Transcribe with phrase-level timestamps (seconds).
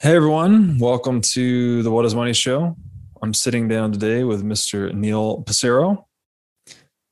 [0.00, 2.76] Hey everyone, welcome to the What is Money show.
[3.20, 4.94] I'm sitting down today with Mr.
[4.94, 6.04] Neil Passero.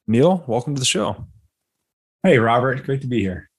[0.07, 1.27] Neil, welcome to the show.
[2.23, 3.51] Hey Robert, great to be here.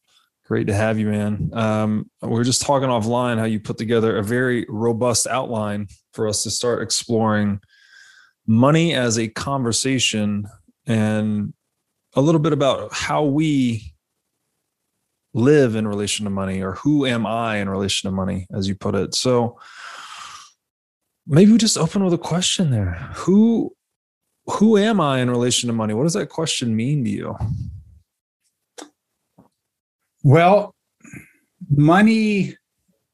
[0.46, 1.50] Great to have you, man.
[1.52, 6.30] Um, we are just talking offline how you put together a very robust outline for
[6.30, 7.60] us to start exploring
[8.48, 10.48] money as a conversation
[10.86, 11.54] and
[12.16, 13.94] a little bit about how we
[15.38, 18.76] live in relation to money or who am I in relation to money, as you
[18.76, 19.14] put it.
[19.16, 19.60] So
[21.28, 22.94] maybe we just open with a question there.
[23.16, 23.74] Who
[24.50, 25.94] who am I in relation to money?
[25.94, 27.38] What does that question mean to you?
[30.24, 30.74] Well,
[31.70, 32.56] money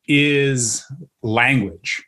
[0.07, 0.85] is
[1.23, 2.03] language.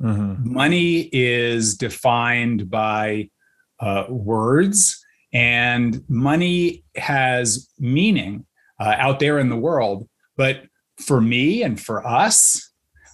[0.00, 0.52] Mm-hmm.
[0.52, 3.30] Money is defined by
[3.78, 8.44] uh, words, and money has meaning
[8.80, 10.08] uh, out there in the world.
[10.36, 10.64] But
[10.98, 12.70] for me and for us,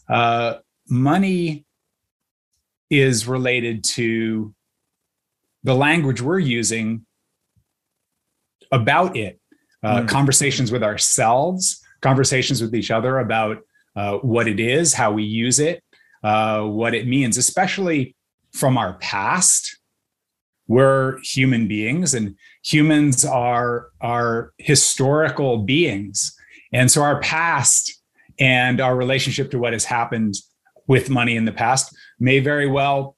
[0.08, 0.56] uh,
[0.88, 1.64] money
[2.90, 4.54] is related to
[5.62, 7.06] the language we're using
[8.72, 9.38] about it.
[9.82, 10.08] Uh, mm.
[10.08, 13.58] Conversations with ourselves, conversations with each other about
[13.96, 15.82] uh, what it is, how we use it,
[16.22, 18.14] uh, what it means, especially
[18.52, 19.80] from our past
[20.70, 26.34] we're human beings and humans are are historical beings
[26.72, 28.02] and so our past
[28.38, 30.34] and our relationship to what has happened
[30.86, 33.16] with money in the past may very well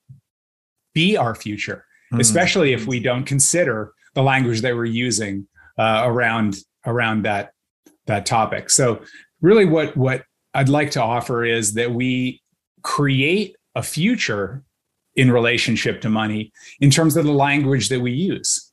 [0.94, 2.20] be our future mm-hmm.
[2.20, 5.46] especially if we don't consider the language that we're using
[5.78, 7.52] uh, around around that
[8.06, 9.00] that topic so
[9.40, 10.22] really what what
[10.54, 12.40] i'd like to offer is that we
[12.82, 14.62] create a future
[15.16, 18.71] in relationship to money in terms of the language that we use.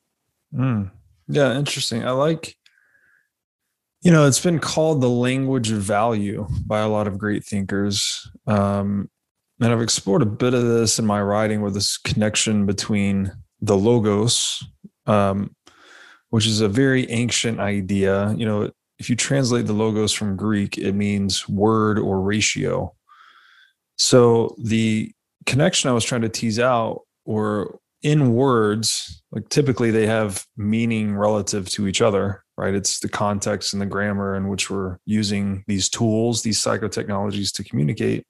[0.54, 0.92] Mm.
[1.28, 2.04] Yeah, interesting.
[2.06, 2.56] I like,
[4.02, 8.30] you know, it's been called the language of value by a lot of great thinkers.
[8.48, 9.10] Um,
[9.62, 13.76] and I've explored a bit of this in my writing with this connection between the
[13.76, 14.64] logos,
[15.06, 15.56] um,
[16.30, 18.34] which is a very ancient idea.
[18.38, 22.96] You know, if you translate the logos from Greek, it means word or ratio.
[23.98, 25.12] So the
[25.46, 31.16] connection I was trying to tease out were in words, like typically they have meaning
[31.16, 32.74] relative to each other, right?
[32.74, 37.64] It's the context and the grammar in which we're using these tools, these psychotechnologies to
[37.64, 38.26] communicate.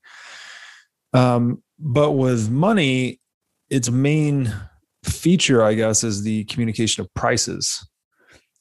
[1.13, 3.19] Um, but with money,
[3.69, 4.53] its main
[5.03, 7.87] feature, I guess, is the communication of prices.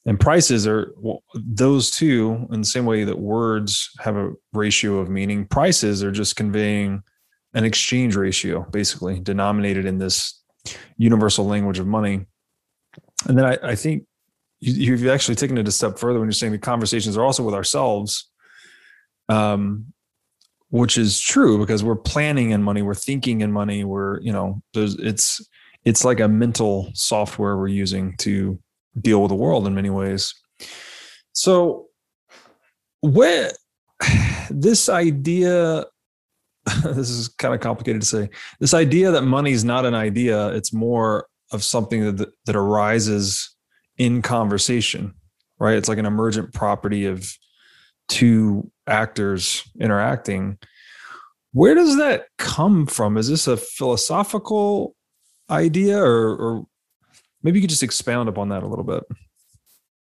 [0.05, 4.97] And prices are well, those two, in the same way that words have a ratio
[4.99, 7.01] of meaning, prices are just conveying
[7.53, 10.38] an exchange ratio, basically denominated in this
[10.97, 12.25] universal language of money.
[13.27, 14.05] And then I, I think
[14.59, 17.43] you, have actually taken it a step further when you're saying the conversations are also
[17.43, 18.29] with ourselves,
[19.29, 19.85] um,
[20.69, 24.61] which is true because we're planning in money, we're thinking in money, we're you know,
[24.73, 25.41] it's
[25.85, 28.59] it's like a mental software we're using to
[28.99, 30.33] deal with the world in many ways.
[31.33, 31.87] So,
[33.01, 33.51] where
[34.49, 35.85] this idea
[36.83, 38.29] this is kind of complicated to say.
[38.59, 43.55] This idea that money is not an idea, it's more of something that that arises
[43.97, 45.13] in conversation,
[45.59, 45.75] right?
[45.75, 47.31] It's like an emergent property of
[48.07, 50.57] two actors interacting.
[51.53, 53.17] Where does that come from?
[53.17, 54.95] Is this a philosophical
[55.49, 56.65] idea or, or
[57.41, 59.03] maybe you could just expound upon that a little bit?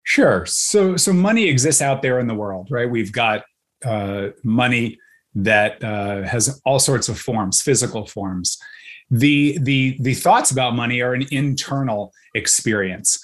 [0.04, 0.46] Sure.
[0.46, 2.90] So so money exists out there in the world, right?
[2.90, 3.44] We've got
[3.86, 5.00] uh, money
[5.38, 8.58] that uh, has all sorts of forms, physical forms.
[9.10, 13.24] The, the, the thoughts about money are an internal experience.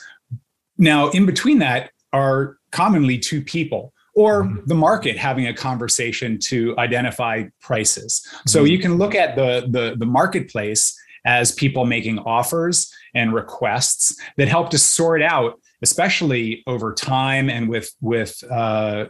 [0.78, 4.66] Now, in between that are commonly two people or mm-hmm.
[4.68, 8.25] the market having a conversation to identify prices.
[8.45, 8.68] So mm-hmm.
[8.68, 14.47] you can look at the, the, the marketplace as people making offers and requests that
[14.47, 19.06] help to sort out especially over time and with with uh,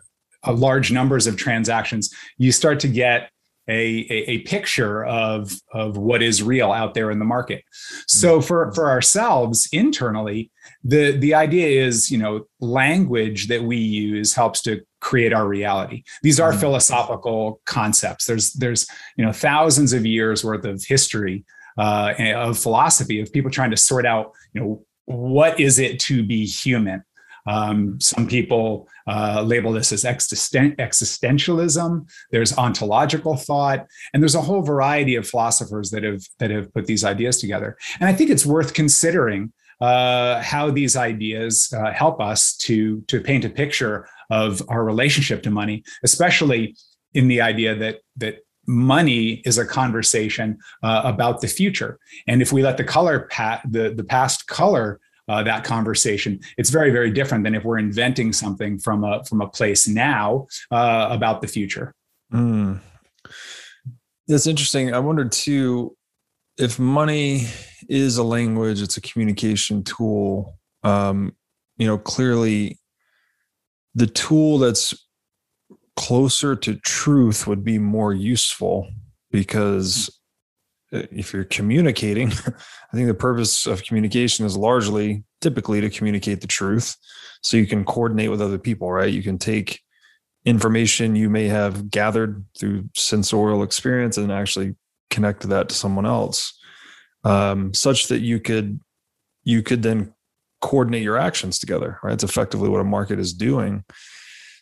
[0.52, 3.30] large numbers of transactions, you start to get
[3.70, 7.64] a, a, a, picture of, of what is real out there in the market.
[8.08, 8.46] So mm-hmm.
[8.46, 10.52] for, for ourselves internally,
[10.84, 16.04] the, the idea is, you know, language that we use helps to create our reality.
[16.24, 16.60] These are mm-hmm.
[16.60, 18.26] philosophical concepts.
[18.26, 18.86] There's, there's,
[19.16, 21.46] you know, thousands of years worth of history
[21.78, 26.24] uh, of philosophy of people trying to sort out, you know, what is it to
[26.24, 27.04] be human?
[27.46, 32.10] Um, some people uh, label this as existen- existentialism.
[32.32, 36.86] There's ontological thought, and there's a whole variety of philosophers that have that have put
[36.86, 37.78] these ideas together.
[38.00, 39.52] And I think it's worth considering
[39.82, 45.44] uh, how these ideas uh, help us to to paint a picture of our relationship
[45.44, 46.76] to money, especially
[47.14, 52.00] in the idea that that money is a conversation uh, about the future.
[52.28, 56.70] And if we let the color pat the, the past color uh, that conversation, it's
[56.70, 61.08] very, very different than if we're inventing something from a from a place now uh,
[61.12, 61.94] about the future.
[62.34, 62.80] Mm.
[64.28, 64.94] That's interesting.
[64.94, 65.96] I wondered too
[66.58, 67.48] if money
[67.90, 70.58] is a language, it's a communication tool.
[70.84, 71.36] Um,
[71.78, 72.80] you know, clearly
[73.96, 74.94] the tool that's
[75.96, 78.88] closer to truth would be more useful
[79.32, 80.23] because uh,
[80.94, 86.48] if you're communicating, I think the purpose of communication is largely typically to communicate the
[86.48, 86.96] truth.
[87.42, 89.12] So you can coordinate with other people, right?
[89.12, 89.82] You can take
[90.46, 94.76] information you may have gathered through sensorial experience and actually
[95.10, 96.58] connect that to someone else
[97.24, 98.80] um, such that you could
[99.44, 100.14] you could then
[100.62, 103.84] coordinate your actions together right it's effectively what a market is doing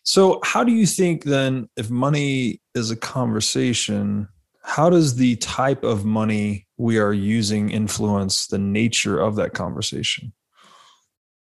[0.03, 4.27] so how do you think then if money is a conversation
[4.63, 10.33] how does the type of money we are using influence the nature of that conversation?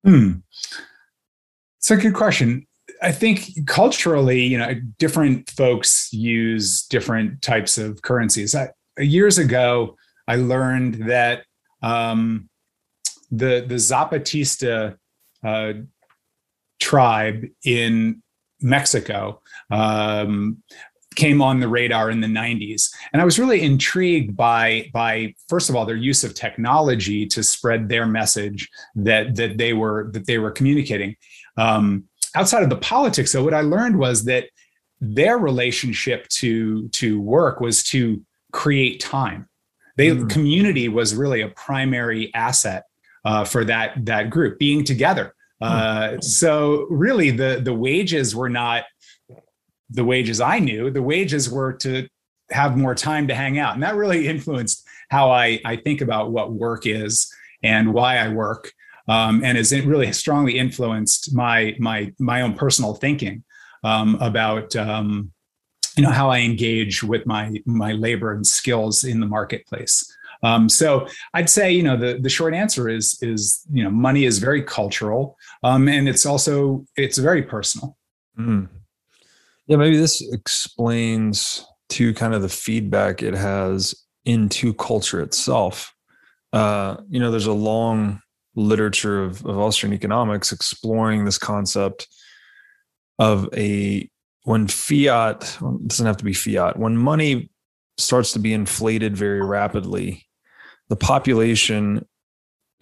[0.04, 0.34] Hmm.
[1.78, 2.66] It's a good question.
[3.02, 8.56] I think culturally, you know, different folks use different types of currencies.
[8.56, 9.96] I, years ago,
[10.28, 11.44] I learned that
[11.84, 12.50] um,
[13.30, 14.98] the the Zapatista
[15.44, 15.74] uh,
[16.80, 18.24] tribe in
[18.62, 20.64] Mexico um,
[21.16, 25.70] came on the radar in the 90s and i was really intrigued by by first
[25.70, 30.26] of all their use of technology to spread their message that that they were that
[30.28, 31.16] they were communicating
[31.58, 32.04] um,
[32.36, 34.46] outside of the politics though what i learned was that
[35.02, 38.22] their relationship to to work was to
[38.52, 39.48] create time
[39.98, 40.30] they mm.
[40.30, 42.84] community was really a primary asset
[43.26, 46.24] uh, for that that group being together uh, mm.
[46.24, 48.84] so really the the wages were not
[49.90, 52.08] the wages i knew the wages were to
[52.52, 56.32] have more time to hang out and that really influenced how i i think about
[56.32, 57.32] what work is
[57.64, 58.72] and why i work
[59.08, 63.44] um, and has really strongly influenced my my my own personal thinking
[63.84, 65.32] um, about um,
[65.96, 70.12] you know how I engage with my my labor and skills in the marketplace.
[70.44, 74.26] Um, so I'd say you know the the short answer is is you know money
[74.26, 77.98] is very cultural um, and it's also it's very personal.
[78.38, 78.68] Mm.
[79.68, 83.96] Yeah, maybe this explains to kind of the feedback it has
[84.26, 85.94] into culture itself.
[86.54, 88.22] Uh, you know, there's a long
[88.56, 92.08] literature of, of Austrian economics exploring this concept
[93.20, 94.10] of a
[94.44, 95.58] when fiat
[95.88, 97.50] doesn't have to be fiat when money
[97.98, 100.26] starts to be inflated very rapidly
[100.90, 102.06] the population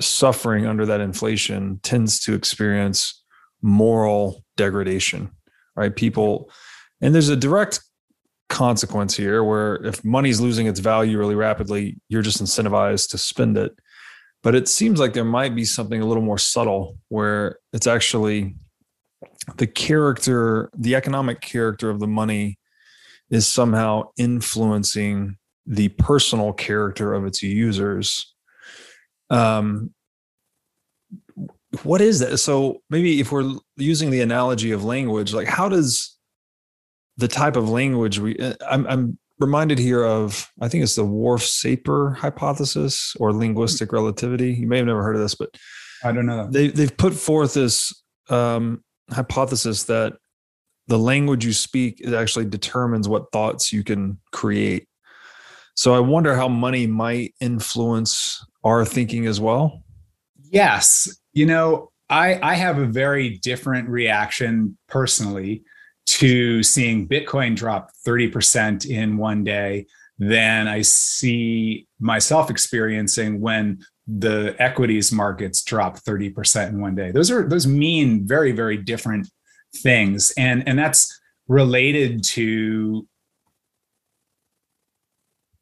[0.02, 3.24] suffering under that inflation tends to experience
[3.62, 5.32] moral degradation
[5.76, 6.50] right people
[7.02, 7.82] and there's a direct
[8.50, 13.58] consequence here where if money's losing its value really rapidly you're just incentivized to spend
[13.58, 13.74] it
[14.44, 18.54] but it seems like there might be something a little more subtle where it's actually
[19.58, 22.60] the character, the economic character of the money
[23.30, 28.36] is somehow influencing the personal character of its users.
[29.30, 29.94] Um,
[31.84, 32.38] what is that?
[32.38, 36.13] So maybe if we're using the analogy of language, like how does
[37.18, 38.38] the type of language we?
[38.68, 44.54] I'm, I'm reminded here of I think it's the Whorf-Sapir hypothesis or linguistic relativity.
[44.54, 45.50] You may have never heard of this, but
[46.04, 46.48] I don't know.
[46.50, 47.94] They they've put forth this
[48.30, 50.14] um, hypothesis that
[50.88, 54.88] the language you speak actually determines what thoughts you can create.
[55.76, 59.84] So I wonder how money might influence our thinking as well.
[60.52, 65.64] Yes, you know, I I have a very different reaction personally
[66.06, 69.86] to seeing Bitcoin drop 30% in one day
[70.20, 77.12] than I see myself experiencing when the equities markets drop 30% in one day.
[77.12, 79.30] Those are those mean very, very different
[79.78, 80.34] things.
[80.38, 83.08] And, and that's related to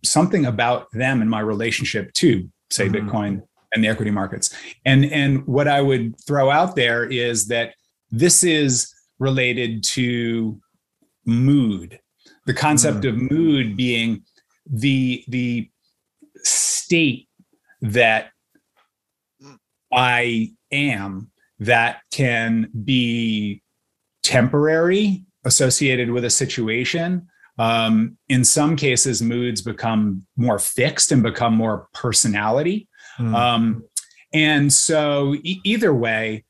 [0.04, 3.10] something about them and my relationship to, say, mm-hmm.
[3.10, 3.44] Bitcoin
[3.74, 4.56] and the equity markets.
[4.86, 7.74] And, and what I would throw out there is that
[8.10, 10.60] this is related to
[11.26, 12.00] mood
[12.48, 13.10] the concept mm.
[13.10, 14.24] of mood being
[14.66, 15.70] the the
[16.38, 17.28] state
[17.82, 18.32] that
[19.94, 23.62] i am that can be
[24.24, 27.28] temporary associated with a situation
[27.60, 32.88] um, in some cases moods become more fixed and become more personality
[33.20, 33.36] mm.
[33.36, 33.84] um,
[34.34, 36.44] and so e- either way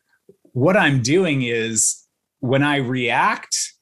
[0.53, 2.00] what i'm doing is
[2.41, 3.73] when I react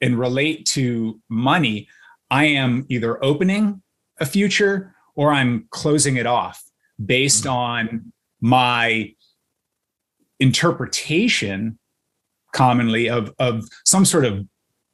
[0.00, 1.88] and relate to money,
[2.30, 3.82] I am either opening
[4.20, 6.62] a future or I'm closing it off
[7.04, 7.52] based mm-hmm.
[7.52, 9.12] on my
[10.38, 11.78] interpretation
[12.52, 14.44] commonly of, of some sort of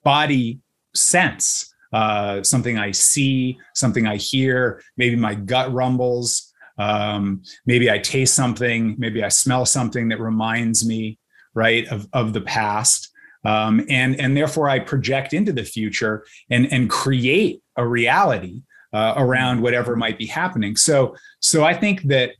[0.04, 0.61] body
[0.94, 7.99] sense, uh, something I see, something I hear, maybe my gut rumbles, um, maybe I
[7.99, 11.18] taste something, maybe I smell something that reminds me,
[11.54, 13.11] right, of, of the past.
[13.44, 19.14] Um, and, and therefore I project into the future and, and create a reality uh,
[19.16, 20.76] around whatever might be happening.
[20.76, 22.32] So, so I think that,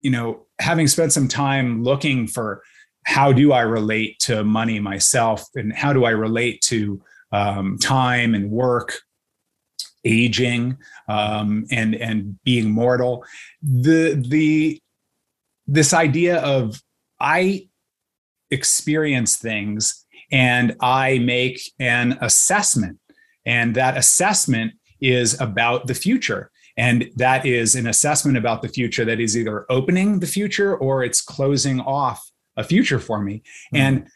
[0.00, 2.62] you know, having spent some time looking for
[3.04, 7.00] how do I relate to money myself and how do I relate to
[7.32, 9.00] um, time and work,
[10.04, 10.76] aging,
[11.08, 13.24] um, and and being mortal.
[13.62, 14.80] The the
[15.66, 16.82] this idea of
[17.20, 17.67] I
[18.50, 22.98] experience things and I make an assessment,
[23.46, 26.50] and that assessment is about the future.
[26.76, 31.02] And that is an assessment about the future that is either opening the future or
[31.02, 33.42] it's closing off a future for me.
[33.74, 33.76] Mm-hmm.
[33.76, 34.08] And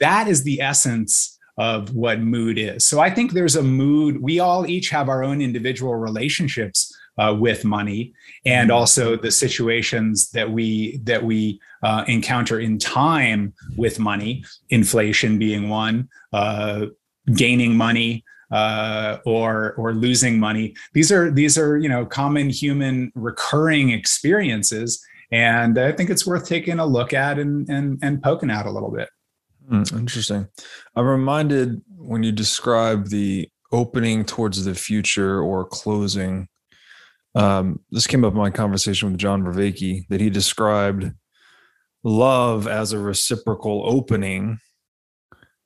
[0.00, 2.86] that is the essence of what mood is.
[2.86, 4.20] So I think there's a mood.
[4.20, 8.12] We all each have our own individual relationships uh, with money,
[8.44, 8.76] and hmm.
[8.76, 14.44] also the situations that we that we uh, encounter in time with money.
[14.70, 16.86] Inflation being one, uh,
[17.34, 18.24] gaining money.
[18.52, 20.74] Uh, or or losing money.
[20.92, 25.00] These are these are you know common human recurring experiences,
[25.30, 28.70] and I think it's worth taking a look at and and, and poking at a
[28.72, 29.08] little bit.
[29.70, 30.48] Mm, interesting.
[30.96, 36.48] I'm reminded when you describe the opening towards the future or closing.
[37.34, 41.12] Um, this came up in my conversation with John Vervaeke that he described
[42.02, 44.58] love as a reciprocal opening.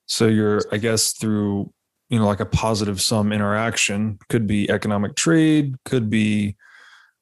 [0.06, 1.72] So you're, I guess, through
[2.08, 6.56] you know, like a positive sum interaction could be economic trade, could be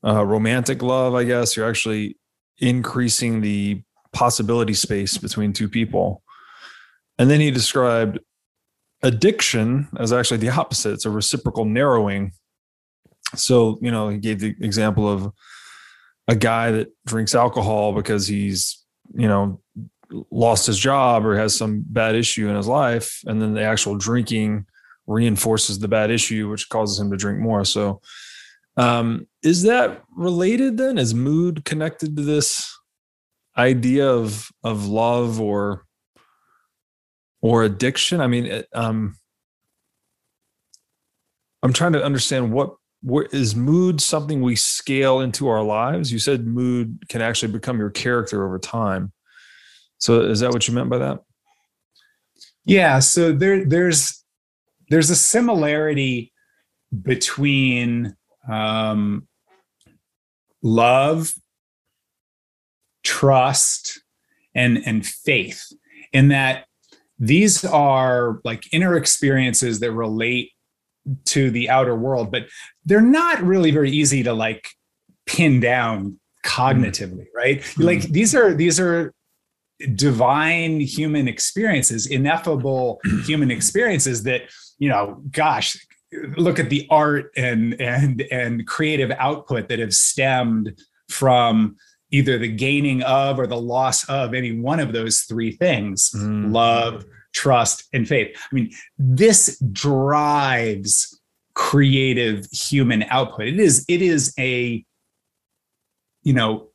[0.04, 1.14] uh, romantic love.
[1.14, 2.18] I guess you're actually
[2.58, 3.82] increasing the
[4.12, 6.22] possibility space between two people.
[7.18, 8.18] And then he described
[9.02, 10.92] addiction as actually the opposite.
[10.92, 12.32] It's a reciprocal narrowing.
[13.34, 15.32] So, you know, he gave the example of
[16.28, 18.84] a guy that drinks alcohol because he's,
[19.14, 19.60] you know,
[20.30, 23.20] lost his job or has some bad issue in his life.
[23.26, 24.66] And then the actual drinking
[25.06, 27.64] reinforces the bad issue, which causes him to drink more.
[27.64, 28.00] So,
[28.76, 30.98] um, is that related then?
[30.98, 32.72] Is mood connected to this
[33.56, 35.84] idea of of love or
[37.42, 39.14] or addiction i mean um
[41.62, 46.12] i'm trying to understand what what is mood something we scale into our lives?
[46.12, 49.12] You said mood can actually become your character over time.
[49.98, 51.20] So is that what you meant by that?
[52.64, 54.24] Yeah so there there's
[54.88, 56.32] there's a similarity
[57.02, 58.14] between
[58.48, 59.26] um,
[60.62, 61.32] love
[63.02, 64.02] trust
[64.54, 65.72] and and faith
[66.12, 66.66] in that
[67.18, 70.52] these are like inner experiences that relate
[71.24, 72.44] to the outer world but
[72.84, 74.68] they're not really very easy to like
[75.26, 77.82] pin down cognitively right mm-hmm.
[77.82, 79.12] like these are these are
[79.94, 84.42] divine human experiences ineffable human experiences that
[84.78, 85.76] you know gosh
[86.36, 90.78] look at the art and and and creative output that have stemmed
[91.08, 91.76] from
[92.12, 96.52] either the gaining of or the loss of any one of those three things mm.
[96.52, 98.36] love, trust, and faith.
[98.36, 101.20] I mean, this drives
[101.54, 103.48] creative human output.
[103.48, 104.84] It is, it is a,
[106.22, 106.68] you know,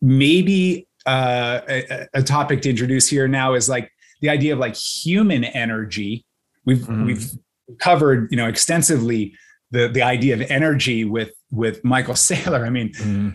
[0.00, 4.76] maybe uh, a, a topic to introduce here now is like the idea of like
[4.76, 6.24] human energy.
[6.64, 7.06] We've mm.
[7.06, 7.30] we've
[7.78, 9.34] covered, you know, extensively
[9.70, 12.66] the the idea of energy with with Michael Saylor.
[12.66, 13.34] I mean, mm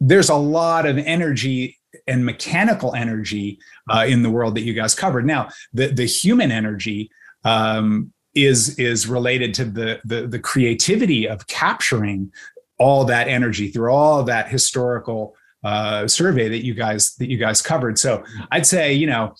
[0.00, 4.94] there's a lot of energy and mechanical energy uh, in the world that you guys
[4.94, 5.26] covered.
[5.26, 7.10] Now, the the human energy
[7.44, 12.32] um, is is related to the, the the creativity of capturing
[12.78, 17.60] all that energy through all that historical uh, survey that you guys that you guys
[17.60, 17.98] covered.
[17.98, 19.34] So I'd say you know,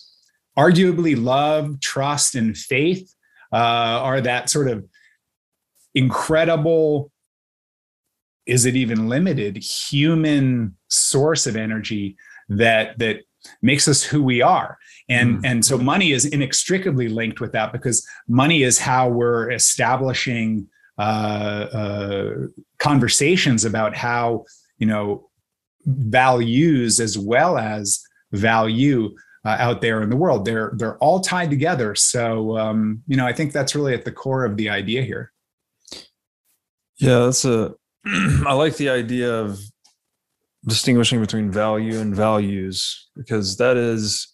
[0.57, 3.13] arguably, love, trust, and faith
[3.53, 4.85] uh, are that sort of
[5.93, 7.11] incredible
[8.45, 12.15] is it even limited human source of energy
[12.57, 13.21] that that
[13.61, 14.77] makes us who we are
[15.09, 15.41] and mm.
[15.43, 20.67] and so money is inextricably linked with that because money is how we're establishing
[20.97, 22.33] uh, uh,
[22.79, 24.45] conversations about how
[24.77, 25.29] you know
[25.85, 30.45] values as well as value uh, out there in the world.
[30.45, 31.95] They're they're all tied together.
[31.95, 35.31] So um, you know, I think that's really at the core of the idea here.
[36.99, 37.73] Yeah, that's a.
[38.05, 39.59] I like the idea of
[40.65, 44.27] distinguishing between value and values because that is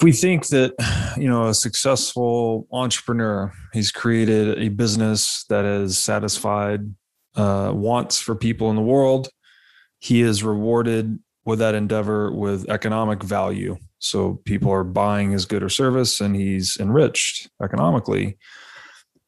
[0.00, 0.74] if we think that
[1.16, 6.80] you know a successful entrepreneur he's created a business that has satisfied
[7.36, 9.28] uh, wants for people in the world
[10.00, 13.74] he is rewarded with that endeavor with economic value.
[14.00, 18.36] So people are buying his good or service and he's enriched economically.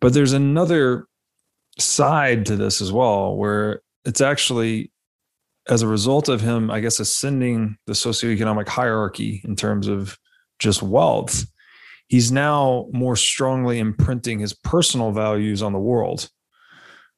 [0.03, 1.07] But there's another
[1.79, 4.93] side to this as well where it's actually
[5.71, 10.19] as a result of him i guess ascending the socioeconomic hierarchy in terms of
[10.59, 11.47] just wealth
[12.09, 16.29] he's now more strongly imprinting his personal values on the world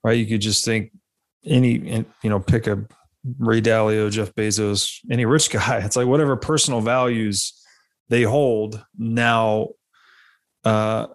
[0.04, 0.18] right?
[0.18, 0.92] You could just think
[1.44, 2.84] any you know pick a
[3.38, 7.52] ray dalio jeff bezos any rich guy it's like whatever personal values
[8.08, 9.68] they hold now
[10.64, 11.06] uh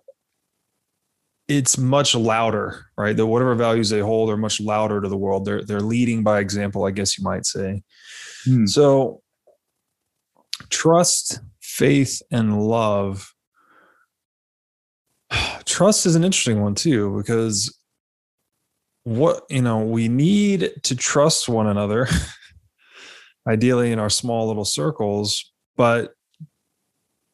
[1.48, 3.16] it's much louder right?
[3.16, 5.46] That whatever values they hold are much louder to the world.
[5.46, 7.84] They're they're leading by example i guess you might say.
[8.46, 8.66] Hmm.
[8.66, 9.22] so
[10.70, 13.32] trust faith and love.
[15.66, 17.78] Trust is an interesting one too because
[19.04, 22.08] what you know we need to trust one another
[23.48, 26.12] ideally in our small little circles but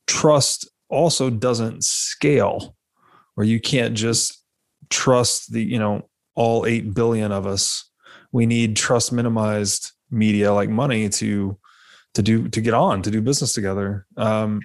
[0.05, 2.75] trust also doesn't scale
[3.38, 4.44] or you can't just
[4.90, 7.90] trust the you know all 8 billion of us.
[8.32, 11.58] We need trust minimized media like money to
[12.16, 14.06] to do to get on to do business together.
[14.18, 14.62] Um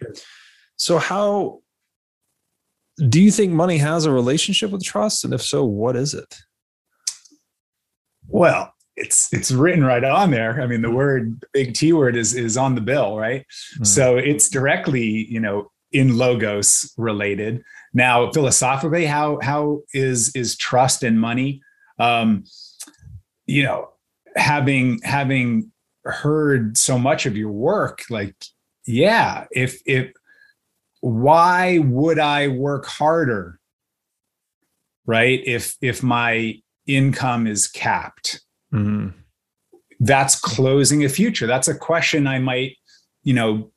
[0.76, 1.60] so how
[3.08, 5.24] do you think money has a relationship with trust?
[5.24, 6.36] And if so what is it?
[8.26, 10.60] Well it's it's written right on there.
[10.60, 13.42] I mean the word big t word is is on the bill right?
[13.42, 13.84] Mm-hmm.
[13.84, 17.62] so it's directly you know in logos related
[17.94, 21.62] now, philosophically, how how is is trust and money?
[21.98, 22.44] Um,
[23.46, 23.90] you know,
[24.36, 25.72] having having
[26.04, 28.34] heard so much of your work, like,
[28.86, 30.12] yeah, if if
[31.00, 33.58] why would I work harder?
[35.06, 35.40] Right?
[35.46, 38.42] If if my income is capped.
[38.72, 39.08] Mm-hmm.
[40.00, 41.46] That's closing a future.
[41.46, 42.76] That's a question I might,
[43.24, 43.72] you know,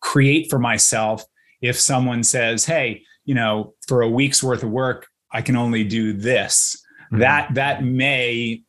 [0.00, 1.24] create for myself
[1.60, 5.84] if someone says, "Hey, you know, for a week's worth of work, I can only
[5.84, 6.82] do this.
[7.12, 7.18] Mm-hmm.
[7.20, 8.62] That that may,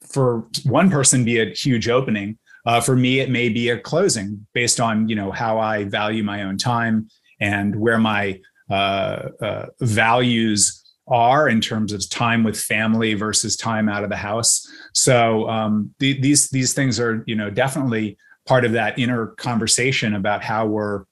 [0.00, 2.38] for one person, be a huge opening.
[2.64, 6.24] Uh, for me, it may be a closing based on you know how I value
[6.24, 8.40] my own time and where my
[8.70, 14.16] uh, uh, values are in terms of time with family versus time out of the
[14.16, 14.66] house.
[14.94, 18.16] So um, the, these these things are you know definitely
[18.46, 21.04] part of that inner conversation about how we're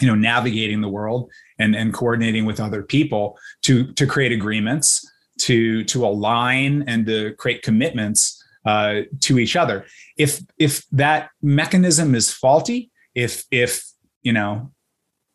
[0.00, 5.10] you know navigating the world and and coordinating with other people to to create agreements
[5.38, 9.84] to to align and to create commitments uh, to each other.
[10.16, 13.84] If if that mechanism is faulty if if
[14.22, 14.72] you know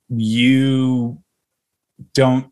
[0.09, 1.21] you
[2.13, 2.51] don't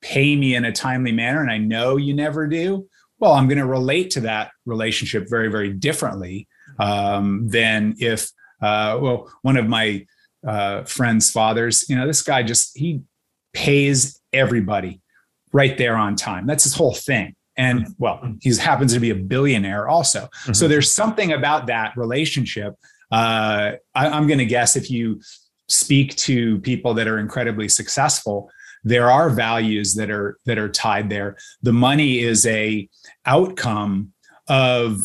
[0.00, 2.86] pay me in a timely manner and i know you never do
[3.18, 6.46] well i'm going to relate to that relationship very very differently
[6.78, 8.30] um, than if
[8.62, 10.04] uh, well one of my
[10.46, 11.88] uh, friends' fathers.
[11.88, 13.02] You know, this guy just he
[13.52, 15.00] pays everybody
[15.52, 16.46] right there on time.
[16.46, 17.34] That's his whole thing.
[17.56, 17.92] And mm-hmm.
[17.98, 20.20] well, he happens to be a billionaire also.
[20.20, 20.52] Mm-hmm.
[20.52, 22.74] So there's something about that relationship.
[23.10, 25.20] Uh, I, I'm going to guess if you
[25.68, 28.50] speak to people that are incredibly successful,
[28.84, 31.36] there are values that are that are tied there.
[31.62, 32.88] The money is a
[33.26, 34.12] outcome
[34.46, 35.00] of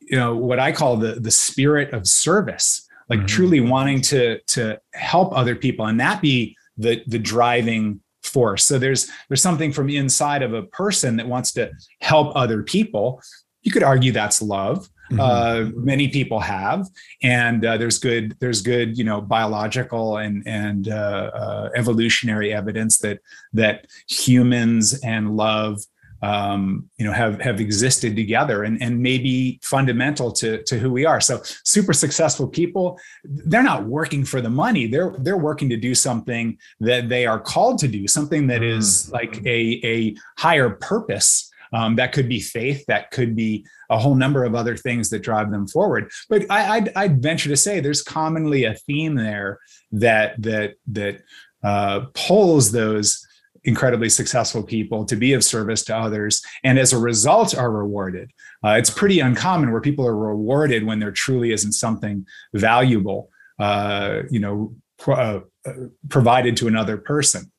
[0.00, 3.26] you know what I call the the spirit of service like mm-hmm.
[3.26, 8.78] truly wanting to to help other people and that be the the driving force so
[8.78, 11.70] there's there's something from inside of a person that wants to
[12.00, 13.20] help other people
[13.60, 15.20] you could argue that's love mm-hmm.
[15.20, 16.88] uh, many people have
[17.22, 22.96] and uh, there's good there's good you know biological and and uh, uh evolutionary evidence
[22.96, 23.18] that
[23.52, 25.82] that humans and love
[26.22, 31.04] um, you know have have existed together and and maybe fundamental to to who we
[31.04, 31.20] are.
[31.20, 34.86] So super successful people they're not working for the money.
[34.86, 39.08] They're they're working to do something that they are called to do something that is
[39.08, 39.12] mm.
[39.12, 44.14] like a a higher purpose um, that could be faith that could be a whole
[44.14, 46.10] number of other things that drive them forward.
[46.28, 49.58] But I, I'd, I'd venture to say there's commonly a theme there
[49.92, 51.22] that that that
[51.62, 53.26] uh, pulls those
[53.64, 58.30] incredibly successful people to be of service to others and as a result are rewarded
[58.64, 64.22] uh, it's pretty uncommon where people are rewarded when there truly isn't something valuable uh,
[64.30, 65.72] you know pro- uh, uh,
[66.08, 67.50] provided to another person.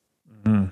[0.42, 0.70] Mm.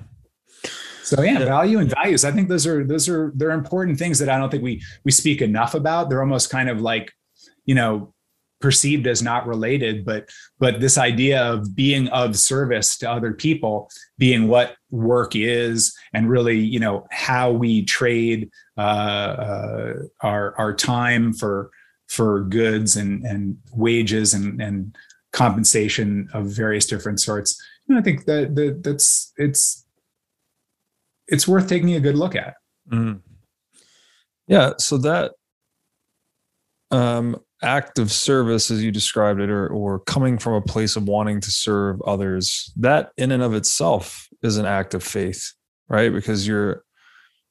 [1.02, 2.24] So yeah, yeah, value and values.
[2.24, 5.12] I think those are those are they're important things that I don't think we we
[5.12, 6.08] speak enough about.
[6.08, 7.12] They're almost kind of like,
[7.66, 8.14] you know,
[8.62, 13.90] perceived as not related, but but this idea of being of service to other people,
[14.16, 20.72] being what work is, and really, you know, how we trade uh, uh, our our
[20.72, 21.70] time for
[22.08, 24.96] for goods and and wages and and
[25.32, 27.60] compensation of various different sorts.
[27.88, 29.84] And I think that, that that's it's
[31.26, 32.54] it's worth taking a good look at.
[32.90, 33.20] Mm.
[34.46, 34.72] Yeah.
[34.78, 35.32] So that
[36.90, 41.04] um, act of service, as you described it, or or coming from a place of
[41.04, 45.52] wanting to serve others, that in and of itself is an act of faith,
[45.88, 46.12] right?
[46.12, 46.84] Because you're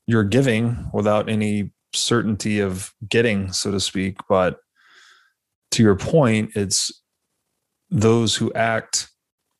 [0.07, 4.17] you're giving without any certainty of getting, so to speak.
[4.27, 4.59] But
[5.71, 6.91] to your point, it's
[7.89, 9.09] those who act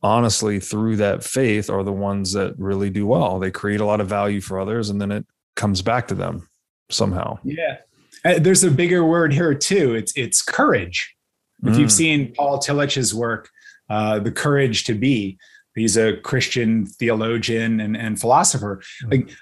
[0.03, 3.39] honestly through that faith are the ones that really do well.
[3.39, 6.47] They create a lot of value for others and then it comes back to them
[6.89, 7.37] somehow.
[7.43, 7.77] Yeah.
[8.23, 9.95] Uh, there's a bigger word here too.
[9.95, 11.15] It's it's courage.
[11.63, 11.79] If mm.
[11.79, 13.49] you've seen Paul Tillich's work,
[13.89, 15.37] uh, The Courage to Be,
[15.75, 18.81] he's a Christian theologian and, and philosopher.
[19.03, 19.11] Mm.
[19.11, 19.37] Like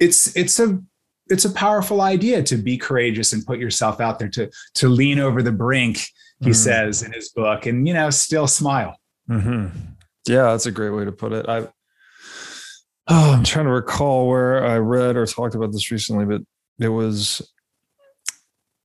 [0.00, 0.80] it's it's a
[1.28, 5.18] it's a powerful idea to be courageous and put yourself out there to to lean
[5.18, 6.06] over the brink
[6.40, 6.54] he mm.
[6.54, 8.96] says in his book and you know still smile
[9.28, 9.66] mm-hmm.
[10.28, 11.66] yeah that's a great way to put it i
[13.08, 16.42] oh, i'm trying to recall where i read or talked about this recently but
[16.78, 17.53] it was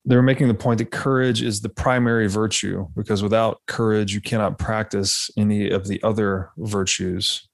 [0.10, 4.20] they were making the point that courage is the primary virtue because without courage you
[4.20, 7.48] cannot practice any of the other virtues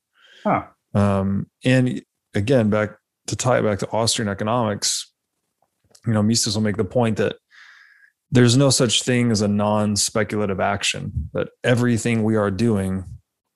[0.44, 0.64] huh.
[0.96, 2.02] um, and
[2.34, 2.92] again back
[3.28, 5.12] to tie it back to austrian economics
[6.08, 7.36] you know mises will make the point that
[8.32, 13.04] there's no such thing as a non-speculative action that everything we are doing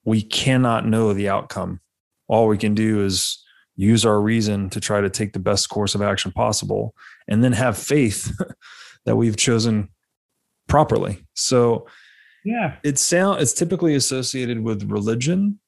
[0.04, 1.80] we cannot know the outcome
[2.28, 3.42] all we can do is
[3.76, 6.94] use our reason to try to take the best course of action possible
[7.28, 8.30] and then have faith
[9.04, 9.88] that we've chosen
[10.68, 11.86] properly so
[12.44, 15.58] yeah it's sound it's typically associated with religion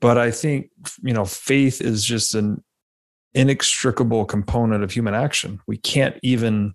[0.00, 0.70] but i think
[1.02, 2.62] you know faith is just an
[3.34, 6.74] inextricable component of human action we can't even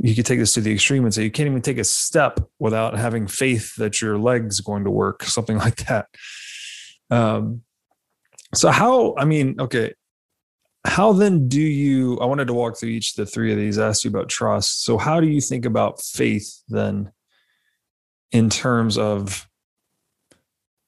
[0.00, 2.40] you could take this to the extreme and say you can't even take a step
[2.58, 6.06] without having faith that your leg's going to work, something like that.
[7.10, 7.62] Um,
[8.54, 9.14] so how?
[9.16, 9.94] I mean, okay,
[10.84, 12.18] how then do you?
[12.18, 13.78] I wanted to walk through each of the three of these.
[13.78, 14.84] Ask you about trust.
[14.84, 17.12] So how do you think about faith then,
[18.32, 19.48] in terms of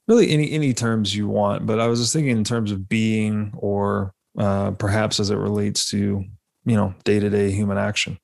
[0.08, 1.66] really any any terms you want?
[1.66, 5.88] But I was just thinking in terms of being, or uh, perhaps as it relates
[5.90, 6.24] to
[6.64, 8.18] you know day to day human action.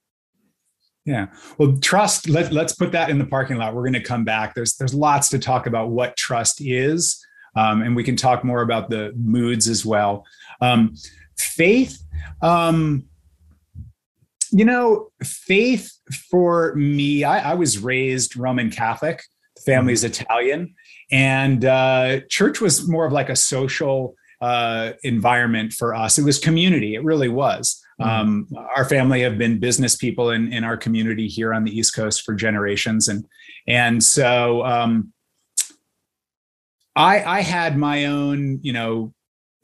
[1.07, 1.29] Yeah.
[1.57, 3.75] Well, trust, let, let's put that in the parking lot.
[3.75, 4.55] We're going to come back.
[4.55, 7.25] There's there's lots to talk about what trust is.
[7.57, 10.25] Um, and we can talk more about the moods as well.
[10.61, 10.95] Um,
[11.43, 12.03] faith,
[12.43, 13.05] um,
[14.51, 15.93] you know, faith
[16.31, 19.23] for me, I, I, was raised Roman Catholic,
[19.57, 20.23] the family's mm-hmm.
[20.23, 20.75] Italian,
[21.13, 26.19] and uh, church was more of like a social uh, environment for us.
[26.19, 26.95] It was community.
[26.95, 27.81] It really was.
[28.01, 28.11] Mm-hmm.
[28.11, 31.95] Um, our family have been business people in, in our community here on the East
[31.95, 33.25] Coast for generations, and
[33.69, 35.13] and so um,
[36.97, 39.13] I I had my own you know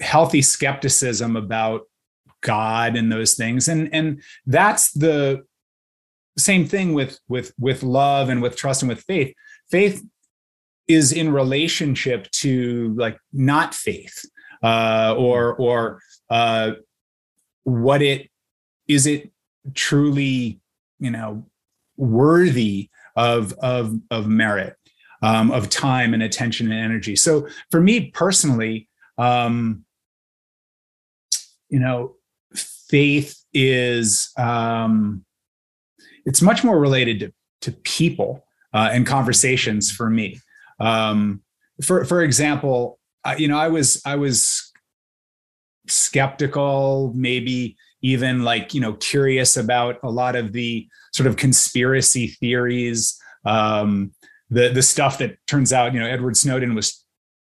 [0.00, 1.82] healthy skepticism about
[2.42, 5.44] God and those things, and and that's the
[6.38, 9.34] same thing with with with love and with trust and with faith.
[9.70, 10.04] Faith
[10.88, 14.24] is in relationship to like not faith
[14.62, 16.72] uh, or or uh,
[17.64, 18.30] what it
[18.86, 19.30] is it
[19.74, 20.60] truly
[20.98, 21.44] you know
[21.96, 24.76] worthy of of of merit
[25.22, 29.84] um, of time and attention and energy so for me personally um,
[31.68, 32.14] you know
[32.54, 35.24] faith is um,
[36.24, 40.38] it's much more related to to people uh, and conversations for me.
[40.78, 41.42] Um,
[41.82, 42.98] for for example
[43.36, 44.72] you know i was i was
[45.88, 52.28] skeptical maybe even like you know curious about a lot of the sort of conspiracy
[52.28, 54.12] theories um
[54.50, 57.04] the the stuff that turns out you know edward snowden was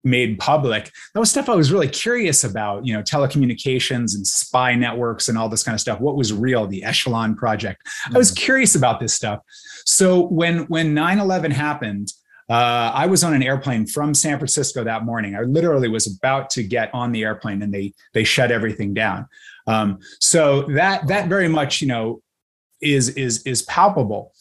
[0.08, 4.74] made public that was stuff i was really curious about you know telecommunications and spy
[4.74, 8.16] networks and all this kind of stuff what was real the echelon project mm-hmm.
[8.16, 8.44] i was mm-hmm.
[8.44, 9.40] curious about this stuff
[9.84, 12.12] so when when 9-11 happened
[12.50, 15.36] uh, I was on an airplane from San Francisco that morning.
[15.36, 19.26] I literally was about to get on the airplane, and they they shut everything down.
[19.66, 22.22] Um, so that that very much, you know,
[22.80, 24.32] is is is palpable.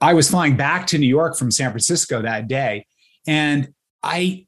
[0.00, 2.86] I was flying back to New York from San Francisco that day,
[3.26, 4.46] and I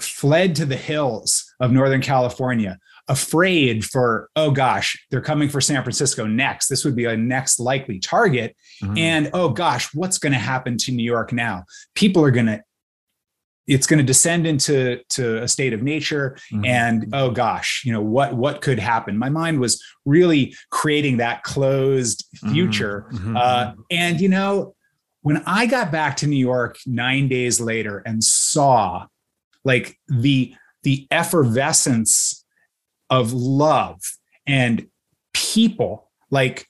[0.00, 5.82] fled to the hills of Northern California, afraid for, oh gosh, they're coming for San
[5.82, 6.68] Francisco next.
[6.68, 8.56] This would be a next likely target.
[8.82, 8.98] Mm-hmm.
[8.98, 11.64] And oh gosh, what's going to happen to New York now?
[11.94, 12.62] People are going to
[13.68, 16.64] it's going to descend into to a state of nature mm-hmm.
[16.64, 21.42] and oh gosh you know what what could happen my mind was really creating that
[21.42, 22.52] closed mm-hmm.
[22.52, 23.36] future mm-hmm.
[23.36, 24.74] uh, and you know
[25.20, 29.06] when i got back to new york nine days later and saw
[29.68, 30.52] like the
[30.82, 32.44] the effervescence
[33.10, 34.00] of love
[34.46, 34.88] and
[35.32, 36.66] people like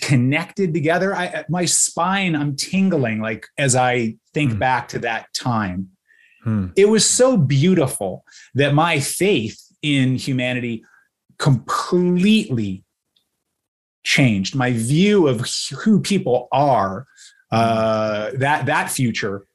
[0.00, 4.58] connected together i my spine i'm tingling like as i think mm.
[4.58, 5.88] back to that time
[6.44, 6.68] Hmm.
[6.76, 10.84] It was so beautiful that my faith in humanity
[11.38, 12.84] completely
[14.04, 14.54] changed.
[14.54, 15.46] My view of
[15.84, 17.06] who people are,
[17.52, 19.46] uh, that that future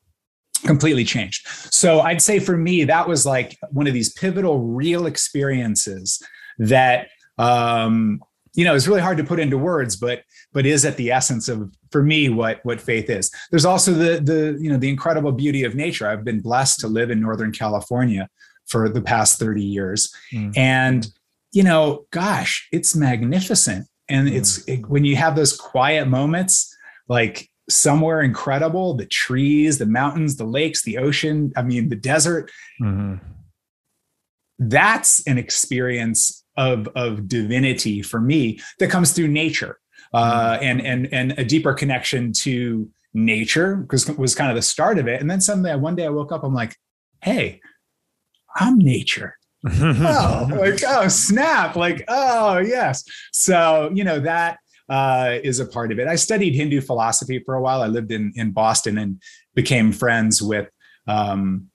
[0.66, 1.48] completely changed.
[1.48, 6.22] So I'd say for me, that was like one of these pivotal, real experiences
[6.58, 8.22] that um,
[8.54, 11.50] you know is really hard to put into words, but but is at the essence
[11.50, 15.32] of for me what what faith is there's also the the you know the incredible
[15.32, 18.28] beauty of nature i've been blessed to live in northern california
[18.66, 20.56] for the past 30 years mm.
[20.58, 21.08] and
[21.52, 24.36] you know gosh it's magnificent and mm.
[24.36, 26.76] it's it, when you have those quiet moments
[27.08, 32.50] like somewhere incredible the trees the mountains the lakes the ocean i mean the desert
[32.82, 33.16] mm-hmm.
[34.60, 39.80] that's an experience of of divinity for me that comes through nature
[40.14, 40.64] uh, mm-hmm.
[40.64, 45.08] and and and a deeper connection to nature because was kind of the start of
[45.08, 45.20] it.
[45.20, 46.76] And then suddenly, one day I woke up, I'm like,
[47.22, 47.62] hey,
[48.56, 49.36] I'm nature.
[49.68, 51.76] oh, like oh snap!
[51.76, 53.04] Like oh yes.
[53.34, 56.08] So you know that uh, is a part of it.
[56.08, 57.82] I studied Hindu philosophy for a while.
[57.82, 59.22] I lived in in Boston and
[59.56, 60.70] became friends with
[61.08, 61.70] um,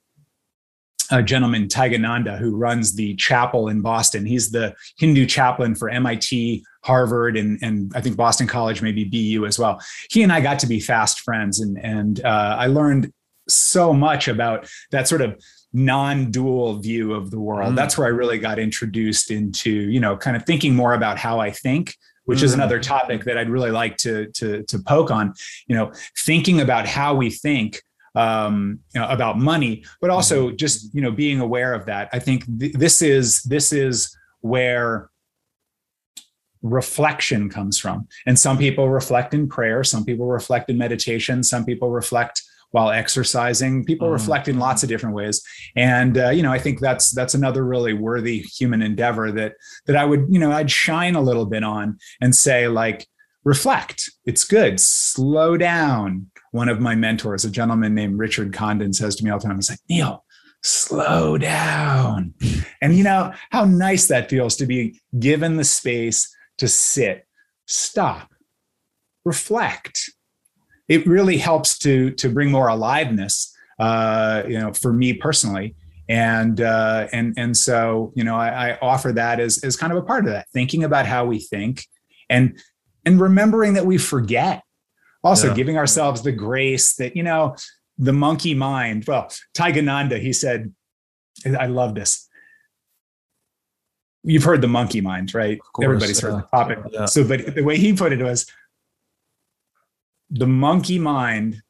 [1.10, 4.24] a gentleman, Tyagananda, who runs the chapel in Boston.
[4.24, 9.44] He's the Hindu chaplain for MIT, Harvard, and, and I think Boston College, maybe BU
[9.46, 9.80] as well.
[10.10, 13.12] He and I got to be fast friends, and, and uh, I learned
[13.48, 15.38] so much about that sort of
[15.72, 17.72] non-dual view of the world.
[17.72, 17.76] Mm.
[17.76, 21.40] That's where I really got introduced into, you know, kind of thinking more about how
[21.40, 22.44] I think which mm.
[22.44, 25.34] is another topic that I'd really like to, to, to poke on.
[25.66, 27.82] You know, thinking about how we think
[28.14, 30.56] um, you know, about money, but also mm-hmm.
[30.56, 32.08] just you know being aware of that.
[32.12, 35.10] I think th- this is this is where
[36.62, 38.06] reflection comes from.
[38.26, 42.90] And some people reflect in prayer, some people reflect in meditation, some people reflect while
[42.90, 43.84] exercising.
[43.84, 44.12] People mm.
[44.12, 45.42] reflect in lots of different ways,
[45.76, 49.54] and uh, you know I think that's that's another really worthy human endeavor that
[49.86, 53.06] that I would you know I'd shine a little bit on and say like
[53.44, 54.10] reflect.
[54.24, 54.78] It's good.
[54.80, 59.38] Slow down one of my mentors, a gentleman named Richard Condon, says to me all
[59.38, 60.24] the time, he's like, Neil,
[60.62, 62.34] slow down.
[62.80, 67.26] And you know how nice that feels to be given the space to sit,
[67.66, 68.32] stop,
[69.24, 70.10] reflect.
[70.88, 75.74] It really helps to, to bring more aliveness, uh, you know, for me personally.
[76.08, 79.98] And uh, and and so you know I, I offer that as as kind of
[79.98, 81.86] a part of that, thinking about how we think,
[82.28, 82.58] and
[83.06, 84.62] and remembering that we forget
[85.24, 85.54] also yeah.
[85.54, 87.54] giving ourselves the grace that you know
[87.98, 90.72] the monkey mind well tyagananda he said
[91.58, 92.28] i love this
[94.24, 97.04] you've heard the monkey mind right course, everybody's heard the topic yeah.
[97.06, 98.46] so but the way he put it was
[100.32, 101.62] the monkey mind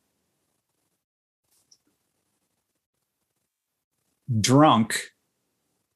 [4.40, 5.10] drunk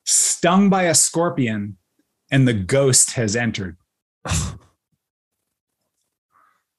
[0.04, 1.78] stung by a scorpion
[2.30, 3.76] and the ghost has entered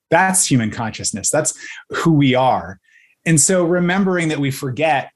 [0.10, 1.30] That's human consciousness.
[1.30, 1.54] That's
[1.90, 2.80] who we are.
[3.26, 5.12] And so remembering that we forget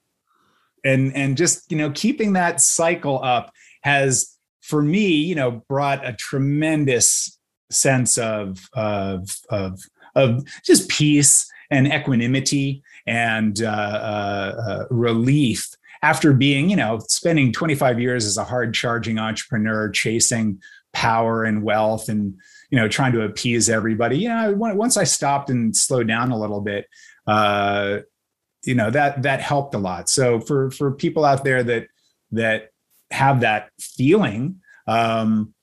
[0.84, 3.52] and and just, you know, keeping that cycle up
[3.84, 9.80] has for me, you know, brought a tremendous sense of of of
[10.16, 15.70] of just peace and equanimity and uh, uh, uh, relief
[16.04, 20.60] after being, you know, spending 25 years as a hard charging entrepreneur, chasing
[20.94, 22.36] power and wealth and
[22.70, 24.18] you know trying to appease everybody.
[24.18, 26.88] You know once i stopped and slowed down a little bit
[27.28, 28.00] uh
[28.66, 30.10] you know that that helped a lot.
[30.10, 31.88] So for for people out there that
[32.32, 32.70] that
[33.12, 35.54] have that feeling um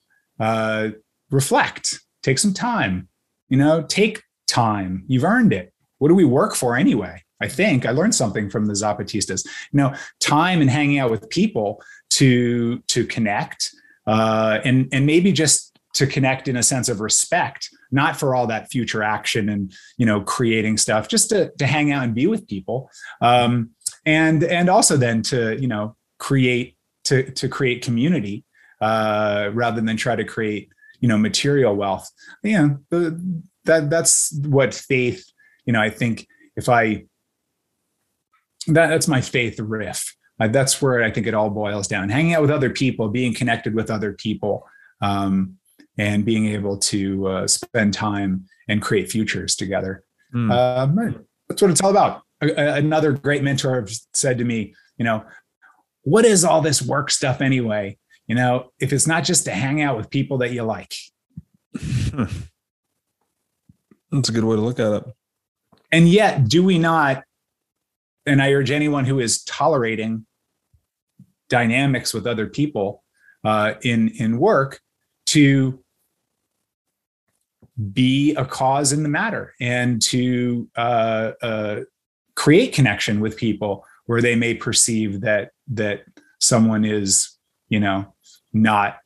[0.40, 0.90] uh
[1.30, 3.08] reflect take some time
[3.48, 5.04] you know take time.
[5.06, 5.72] You've earned it.
[5.98, 7.22] What do we work for anyway?
[7.40, 9.46] I think i learned something from the zapatistas.
[9.72, 11.80] You know time and hanging out with people
[12.10, 13.70] to to connect
[14.08, 18.46] uh and and maybe just to connect in a sense of respect not for all
[18.46, 22.26] that future action and you know creating stuff just to to hang out and be
[22.26, 22.90] with people.
[23.20, 23.70] Um,
[24.04, 28.44] and and also then to you know create to to create community
[28.80, 32.10] uh, rather than try to create you know material wealth.
[32.42, 35.24] Yeah the, that that's what faith
[35.64, 36.26] you know i think
[36.56, 37.04] if i
[38.68, 40.14] that, that's my faith riff.
[40.40, 42.08] Uh, that's where i think it all boils down.
[42.08, 44.66] Hanging out with other people being connected with other people
[45.00, 45.56] um,
[45.98, 50.04] and being able to uh, spend time and create futures together.
[50.34, 50.52] Mm.
[50.52, 52.22] uh, that's what it's all about.
[52.40, 55.24] Another great mentor said to me you know
[56.02, 57.98] what is all this work stuff anyway?
[58.28, 60.94] You know if it's not just to hang out with people that you like
[64.10, 65.04] that's a good way to look at it.
[65.90, 67.24] And yet do we not
[68.28, 70.26] and i urge anyone who is tolerating
[71.48, 73.02] dynamics with other people
[73.44, 74.80] uh, in in work
[75.26, 75.82] to
[77.92, 81.80] be a cause in the matter and to uh, uh,
[82.34, 86.02] create connection with people where they may perceive that that
[86.40, 87.36] someone is
[87.68, 88.14] you know
[88.52, 88.98] not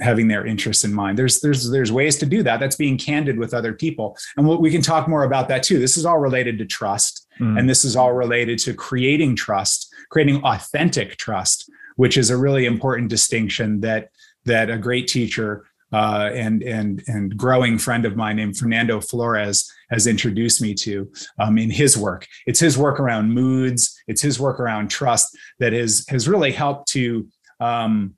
[0.00, 3.38] having their interests in mind there's there's there's ways to do that that's being candid
[3.38, 6.58] with other people and we can talk more about that too this is all related
[6.58, 7.58] to trust mm.
[7.58, 12.66] and this is all related to creating trust creating authentic trust which is a really
[12.66, 14.08] important distinction that
[14.44, 19.70] that a great teacher uh, and and and growing friend of mine named Fernando Flores
[19.90, 22.26] has introduced me to um, in his work.
[22.46, 24.00] It's his work around moods.
[24.06, 28.14] It's his work around trust that has has really helped to um,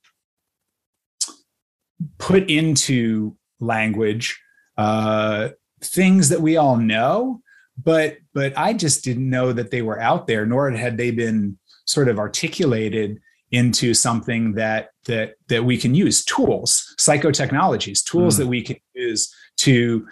[2.19, 4.41] put into language
[4.77, 5.51] uh,
[5.83, 7.41] things that we all know,
[7.83, 11.59] but but I just didn't know that they were out there, nor had they been
[11.85, 13.21] sort of articulated
[13.53, 18.39] into something that that that we can use tools psychotechnologies tools mm.
[18.39, 20.07] that we can use to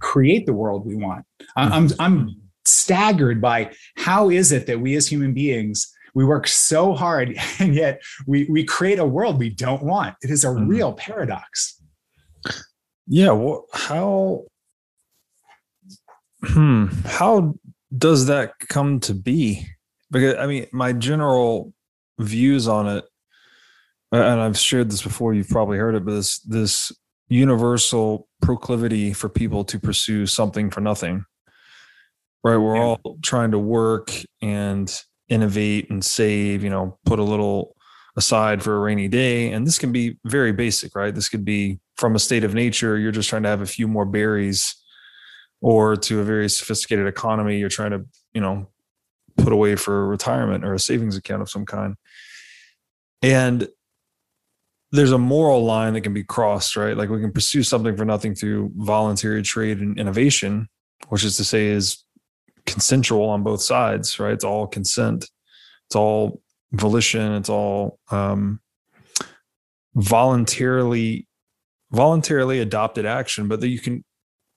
[0.00, 1.24] create the world we want
[1.56, 6.94] i'm i'm staggered by how is it that we as human beings we work so
[6.94, 10.68] hard and yet we we create a world we don't want it is a mm.
[10.68, 11.80] real paradox
[13.06, 14.44] yeah well how
[16.42, 17.54] hmm how
[17.96, 19.66] does that come to be
[20.10, 21.72] because i mean my general
[22.18, 23.04] views on it,
[24.12, 25.34] and I've shared this before.
[25.34, 26.92] You've probably heard it, but this this
[27.28, 31.24] universal proclivity for people to pursue something for nothing.
[32.42, 36.62] Right, we're all trying to work and innovate and save.
[36.64, 37.76] You know, put a little
[38.16, 40.94] aside for a rainy day, and this can be very basic.
[40.94, 42.98] Right, this could be from a state of nature.
[42.98, 44.76] You're just trying to have a few more berries
[45.60, 48.68] or to a very sophisticated economy you're trying to you know
[49.38, 51.96] put away for retirement or a savings account of some kind.
[53.22, 53.68] And
[54.92, 56.96] there's a moral line that can be crossed, right?
[56.96, 60.68] Like we can pursue something for nothing through voluntary trade and innovation,
[61.08, 62.04] which is to say is
[62.66, 64.32] consensual on both sides, right?
[64.32, 65.28] It's all consent.
[65.86, 66.40] It's all
[66.72, 67.32] volition.
[67.34, 68.60] It's all um,
[69.94, 71.28] voluntarily
[71.92, 74.04] voluntarily adopted action, but that you can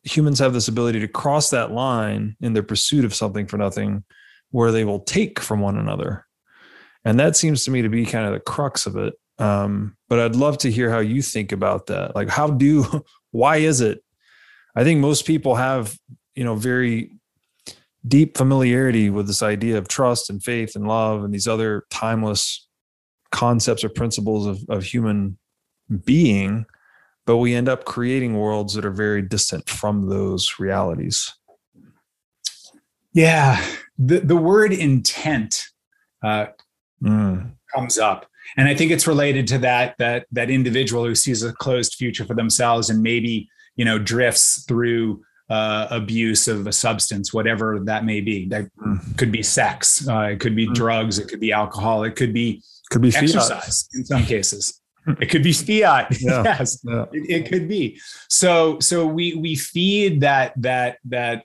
[0.04, 4.04] humans have this ability to cross that line in their pursuit of something for nothing
[4.52, 6.26] where they will take from one another.
[7.04, 9.14] And that seems to me to be kind of the crux of it.
[9.38, 12.16] Um, but I'd love to hear how you think about that.
[12.16, 14.04] Like, how do, why is it?
[14.76, 15.98] I think most people have,
[16.36, 17.12] you know, very
[18.08, 22.68] deep familiarity with this idea of trust and faith and love and these other timeless
[23.32, 25.38] concepts or principles of, of human
[26.06, 26.66] being,
[27.26, 31.34] but we end up creating worlds that are very distant from those realities.
[33.14, 33.64] Yeah,
[33.98, 35.64] the the word intent
[36.24, 36.48] uh,
[37.04, 37.52] mm.
[37.74, 41.54] comes up, and I think it's related to that that that individual who sees a
[41.54, 47.34] closed future for themselves and maybe you know drifts through uh, abuse of a substance,
[47.34, 48.48] whatever that may be.
[48.48, 49.18] That mm.
[49.18, 50.74] could be sex, uh, it could be mm.
[50.74, 54.00] drugs, it could be alcohol, it could be could be exercise fiat.
[54.00, 54.82] in some cases.
[55.22, 56.08] it could be fiat.
[56.20, 56.44] Yeah.
[56.44, 57.06] yes, yeah.
[57.12, 58.00] It, it, could be.
[58.30, 61.44] So so we we feed that that that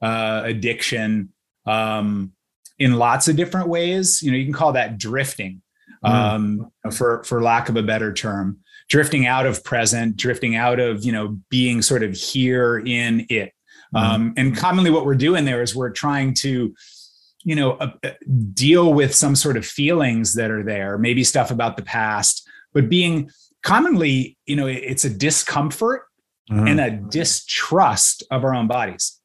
[0.00, 1.30] uh, addiction
[1.66, 2.32] um,
[2.78, 4.22] in lots of different ways.
[4.22, 5.62] You know, you can call that drifting,
[6.04, 6.10] mm.
[6.10, 8.60] um, for for lack of a better term,
[8.90, 13.54] drifting out of present, drifting out of you know being sort of here in it.
[13.94, 14.00] Mm.
[14.00, 16.74] Um, and commonly, what we're doing there is we're trying to
[17.44, 18.10] you know uh, uh,
[18.52, 22.88] deal with some sort of feelings that are there maybe stuff about the past but
[22.88, 23.30] being
[23.62, 26.02] commonly you know it's a discomfort
[26.50, 26.68] mm.
[26.68, 29.20] and a distrust of our own bodies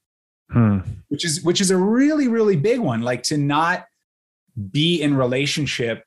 [0.52, 0.80] hmm.
[1.10, 3.86] which is which is a really really big one like to not
[4.72, 6.04] be in relationship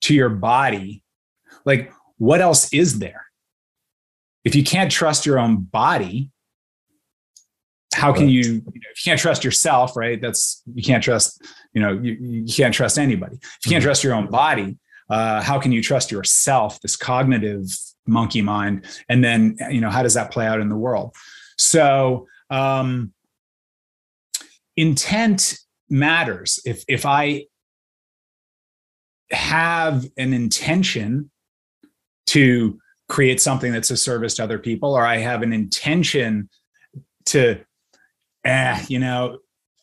[0.00, 1.02] to your body
[1.66, 3.26] like what else is there?
[4.44, 6.30] If you can't trust your own body
[7.92, 11.42] how can you, you know, if you can't trust yourself right that's you can't trust
[11.72, 13.36] you know you, you can't trust anybody.
[13.36, 13.88] If you can't mm-hmm.
[13.88, 17.66] trust your own body uh, how can you trust yourself this cognitive
[18.06, 18.84] monkey mind?
[19.08, 21.14] And then you know how does that play out in the world?
[21.56, 23.12] So um,
[24.76, 25.58] intent
[25.88, 26.60] matters.
[26.64, 27.46] If if i
[29.32, 31.30] have an intention
[32.30, 32.78] to
[33.08, 36.48] create something that's a service to other people or i have an intention
[37.24, 37.58] to
[38.44, 39.38] eh you know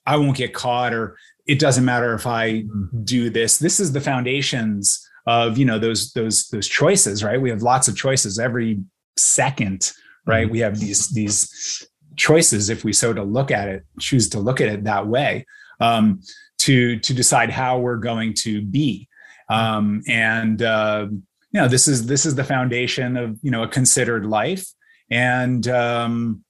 [0.05, 3.03] i won't get caught or it doesn't matter if i mm-hmm.
[3.03, 7.49] do this this is the foundations of you know those those those choices right we
[7.49, 8.79] have lots of choices every
[9.17, 9.91] second
[10.25, 10.53] right mm-hmm.
[10.53, 11.85] we have these these
[12.15, 15.45] choices if we so to look at it choose to look at it that way
[15.81, 16.21] um,
[16.57, 19.07] to to decide how we're going to be
[19.49, 21.07] um, and uh,
[21.51, 24.65] you know this is this is the foundation of you know a considered life
[25.09, 26.43] and um,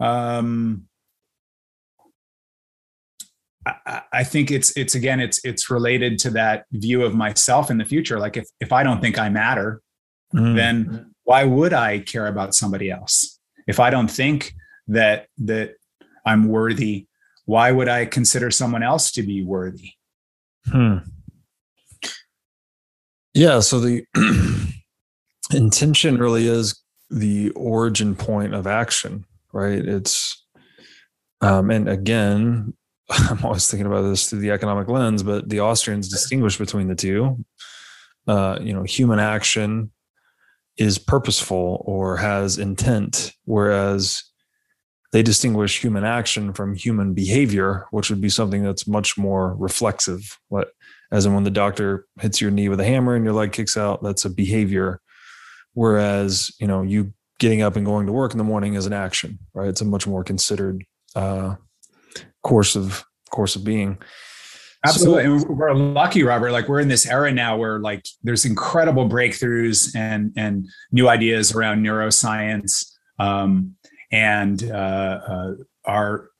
[0.00, 0.88] um,
[4.12, 7.84] I, think it's it's again it's it's related to that view of myself in the
[7.84, 8.18] future.
[8.18, 9.82] Like if if I don't think I matter,
[10.34, 10.56] mm.
[10.56, 13.38] then why would I care about somebody else?
[13.66, 14.54] If I don't think
[14.86, 15.74] that that
[16.24, 17.06] I'm worthy,
[17.44, 19.92] why would I consider someone else to be worthy?
[20.70, 20.98] Hmm.
[23.34, 23.60] Yeah.
[23.60, 24.04] So the
[25.54, 29.78] intention really is the origin point of action, right?
[29.78, 30.44] It's
[31.40, 32.74] um, and again,
[33.10, 36.94] I'm always thinking about this through the economic lens, but the Austrians distinguish between the
[36.94, 37.44] two.
[38.26, 39.90] Uh, you know, human action
[40.76, 44.22] is purposeful or has intent, whereas
[45.12, 50.38] they distinguish human action from human behavior, which would be something that's much more reflexive.
[51.10, 53.76] As in when the doctor hits your knee with a hammer and your leg kicks
[53.76, 55.00] out, that's a behavior.
[55.72, 58.92] Whereas, you know, you getting up and going to work in the morning is an
[58.92, 59.68] action, right?
[59.68, 60.84] It's a much more considered
[61.14, 61.54] uh,
[62.42, 63.98] course of course of being.
[64.84, 65.24] Absolutely.
[65.24, 66.52] So, and we're lucky, Robert.
[66.52, 71.52] Like we're in this era now where like there's incredible breakthroughs and and new ideas
[71.52, 72.84] around neuroscience.
[73.18, 73.74] Um,
[74.10, 75.54] and uh, uh,
[75.84, 76.30] our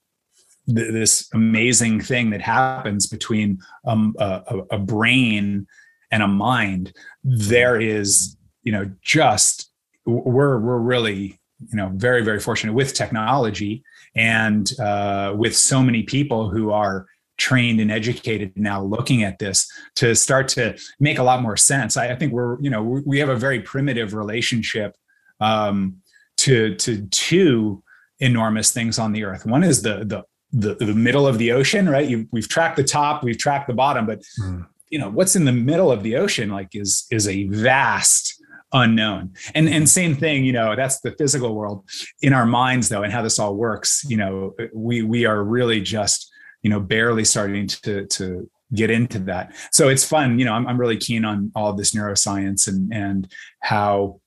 [0.75, 5.67] th- this amazing thing that happens between um, a, a brain
[6.11, 6.93] and a mind.
[7.25, 9.71] There is, you know, just
[10.07, 11.39] we're we're really
[11.71, 13.83] you know very very fortunate with technology
[14.17, 17.07] and uh, with so many people who are
[17.37, 21.97] trained and educated now looking at this to start to make a lot more sense
[21.97, 24.97] i, I think we're you know we have a very primitive relationship
[25.41, 25.99] um,
[26.39, 27.83] to to two
[28.19, 31.89] enormous things on the earth one is the the the, the middle of the ocean
[31.89, 32.09] right?
[32.09, 34.67] You, we've tracked the top we've tracked the bottom but mm.
[34.91, 38.39] you know what's in the middle of the ocean like is is a vast
[38.73, 39.35] unknown.
[39.55, 41.85] And and same thing you know that's the physical world.
[42.23, 45.81] In our minds though and how this all works you know we we are really
[45.81, 46.31] just
[46.63, 49.55] you know barely starting to to get into that.
[49.73, 52.93] So it's fun you know i'm, I'm really keen on all of this neuroscience and
[52.93, 54.21] and how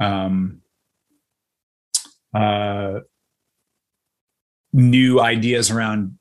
[0.00, 0.60] um
[2.34, 3.00] uh
[4.72, 6.18] new ideas around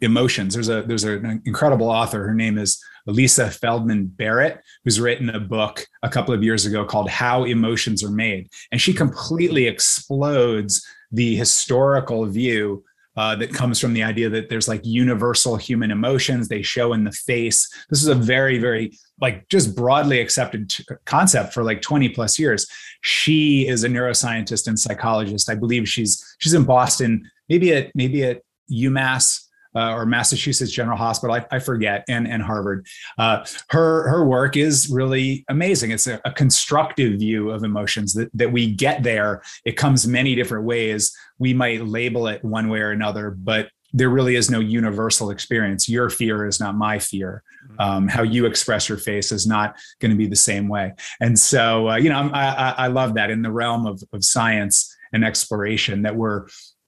[0.00, 0.54] emotions.
[0.54, 2.26] There's a there's an incredible author.
[2.26, 6.84] Her name is Elisa Feldman Barrett, who's written a book a couple of years ago
[6.84, 8.48] called How Emotions Are Made.
[8.72, 12.84] And she completely explodes the historical view
[13.16, 16.48] uh, that comes from the idea that there's like universal human emotions.
[16.48, 17.66] They show in the face.
[17.88, 22.38] This is a very very like just broadly accepted t- concept for like 20 plus
[22.38, 22.66] years.
[23.00, 25.48] She is a neuroscientist and psychologist.
[25.48, 30.96] I believe she's she's in boston maybe at maybe at umass uh, or Massachusetts General
[30.96, 32.86] Hospital, I, I forget, and and Harvard.
[33.18, 35.90] Uh, her her work is really amazing.
[35.90, 39.42] It's a, a, constructive view of emotions that that we get there.
[39.66, 41.14] It comes many different ways.
[41.38, 45.88] We might label it one way or another, but there really is no universal experience.
[45.88, 47.42] Your fear is not my fear.
[47.66, 47.80] Mm-hmm.
[47.80, 50.94] Um, how you express your face is not going to be the same way.
[51.20, 54.24] And so, uh, you know, I, I, I love that in the realm of, of
[54.24, 56.46] science and exploration that we're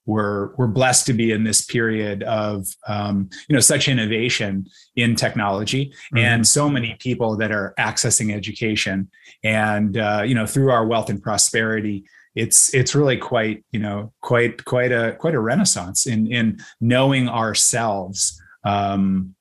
[0.09, 5.15] we're we're blessed to be in this period of um, you know such innovation in
[5.15, 6.19] technology mm-hmm.
[6.19, 9.09] and so many people that are accessing education
[9.45, 12.05] and uh, you know through our wealth and prosperity
[12.35, 17.29] it's it's really quite you know quite quite a quite a renaissance in in knowing
[17.29, 19.35] ourselves um,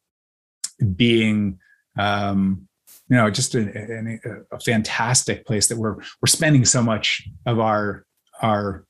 [0.97, 1.57] being
[1.97, 2.68] um,
[3.09, 7.57] you know just a, a, a fantastic place that we're we're spending so much of
[7.57, 8.05] our
[8.41, 8.86] our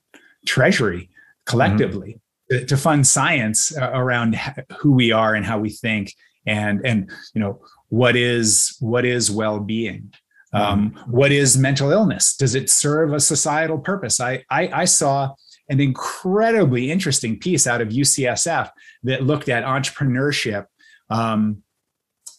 [0.47, 1.11] treasury
[1.47, 2.19] collectively
[2.51, 2.65] mm-hmm.
[2.65, 4.39] to, fund science uh, around
[4.79, 6.13] who we are and how we think
[6.45, 10.11] and and you know what is what is well-being
[10.53, 12.35] Um, what is mental illness?
[12.35, 14.19] Does it serve a societal purpose?
[14.19, 15.35] I, I, I saw
[15.69, 18.69] an incredibly interesting piece out of UCSF
[19.03, 20.65] that looked at entrepreneurship
[21.09, 21.63] um,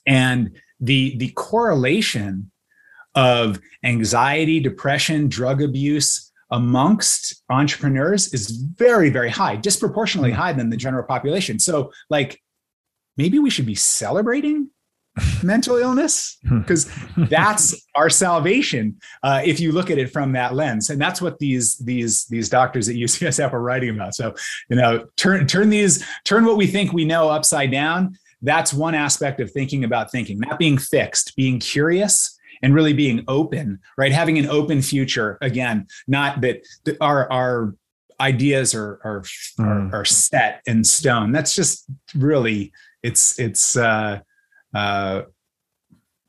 [0.06, 2.50] and the the correlation
[3.14, 10.76] of anxiety, depression, drug abuse amongst entrepreneurs is very very high, disproportionately high than the
[10.76, 11.58] general population.
[11.58, 12.40] So like
[13.16, 14.70] maybe we should be celebrating
[15.42, 16.90] mental illness because
[17.28, 20.90] that's our salvation uh, if you look at it from that lens.
[20.90, 24.14] And that's what these these these doctors at ucsf are writing about.
[24.14, 24.34] So
[24.68, 28.16] you know turn turn these turn what we think we know upside down.
[28.40, 33.24] That's one aspect of thinking about thinking not being fixed being curious and really being
[33.28, 36.62] open right having an open future again not that
[37.00, 37.74] our our
[38.20, 39.22] ideas are are,
[39.58, 39.92] mm.
[39.92, 41.84] are, are set in stone that's just
[42.14, 44.18] really it's it's uh
[44.74, 45.22] uh,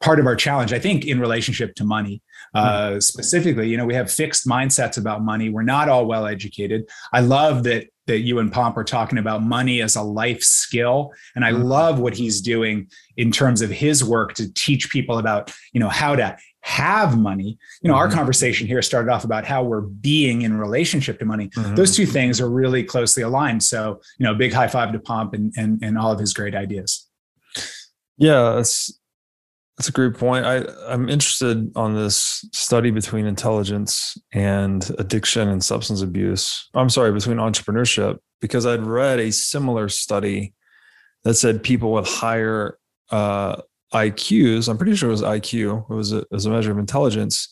[0.01, 2.21] part of our challenge, I think, in relationship to money.
[2.53, 5.49] Uh, mm Specifically, you know, we have fixed mindsets about money.
[5.49, 6.89] We're not all well educated.
[7.13, 11.13] I love that that you and Pomp are talking about money as a life skill,
[11.35, 12.87] and I mm love what he's doing
[13.17, 17.59] in terms of his work to teach people about, you know, how to have money.
[17.81, 21.25] You know, mm our conversation here started off about how we're being in relationship to
[21.25, 21.49] money.
[21.49, 21.75] Mm-hmm.
[21.75, 23.61] Those two things are really closely aligned.
[23.61, 26.55] So, you know, big high five to Pomp and and, and all of his great
[26.55, 27.07] ideas.
[28.17, 28.63] Yeah,
[29.79, 30.45] that's a great point.
[30.45, 36.67] I I'm interested on this study between intelligence and addiction and substance abuse.
[36.73, 40.53] I'm sorry, between entrepreneurship because I'd read a similar study
[41.23, 42.77] that said people with higher
[43.09, 43.61] uh,
[43.93, 47.47] IQs, I'm pretty sure it was IQ, it was a, as a measure of intelligence,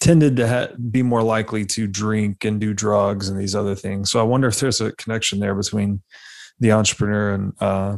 [0.00, 4.10] tended to ha- be more likely to drink and do drugs and these other things.
[4.10, 6.02] So I wonder if there's a connection there between
[6.58, 7.96] the entrepreneur and uh,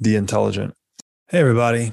[0.00, 0.74] the intelligent.
[1.28, 1.92] Hey, everybody.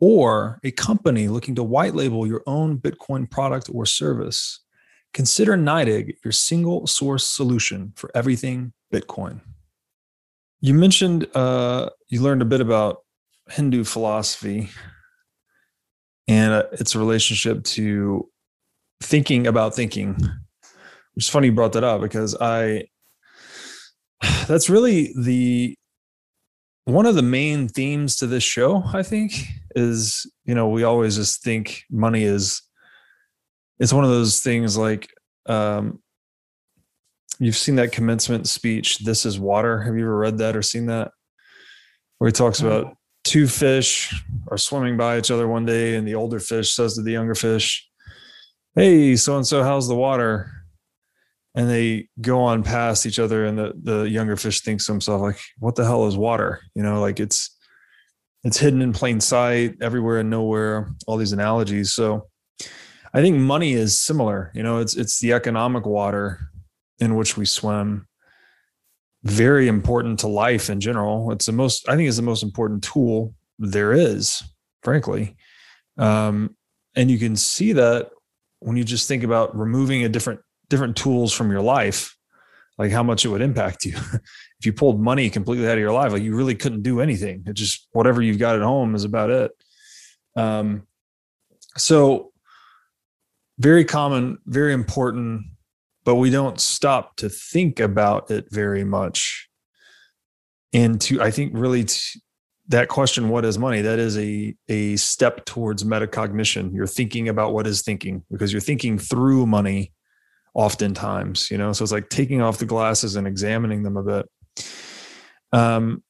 [0.00, 4.60] or a company looking to white label your own Bitcoin product or service,
[5.12, 9.40] consider NYDIG your single source solution for everything Bitcoin.
[10.60, 12.98] You mentioned uh, you learned a bit about
[13.50, 14.70] Hindu philosophy
[16.26, 18.28] and uh, its relationship to
[19.02, 20.16] thinking about thinking.
[21.16, 22.84] Is funny you brought that up because I
[24.46, 25.74] that's really the
[26.84, 29.46] one of the main themes to this show, I think,
[29.78, 32.62] is you know we always just think money is
[33.78, 35.08] it's one of those things like
[35.46, 36.00] um
[37.38, 39.82] you've seen that commencement speech this is water.
[39.82, 41.12] Have you ever read that or seen that?
[42.18, 44.14] Where he talks about two fish
[44.48, 47.34] are swimming by each other one day and the older fish says to the younger
[47.34, 47.86] fish
[48.74, 50.50] hey so and so how's the water?
[51.54, 55.20] And they go on past each other and the the younger fish thinks to himself
[55.20, 56.60] like what the hell is water?
[56.74, 57.56] You know like it's
[58.44, 61.92] it's hidden in plain sight everywhere and nowhere all these analogies.
[61.92, 62.28] So
[63.14, 66.40] i think money is similar you know it's it's the economic water
[66.98, 68.06] in which we swim.
[69.24, 71.32] Very important to life in general.
[71.32, 74.42] It's the most i think it's the most important tool there is
[74.82, 75.36] frankly.
[75.96, 76.54] Um,
[76.94, 78.10] and you can see that
[78.60, 82.16] when you just think about removing a different different tools from your life
[82.76, 83.96] like how much it would impact you
[84.60, 87.42] if you pulled money completely out of your life like you really couldn't do anything
[87.46, 89.52] it just whatever you've got at home is about it
[90.36, 90.86] um
[91.76, 92.32] so
[93.58, 95.42] very common very important
[96.04, 99.48] but we don't stop to think about it very much
[100.72, 101.86] and to i think really
[102.68, 107.52] that question what is money that is a a step towards metacognition you're thinking about
[107.52, 109.92] what is thinking because you're thinking through money
[110.58, 111.72] oftentimes, you know.
[111.72, 114.28] So it's like taking off the glasses and examining them a bit.
[115.52, 116.02] Um,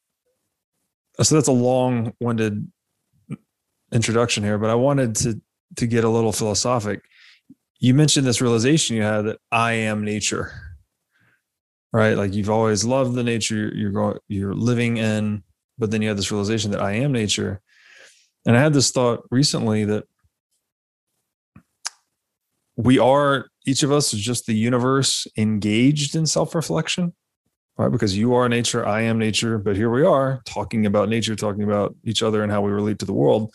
[1.21, 2.71] so that's a long-winded
[3.93, 5.41] introduction here, but I wanted to
[5.77, 7.03] to get a little philosophic.
[7.79, 10.51] you mentioned this realization you had that I am nature,
[11.93, 12.17] right?
[12.17, 15.43] Like you've always loved the nature you're going, you're living in,
[15.77, 17.61] but then you had this realization that I am nature.
[18.45, 20.05] And I had this thought recently that
[22.75, 27.13] we are each of us is just the universe engaged in self-reflection
[27.79, 27.91] right?
[27.91, 31.63] Because you are nature i am nature but here we are talking about nature talking
[31.63, 33.53] about each other and how we relate to the world.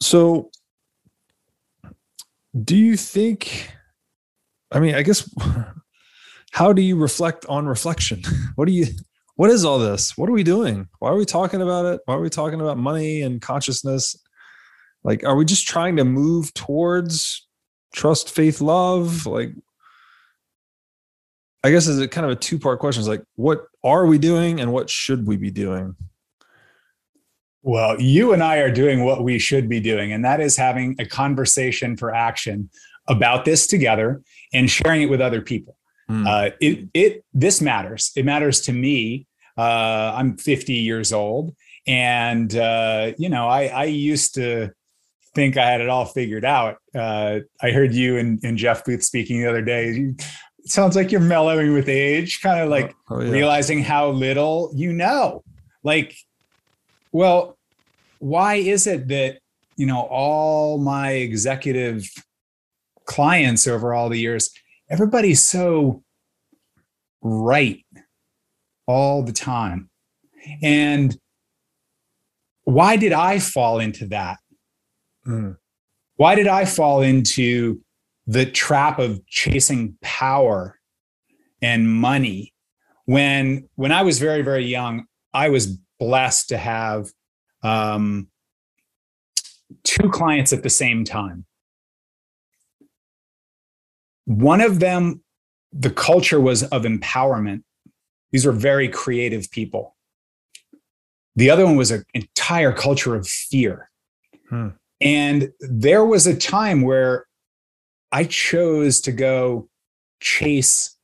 [0.00, 0.50] So
[2.62, 3.70] do you think
[4.70, 5.28] i mean i guess
[6.52, 8.22] how do you reflect on reflection?
[8.56, 8.86] What do you
[9.36, 10.16] what is all this?
[10.16, 10.88] What are we doing?
[11.00, 12.00] Why are we talking about it?
[12.04, 14.16] Why are we talking about money and consciousness?
[15.02, 17.46] Like are we just trying to move towards
[17.92, 19.26] trust faith love?
[19.26, 19.52] Like
[21.64, 24.18] i guess is it kind of a two part question it's like what are we
[24.18, 25.96] doing and what should we be doing
[27.66, 30.96] well, you and I are doing what we should be doing, and that is having
[30.98, 32.68] a conversation for action
[33.08, 35.78] about this together and sharing it with other people.
[36.10, 36.26] Mm.
[36.26, 38.12] Uh, it it this matters.
[38.16, 39.26] It matters to me.
[39.56, 41.56] Uh, I'm 50 years old,
[41.86, 44.70] and uh, you know, I I used to
[45.34, 46.76] think I had it all figured out.
[46.94, 50.12] Uh, I heard you and, and Jeff Booth speaking the other day.
[50.64, 53.30] It sounds like you're mellowing with age, kind of like oh, oh, yeah.
[53.30, 55.42] realizing how little you know.
[55.82, 56.16] Like
[57.14, 57.56] well,
[58.18, 59.38] why is it that,
[59.76, 62.10] you know, all my executive
[63.04, 64.50] clients over all the years,
[64.90, 66.02] everybody's so
[67.22, 67.84] right
[68.88, 69.90] all the time.
[70.60, 71.16] And
[72.64, 74.38] why did I fall into that?
[75.24, 75.56] Mm.
[76.16, 77.80] Why did I fall into
[78.26, 80.78] the trap of chasing power
[81.60, 82.52] and money
[83.04, 87.10] when when I was very very young I was blessed to have
[87.62, 88.28] um,
[89.82, 91.44] two clients at the same time.
[94.26, 95.22] One of them,
[95.72, 97.62] the culture was of empowerment.
[98.30, 99.96] These were very creative people.
[101.36, 103.90] The other one was an entire culture of fear.
[104.48, 104.68] Hmm.
[105.00, 107.26] And there was a time where
[108.14, 109.68] I chose to go
[110.20, 110.96] chase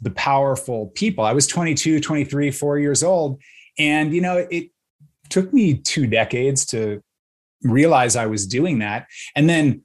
[0.00, 1.22] the powerful people.
[1.22, 3.40] I was 22, 23, four years old.
[3.78, 4.70] And, you know, it
[5.30, 7.00] took me two decades to
[7.62, 9.06] realize I was doing that.
[9.36, 9.82] And then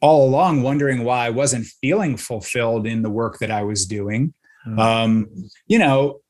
[0.00, 4.32] all along wondering why I wasn't feeling fulfilled in the work that I was doing.
[4.66, 4.78] Mm-hmm.
[4.78, 5.26] Um,
[5.66, 6.20] you know,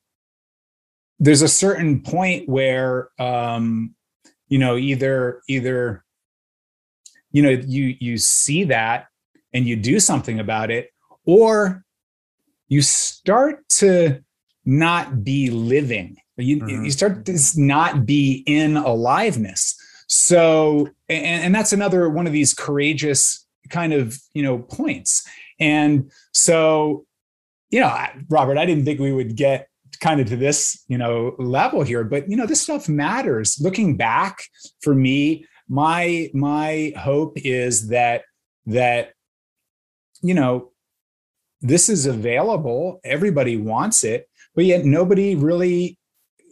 [1.17, 3.95] there's a certain point where um,
[4.49, 6.03] you know, either either
[7.31, 9.06] you know, you you see that
[9.57, 10.91] and you do something about it,
[11.25, 11.83] or
[12.67, 14.23] you start to
[14.65, 16.17] not be living.
[16.37, 16.85] You, mm-hmm.
[16.85, 19.75] you start to not be in aliveness.
[20.07, 25.27] So, and, and that's another one of these courageous kind of, you know, points.
[25.59, 27.07] And so,
[27.71, 27.97] you know,
[28.29, 32.03] Robert, I didn't think we would get kind of to this, you know, level here,
[32.03, 33.57] but you know, this stuff matters.
[33.59, 34.43] Looking back
[34.81, 38.21] for me, my my hope is that
[38.67, 39.13] that
[40.21, 40.71] you know
[41.61, 45.97] this is available everybody wants it but yet nobody really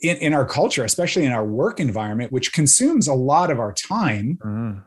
[0.01, 3.73] in, in our culture, especially in our work environment, which consumes a lot of our
[3.73, 4.83] time, mm.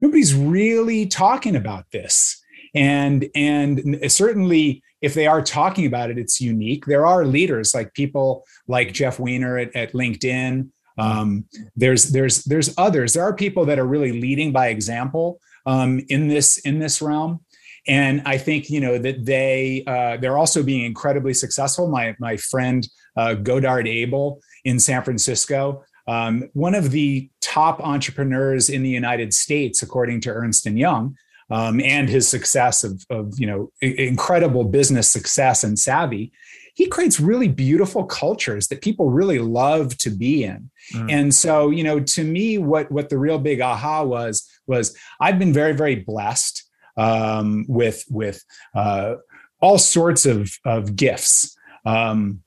[0.00, 2.42] nobody's really talking about this.
[2.74, 6.86] And and certainly if they are talking about it, it's unique.
[6.86, 10.70] There are leaders like people like Jeff Weiner at, at LinkedIn.
[10.98, 11.44] Um,
[11.74, 13.14] there's there's there's others.
[13.14, 17.44] There are people that are really leading by example um, in this in this realm
[17.88, 21.88] and I think you know that they uh, they're also being incredibly successful.
[21.88, 28.68] My my friend uh, Godard Abel in San Francisco, um, one of the top entrepreneurs
[28.68, 31.16] in the United States, according to Ernst and Young,
[31.50, 36.32] um, and his success of of you know incredible business success and savvy.
[36.74, 40.70] He creates really beautiful cultures that people really love to be in.
[40.92, 41.10] Mm.
[41.10, 45.38] And so, you know, to me, what what the real big aha was was I've
[45.38, 46.65] been very, very blessed
[46.96, 48.42] um, with with
[48.74, 49.16] uh,
[49.60, 52.42] all sorts of of gifts um,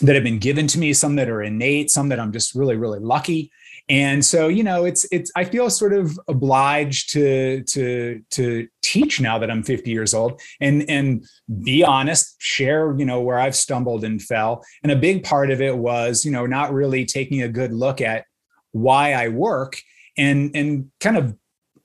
[0.00, 0.92] that have been given to me.
[0.92, 3.50] Some that are innate, some that I'm just really really lucky.
[3.88, 9.20] And so, you know, it's it's I feel sort of obliged to to to teach
[9.20, 11.24] now that I'm 50 years old and and
[11.64, 14.64] be honest, share, you know, where I've stumbled and fell.
[14.82, 18.00] And a big part of it was, you know, not really taking a good look
[18.00, 18.24] at
[18.70, 19.80] why I work
[20.16, 21.36] and and kind of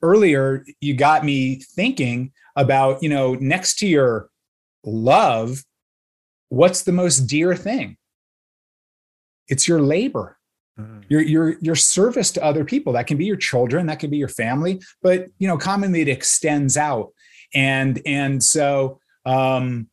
[0.02, 4.28] earlier you got me thinking about you know next to your
[4.84, 5.64] love
[6.48, 7.96] what's the most dear thing
[9.48, 10.38] it's your labor
[10.78, 11.04] mm.
[11.08, 14.16] your your your service to other people that can be your children that can be
[14.16, 17.10] your family but you know commonly it extends out
[17.54, 19.88] and and so um,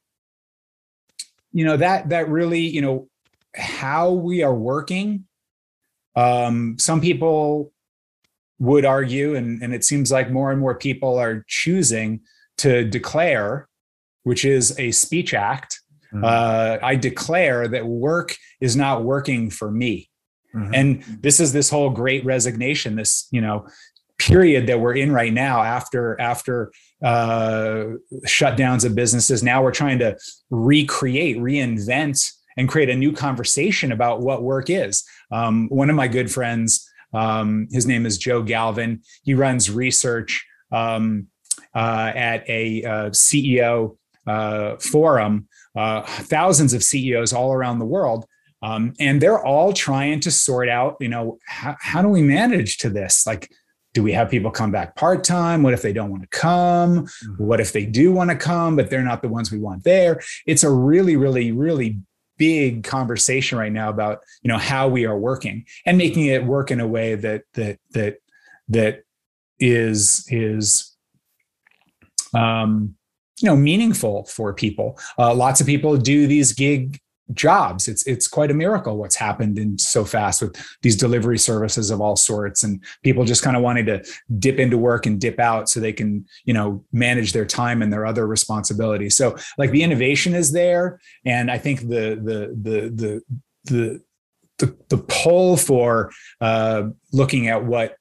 [1.51, 3.07] you know that that really you know
[3.55, 5.25] how we are working.
[6.15, 7.71] Um, some people
[8.59, 12.21] would argue, and, and it seems like more and more people are choosing
[12.57, 13.67] to declare,
[14.23, 15.81] which is a speech act.
[16.13, 16.23] Mm-hmm.
[16.23, 20.09] Uh, I declare that work is not working for me.
[20.55, 20.73] Mm-hmm.
[20.73, 23.67] And this is this whole great resignation, this, you know,
[24.17, 26.71] period that we're in right now after after
[27.03, 27.83] uh,
[28.25, 29.43] shutdowns of businesses.
[29.43, 30.17] Now we're trying to
[30.49, 35.03] recreate, reinvent, and create a new conversation about what work is.
[35.31, 39.01] Um, one of my good friends, um, his name is Joe Galvin.
[39.24, 41.28] He runs research um,
[41.74, 43.97] uh, at a uh, CEO
[44.28, 48.26] uh, forum, uh, thousands of CEOs all around the world.
[48.61, 52.78] Um, and they're all trying to sort out, you know, how, how do we manage
[52.80, 53.26] to this?
[53.28, 53.49] Like,
[53.93, 55.63] do we have people come back part time?
[55.63, 57.05] What if they don't want to come?
[57.05, 57.43] Mm-hmm.
[57.45, 60.22] What if they do want to come, but they're not the ones we want there?
[60.45, 61.99] It's a really, really, really
[62.38, 66.71] big conversation right now about you know how we are working and making it work
[66.71, 68.17] in a way that that that
[68.69, 69.03] that
[69.59, 70.95] is is
[72.33, 72.95] um
[73.41, 74.97] you know meaningful for people.
[75.17, 76.99] Uh, lots of people do these gig
[77.34, 77.88] jobs.
[77.88, 82.01] It's it's quite a miracle what's happened in so fast with these delivery services of
[82.01, 84.03] all sorts and people just kind of wanting to
[84.38, 87.91] dip into work and dip out so they can you know manage their time and
[87.91, 89.15] their other responsibilities.
[89.15, 93.21] So like the innovation is there and i think the the the the
[93.65, 94.01] the
[94.57, 97.97] the, the pull for uh, looking at what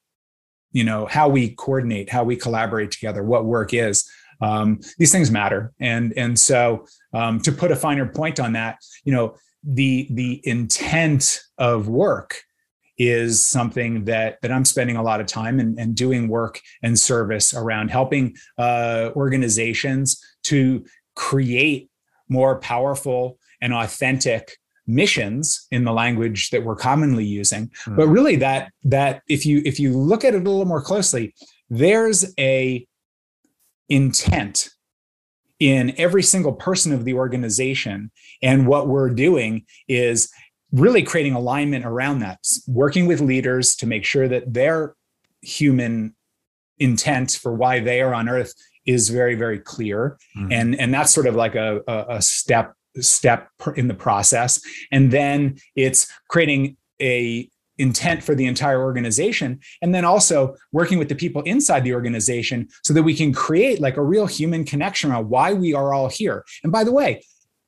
[0.72, 4.08] you know how we coordinate how we collaborate together what work is
[4.40, 8.78] um, these things matter and and so um, to put a finer point on that
[9.04, 12.42] you know the the intent of work
[12.98, 16.98] is something that that I'm spending a lot of time and, and doing work and
[16.98, 20.84] service around helping uh, organizations to
[21.16, 21.90] create
[22.28, 27.96] more powerful and authentic missions in the language that we're commonly using mm.
[27.96, 31.34] but really that that if you if you look at it a little more closely
[31.70, 32.86] there's a
[33.94, 34.70] intent
[35.60, 38.10] in every single person of the organization.
[38.42, 40.30] And what we're doing is
[40.72, 44.96] really creating alignment around that, working with leaders to make sure that their
[45.42, 46.16] human
[46.78, 48.52] intent for why they are on earth
[48.84, 50.18] is very, very clear.
[50.36, 50.52] Mm-hmm.
[50.52, 54.60] And, and that's sort of like a, a, a step step in the process.
[54.92, 57.48] And then it's creating a
[57.78, 62.68] intent for the entire organization and then also working with the people inside the organization
[62.82, 66.08] so that we can create like a real human connection around why we are all
[66.08, 66.44] here.
[66.62, 67.22] And by the way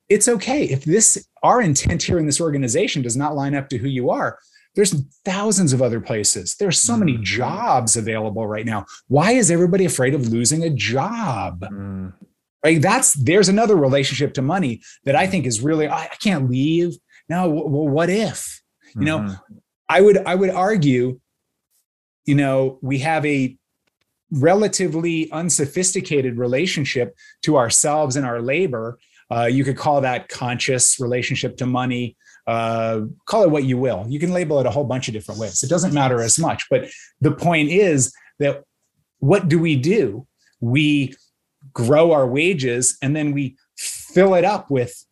[0.09, 3.77] it's okay if this our intent here in this organization does not line up to
[3.77, 4.39] who you are.
[4.75, 4.93] There's
[5.25, 6.55] thousands of other places.
[6.59, 7.23] There's so many mm.
[7.23, 8.85] jobs available right now.
[9.07, 11.61] Why is everybody afraid of losing a job?
[11.61, 12.13] Mm.
[12.63, 12.81] right?
[12.81, 16.95] That's there's another relationship to money that i think is really i, can't leave.
[17.29, 18.61] No well what if?
[18.95, 19.57] You know mm-hmm.
[19.89, 21.19] I would I would argue,
[22.25, 23.57] you know, we have a
[24.31, 28.99] relatively unsophisticated relationship to ourselves and our labor.
[29.31, 32.17] Uh, you could call that conscious relationship to money.
[32.45, 34.05] Uh, call it what you will.
[34.07, 35.63] You can label it a whole bunch of different ways.
[35.63, 36.65] It doesn't matter as much.
[36.69, 38.63] But the point is that
[39.19, 40.27] what do we do?
[40.59, 41.13] We
[41.73, 45.05] grow our wages and then we fill it up with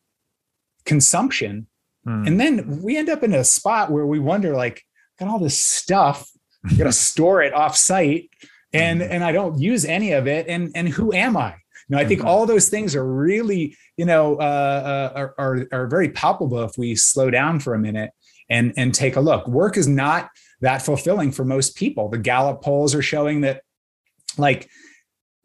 [0.86, 1.68] consumption
[2.08, 2.28] Mm.
[2.28, 4.84] And then we end up in a spot where we wonder, like,
[5.20, 6.30] got all this stuff,
[6.78, 8.30] got to store it off site,
[8.74, 9.08] and mm.
[9.10, 10.48] and I don't use any of it.
[10.48, 11.56] And and who am I?
[11.88, 12.30] You know, I think mm-hmm.
[12.30, 16.78] all those things are really, you know, uh, uh, are, are are very palpable if
[16.78, 18.12] we slow down for a minute
[18.50, 19.48] and and take a look.
[19.48, 20.30] Work is not
[20.62, 22.10] that fulfilling for most people.
[22.10, 23.62] The Gallup polls are showing that,
[24.38, 24.70] like,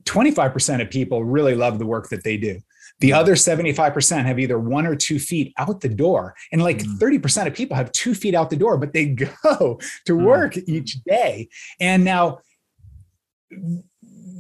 [0.05, 2.61] 25% of people really love the work that they do.
[3.01, 6.35] The other 75% have either one or two feet out the door.
[6.53, 6.99] And like mm.
[6.99, 9.07] 30% of people have two feet out the door, but they
[9.45, 10.23] go to mm.
[10.23, 10.65] work mm.
[10.67, 11.49] each day.
[11.81, 12.41] And now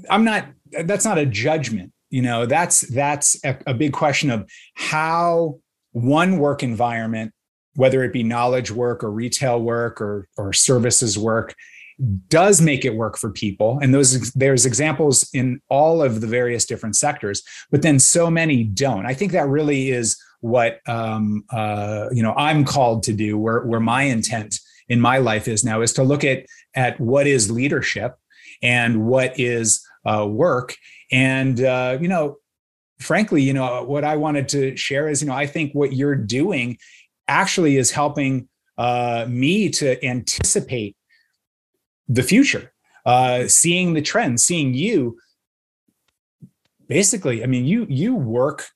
[0.08, 0.46] I'm not,
[0.84, 1.92] that's not a judgment.
[2.10, 5.60] You know, that's that's a, a big question of how
[5.92, 7.32] one work environment,
[7.74, 11.54] whether it be knowledge work or retail work or, or services work,
[12.28, 13.78] does make it work for people.
[13.82, 18.64] And those there's examples in all of the various different sectors but then so many
[18.64, 19.06] don't.
[19.06, 23.60] I think that really is what um, uh, you know i'm called to do where,
[23.60, 27.50] where my intent in my life is now is to look at at what is
[27.50, 28.16] leadership
[28.62, 30.76] and what is uh, work.
[31.12, 32.36] And uh, you know
[33.00, 36.14] frankly you know what i wanted to share is you know i think what you're
[36.14, 36.76] doing
[37.28, 38.46] actually is helping
[38.76, 40.94] uh, me to anticipate
[42.10, 42.72] the future,
[43.06, 45.18] uh, seeing the trends, seeing you
[46.88, 48.68] basically, I mean, you you work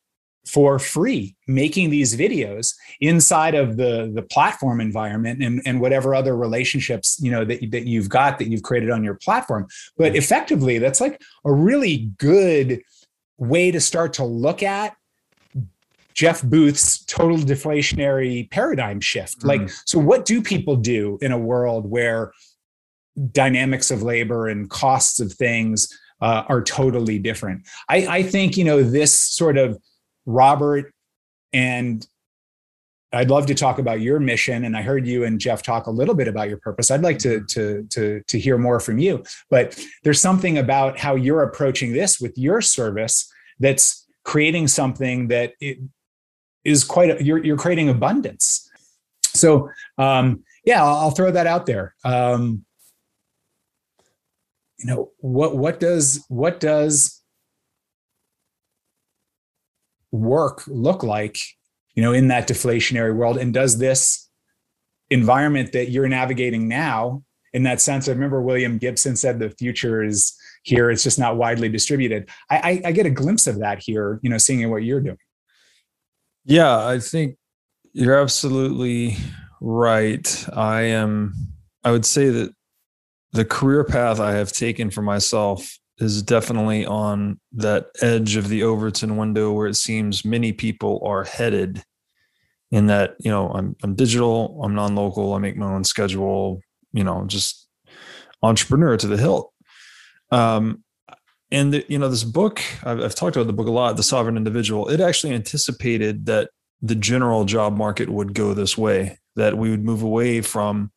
[0.46, 6.36] for free making these videos inside of the the platform environment and, and whatever other
[6.36, 9.66] relationships you know that, that you've got that you've created on your platform.
[9.96, 12.82] But effectively that's like a really good
[13.38, 14.94] way to start to look at
[16.12, 19.40] jeff booth's total deflationary paradigm shift.
[19.40, 19.48] Mm.
[19.48, 22.32] like so what do people do in a world where
[23.32, 25.88] dynamics of labor and costs of things
[26.20, 29.78] uh, are totally different I, I think you know this sort of
[30.26, 30.92] Robert,
[31.52, 32.06] and
[33.12, 34.64] I'd love to talk about your mission.
[34.64, 36.90] And I heard you and Jeff talk a little bit about your purpose.
[36.90, 39.22] I'd like to, to, to, to hear more from you.
[39.50, 45.52] But there's something about how you're approaching this with your service that's creating something that
[45.60, 45.78] it
[46.64, 48.68] is quite, a, you're, you're creating abundance.
[49.22, 51.94] So, um, yeah, I'll, I'll, throw that out there.
[52.04, 52.64] Um,
[54.84, 57.22] you know, what, what does, what does
[60.12, 61.38] work look like
[61.94, 63.36] you know in that deflationary world?
[63.38, 64.28] And does this
[65.10, 67.22] environment that you're navigating now
[67.52, 71.36] in that sense i remember william gibson said the future is here it's just not
[71.36, 72.28] widely distributed.
[72.48, 75.18] I, I, I get a glimpse of that here you know seeing what you're doing.
[76.44, 77.36] Yeah i think
[77.92, 79.16] you're absolutely
[79.60, 80.46] right.
[80.52, 81.34] I am
[81.84, 82.54] i would say that
[83.34, 88.62] the career path i have taken for myself is definitely on that edge of the
[88.62, 91.82] Overton window where it seems many people are headed
[92.70, 96.60] in that, you know, I'm I'm digital, I'm non-local, I make my own schedule,
[96.92, 97.68] you know, just
[98.42, 99.52] entrepreneur to the hilt.
[100.32, 100.82] Um,
[101.50, 104.02] and the, you know, this book, I've, I've talked about the book a lot, The
[104.02, 104.88] Sovereign Individual.
[104.88, 106.50] It actually anticipated that
[106.82, 110.90] the general job market would go this way, that we would move away from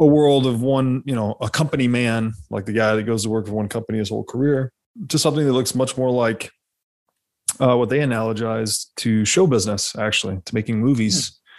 [0.00, 3.28] a world of one, you know, a company man, like the guy that goes to
[3.28, 4.72] work for one company his whole career,
[5.08, 6.50] to something that looks much more like
[7.60, 11.50] uh, what they analogize to show business, actually, to making movies hmm.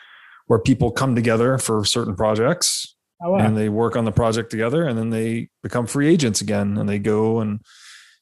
[0.47, 3.37] where people come together for certain projects oh, wow.
[3.37, 6.89] and they work on the project together and then they become free agents again and
[6.89, 7.61] they go and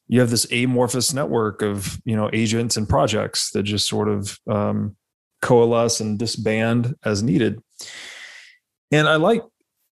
[0.06, 4.38] you have this amorphous network of, you know, agents and projects that just sort of
[4.50, 4.96] um,
[5.40, 7.62] coalesce and disband as needed.
[8.90, 9.42] And I like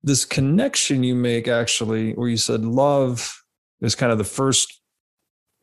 [0.03, 3.43] this connection you make actually where you said love
[3.81, 4.81] is kind of the first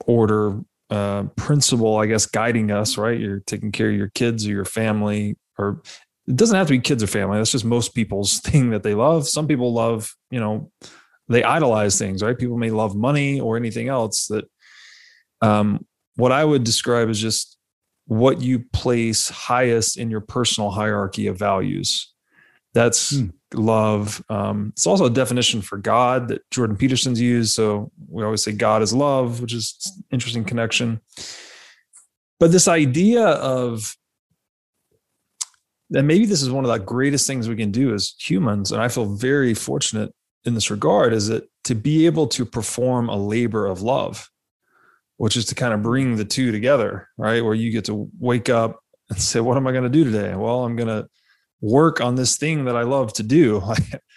[0.05, 0.59] order
[0.89, 3.19] uh, principle i guess guiding us right?
[3.19, 5.81] You're taking care of your kids or your family or
[6.27, 7.37] it doesn't have to be kids or family.
[7.37, 9.27] That's just most people's thing that they love.
[9.27, 10.71] Some people love you know
[11.27, 12.37] they idolize things right?
[12.37, 14.45] People may love money or anything else that
[15.41, 17.57] um, what i would describe as just
[18.07, 22.13] what you place highest in your personal hierarchy of values.
[22.73, 24.23] That's hmm love.
[24.29, 27.53] Um, it's also a definition for God that Jordan Peterson's used.
[27.53, 30.99] So we always say God is love, which is interesting connection.
[32.39, 33.95] But this idea of
[35.91, 38.81] that maybe this is one of the greatest things we can do as humans, and
[38.81, 43.15] I feel very fortunate in this regard, is that to be able to perform a
[43.15, 44.29] labor of love,
[45.17, 47.43] which is to kind of bring the two together, right?
[47.43, 48.79] Where you get to wake up
[49.09, 50.35] and say, What am I going to do today?
[50.35, 51.07] Well, I'm going to
[51.61, 53.61] work on this thing that I love to do.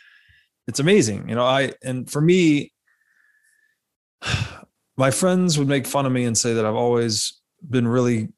[0.66, 1.28] it's amazing.
[1.28, 2.72] You know, I, and for me,
[4.97, 8.28] my friends would make fun of me and say that I've always been really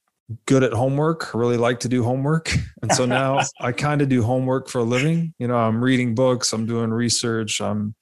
[0.47, 2.53] good at homework, really like to do homework.
[2.83, 5.35] And so now I kind of do homework for a living.
[5.39, 7.95] You know, I'm reading books, I'm doing research, I'm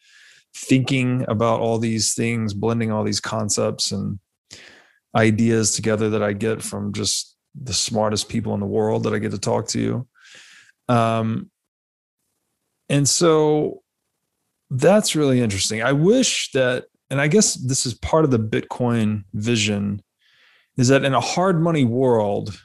[0.54, 4.20] thinking about all these things, blending all these concepts and
[5.16, 9.18] ideas together that I get from just the smartest people in the world that I
[9.18, 10.06] get to talk to.
[10.88, 11.50] Um,
[12.88, 13.82] and so
[14.70, 15.82] that's really interesting.
[15.82, 20.02] I wish that, and I guess this is part of the Bitcoin vision,
[20.76, 22.60] is that in a hard money world,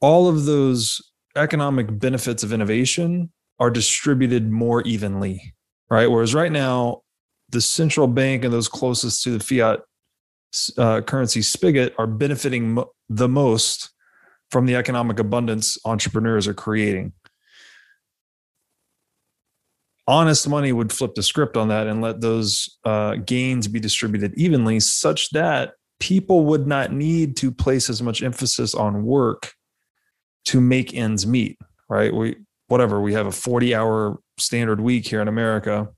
[0.00, 1.00] all of those
[1.36, 5.54] economic benefits of innovation are distributed more evenly,
[5.88, 6.10] right?
[6.10, 7.02] Whereas right now,
[7.50, 9.80] the central bank and those closest to the fiat
[10.78, 13.90] uh, currency spigot are benefiting mo- the most
[14.56, 17.12] from the economic abundance entrepreneurs are creating.
[20.06, 24.32] Honest money would flip the script on that and let those uh, gains be distributed
[24.34, 29.52] evenly, such that people would not need to place as much emphasis on work
[30.46, 31.58] to make ends meet.
[31.90, 32.14] Right?
[32.14, 32.36] We
[32.68, 35.88] whatever we have a forty-hour standard week here in America,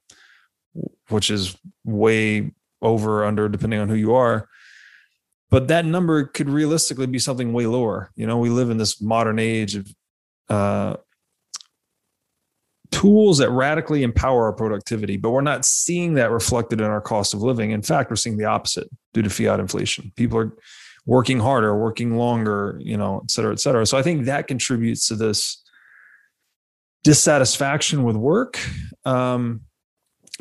[1.10, 2.50] which is way
[2.82, 4.48] over under depending on who you are
[5.50, 8.10] but that number could realistically be something way lower.
[8.14, 9.88] You know, we live in this modern age of
[10.48, 10.96] uh,
[12.90, 17.34] tools that radically empower our productivity, but we're not seeing that reflected in our cost
[17.34, 17.70] of living.
[17.70, 18.88] In fact, we're seeing the opposite.
[19.12, 20.12] due to fiat inflation.
[20.16, 20.52] People are
[21.06, 23.86] working harder, working longer, you know, et cetera, et cetera.
[23.86, 25.62] So I think that contributes to this
[27.04, 28.58] dissatisfaction with work.
[29.04, 29.62] Um,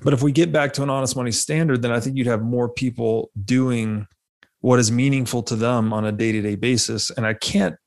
[0.04, 2.44] but if we get back to an honest money standard, then I think you'd have
[2.44, 4.06] more people doing
[4.68, 7.10] what is meaningful to them on a day to day basis.
[7.10, 7.78] And I can't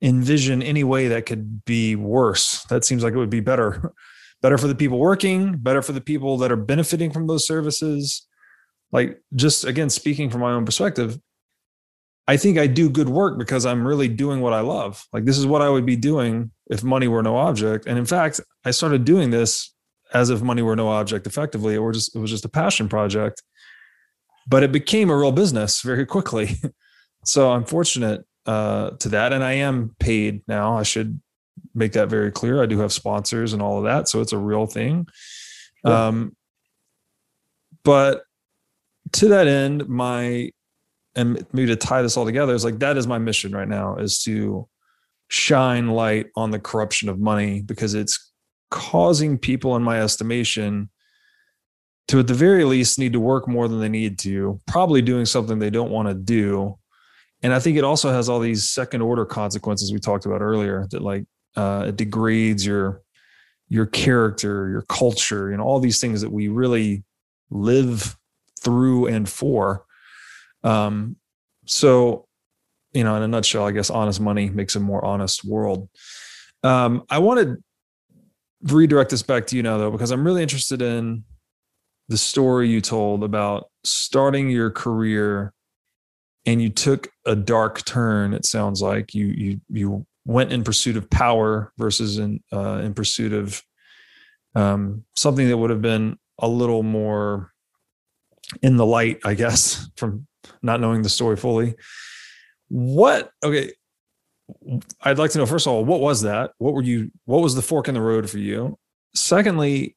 [0.00, 2.64] envision any way that could be worse.
[2.70, 3.92] That seems like it would be better.
[4.40, 8.26] better for the people working, better for the people that are benefiting from those services.
[8.92, 11.18] Like, just again, speaking from my own perspective,
[12.26, 15.04] I think I do good work because I'm really doing what I love.
[15.12, 17.84] Like, this is what I would be doing if money were no object.
[17.86, 19.74] And in fact, I started doing this
[20.14, 21.78] as if money were no object effectively.
[21.78, 23.42] Were just, it was just a passion project
[24.46, 26.56] but it became a real business very quickly.
[27.24, 30.76] so I'm fortunate uh, to that, and I am paid now.
[30.76, 31.20] I should
[31.74, 32.62] make that very clear.
[32.62, 35.06] I do have sponsors and all of that, so it's a real thing.
[35.84, 36.08] Yeah.
[36.08, 36.36] Um,
[37.84, 38.24] but
[39.12, 40.50] to that end, my
[41.14, 43.96] and maybe to tie this all together is like that is my mission right now
[43.96, 44.66] is to
[45.28, 48.32] shine light on the corruption of money because it's
[48.70, 50.88] causing people in my estimation
[52.08, 55.24] to at the very least need to work more than they need to, probably doing
[55.24, 56.76] something they don't want to do.
[57.42, 60.86] And I think it also has all these second order consequences we talked about earlier
[60.90, 61.24] that like
[61.56, 63.02] uh, it degrades your
[63.68, 67.04] your character, your culture, you know, all these things that we really
[67.50, 68.16] live
[68.60, 69.84] through and for.
[70.62, 71.16] Um,
[71.64, 72.26] so,
[72.92, 75.88] you know, in a nutshell, I guess honest money makes a more honest world.
[76.62, 77.56] Um, I want to
[78.74, 81.24] redirect this back to you now, though, because I'm really interested in
[82.12, 85.54] the story you told about starting your career
[86.44, 89.14] and you took a dark turn it sounds like.
[89.14, 93.62] You you you went in pursuit of power versus in uh, in pursuit of
[94.54, 97.50] um, something that would have been a little more
[98.60, 100.26] in the light i guess from
[100.62, 101.74] not knowing the story fully.
[102.68, 103.72] What okay
[105.04, 106.50] i'd like to know first of all what was that?
[106.58, 108.78] What were you what was the fork in the road for you?
[109.14, 109.96] Secondly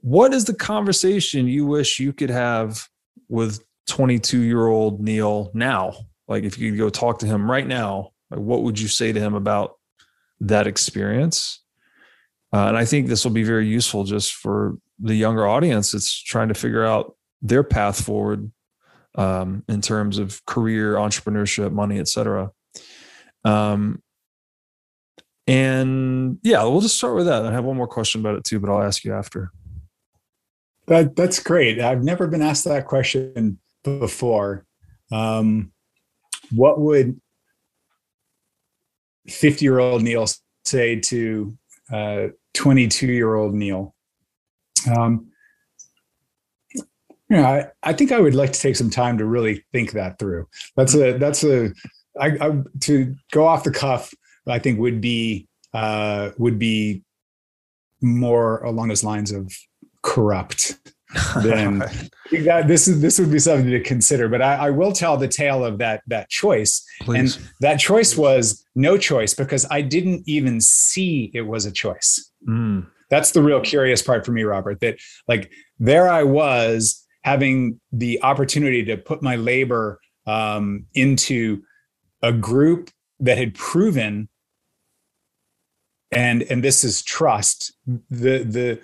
[0.00, 2.88] what is the conversation you wish you could have
[3.28, 5.94] with 22 year old Neil now?
[6.28, 9.12] Like, if you could go talk to him right now, like, what would you say
[9.12, 9.76] to him about
[10.40, 11.62] that experience?
[12.52, 16.22] Uh, and I think this will be very useful just for the younger audience that's
[16.22, 18.52] trying to figure out their path forward
[19.16, 22.50] um, in terms of career, entrepreneurship, money, et cetera.
[23.44, 24.02] Um,
[25.46, 27.44] and yeah, we'll just start with that.
[27.44, 29.50] I have one more question about it too, but I'll ask you after.
[30.86, 31.80] That that's great.
[31.80, 34.66] I've never been asked that question before.
[35.10, 35.72] Um,
[36.50, 37.20] what would
[39.28, 40.26] 50 year old Neil
[40.64, 41.56] say to
[42.54, 43.94] 22 uh, year old Neil?
[44.96, 45.28] Um,
[46.74, 49.92] you know, I, I think I would like to take some time to really think
[49.92, 50.48] that through.
[50.76, 51.70] That's a that's a
[52.20, 54.12] I, I to go off the cuff.
[54.46, 57.02] I think would be uh, would be
[58.02, 59.50] more along those lines of
[60.02, 60.78] corrupt,
[61.42, 61.78] then
[62.44, 64.28] that, this is this would be something to consider.
[64.28, 67.36] But I, I, will tell the tale of that that choice, Please.
[67.36, 72.30] and that choice was no choice because I didn't even see it was a choice.
[72.48, 72.86] Mm.
[73.10, 74.80] That's the real curious part for me, Robert.
[74.80, 74.98] That
[75.28, 81.62] like there I was having the opportunity to put my labor um, into
[82.22, 82.90] a group
[83.20, 84.28] that had proven
[86.10, 88.80] and and this is trust the the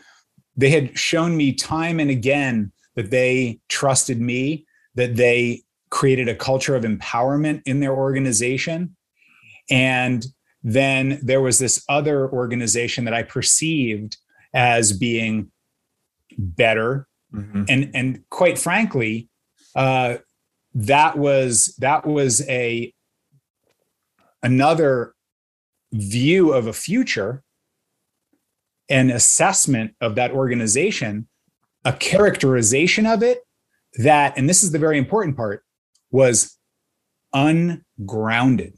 [0.59, 6.35] they had shown me time and again that they trusted me, that they created a
[6.35, 8.97] culture of empowerment in their organization.
[9.71, 10.27] And
[10.65, 14.17] then there was this other organization that I perceived
[14.53, 15.53] as being
[16.37, 17.07] better.
[17.33, 17.65] Mm-hmm.
[17.69, 19.29] And, and quite frankly,
[19.77, 20.17] uh,
[20.75, 22.93] that was that was a
[24.43, 25.15] another
[25.93, 27.43] view of a future
[28.89, 31.29] an assessment of that organization,
[31.85, 33.41] a characterization of it
[33.99, 35.63] that, and this is the very important part,
[36.11, 36.59] was
[37.33, 38.75] ungrounded.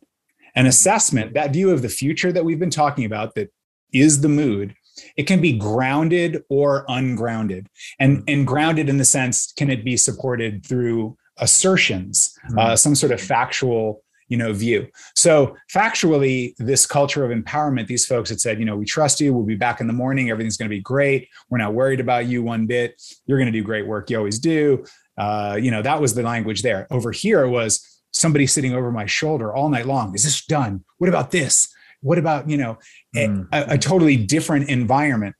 [0.54, 3.50] An assessment, that view of the future that we've been talking about, that
[3.92, 4.74] is the mood,
[5.16, 7.68] it can be grounded or ungrounded.
[7.98, 13.12] And, and grounded in the sense, can it be supported through assertions, uh, some sort
[13.12, 14.88] of factual you know view.
[15.14, 19.34] So factually this culture of empowerment these folks had said you know we trust you.
[19.34, 20.30] We'll be back in the morning.
[20.30, 21.28] Everything's going to be great.
[21.50, 23.00] We're not worried about you one bit.
[23.26, 24.08] You're going to do great work.
[24.08, 24.84] You always do.
[25.18, 26.86] Uh, you know that was the language there.
[26.90, 30.14] Over here was somebody sitting over my shoulder all night long.
[30.14, 30.84] Is this done?
[30.98, 31.68] What about this?
[32.00, 32.78] What about you know
[33.14, 33.46] mm.
[33.52, 35.36] a, a, totally different environment?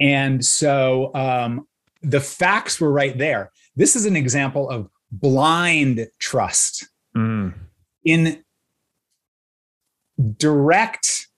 [0.00, 1.66] And so um,
[2.02, 3.52] the facts were right there.
[3.76, 6.88] This is an example of blind trust.
[7.16, 7.54] Mm.
[8.04, 8.42] In
[10.36, 11.28] direct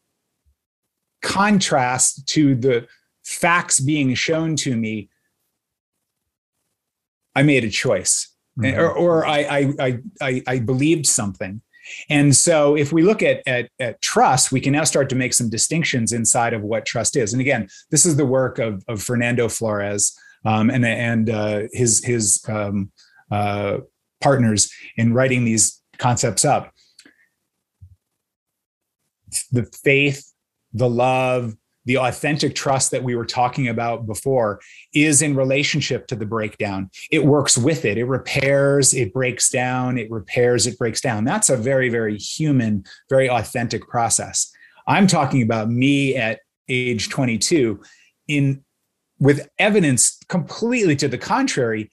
[1.23, 2.87] contrast to the
[3.25, 5.09] facts being shown to me
[7.35, 8.79] i made a choice mm-hmm.
[8.79, 11.63] or, or I, I i i believed something
[12.09, 15.35] and so if we look at, at, at, trust, we can now start to make
[15.35, 17.33] some distinctions inside of what trust is.
[17.33, 22.05] And again, this is the work of, of Fernando Flores um, and, and uh, his,
[22.05, 22.91] his um,
[23.31, 23.79] uh,
[24.21, 26.73] partners in writing these concepts up.
[29.53, 30.33] The faith,
[30.73, 31.55] the love,
[31.87, 34.61] the authentic trust that we were talking about before
[34.95, 36.91] is in relationship to the breakdown.
[37.11, 37.99] It works with it.
[37.99, 41.25] It repairs, it breaks down, it repairs, it breaks down.
[41.25, 44.51] That's a very, very human, very authentic process.
[44.87, 47.81] I'm talking about me at age 22
[48.29, 48.65] in
[49.21, 51.91] with evidence completely to the contrary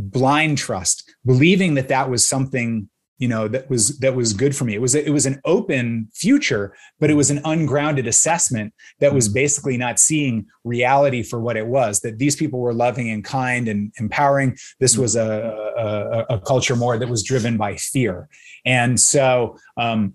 [0.00, 2.88] blind trust believing that that was something
[3.20, 4.74] you know that was that was good for me.
[4.74, 9.28] It was it was an open future but it was an ungrounded assessment that was
[9.28, 9.34] mm-hmm.
[9.34, 13.68] basically not seeing reality for what it was that these people were loving and kind
[13.68, 14.56] and empowering.
[14.80, 18.26] This was a a, a culture more that was driven by fear.
[18.64, 20.14] And so um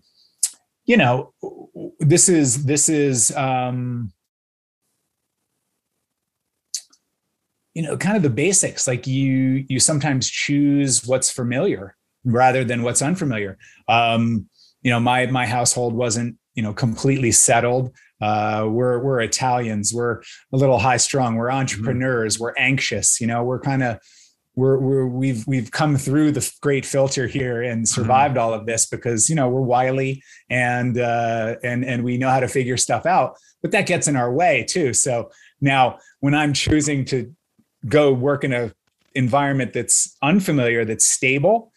[0.86, 1.32] you know
[2.00, 4.12] this is this is um
[7.76, 12.82] you know kind of the basics like you you sometimes choose what's familiar rather than
[12.82, 13.58] what's unfamiliar.
[13.88, 14.48] Um,
[14.82, 17.96] you know, my my household wasn't you know completely settled.
[18.22, 19.94] Uh, we're we're Italians.
[19.94, 20.22] We're
[20.54, 21.36] a little high strung.
[21.36, 21.58] We're mm-hmm.
[21.58, 22.40] entrepreneurs.
[22.40, 23.22] We're anxious.
[23.22, 24.00] You know, we're kind of
[24.56, 28.02] we're, we're we've we've come through the great filter here and mm-hmm.
[28.02, 28.44] survived mm-hmm.
[28.44, 32.40] all of this because you know we're wily and uh, and and we know how
[32.40, 33.36] to figure stuff out.
[33.62, 34.94] But that gets in our way too.
[34.94, 37.34] So now when I'm choosing to
[37.88, 38.74] go work in a
[39.14, 41.72] environment that's unfamiliar, that's stable,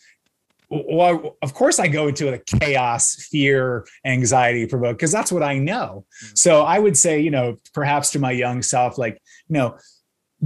[0.71, 5.59] well, of course I go into a chaos, fear, anxiety provoke because that's what I
[5.59, 6.05] know.
[6.25, 6.35] Mm-hmm.
[6.35, 9.79] So I would say, you know, perhaps to my young self, like, you know,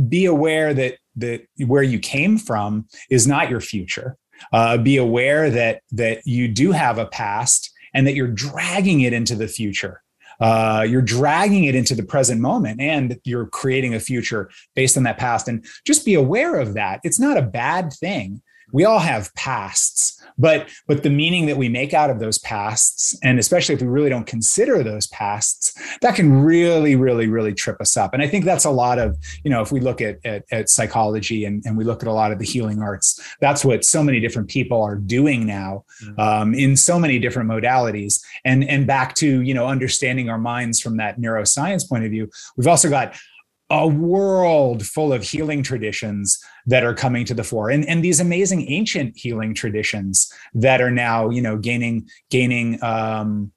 [0.08, 4.16] be aware that that where you came from is not your future.
[4.52, 9.12] Uh, be aware that that you do have a past and that you're dragging it
[9.12, 10.02] into the future.
[10.40, 15.02] Uh, you're dragging it into the present moment and you're creating a future based on
[15.02, 15.48] that past.
[15.48, 17.00] And just be aware of that.
[17.04, 21.68] It's not a bad thing we all have pasts but but the meaning that we
[21.68, 26.14] make out of those pasts and especially if we really don't consider those pasts that
[26.14, 29.50] can really really really trip us up and i think that's a lot of you
[29.50, 32.32] know if we look at at, at psychology and, and we look at a lot
[32.32, 36.20] of the healing arts that's what so many different people are doing now mm-hmm.
[36.20, 40.80] um, in so many different modalities and and back to you know understanding our minds
[40.80, 43.14] from that neuroscience point of view we've also got
[43.72, 47.70] a world full of healing traditions that are coming to the fore.
[47.70, 53.50] And, and these amazing ancient healing traditions that are now you know gaining gaining um,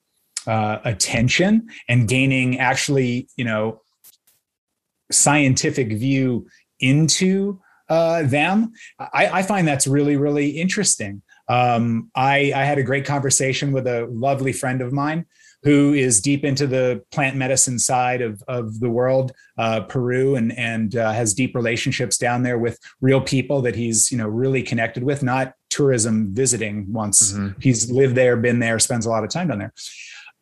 [0.47, 3.81] uh, attention and gaining actually you know
[5.11, 6.47] scientific view
[6.79, 7.59] into
[7.89, 8.71] uh, them.
[8.97, 11.21] I, I, find that's really really interesting.
[11.49, 15.25] Um, I, I had a great conversation with a lovely friend of mine
[15.65, 20.57] who is deep into the plant medicine side of, of the world, uh, Peru, and
[20.57, 24.61] and uh, has deep relationships down there with real people that he's you know really
[24.61, 27.33] connected with, not tourism visiting once.
[27.33, 27.59] Mm-hmm.
[27.59, 29.73] He's lived there, been there, spends a lot of time down there.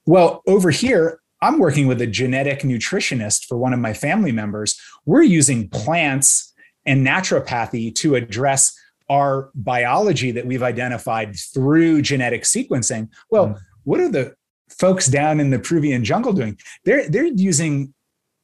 [0.05, 4.79] Well, over here, I'm working with a genetic nutritionist for one of my family members.
[5.05, 6.53] We're using plants
[6.85, 8.77] and naturopathy to address
[9.09, 13.07] our biology that we've identified through genetic sequencing.
[13.29, 13.59] Well, mm.
[13.85, 14.35] what are the
[14.77, 16.57] folks down in the Peruvian jungle doing?
[16.85, 17.93] They're they're using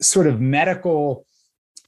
[0.01, 1.25] sort of medical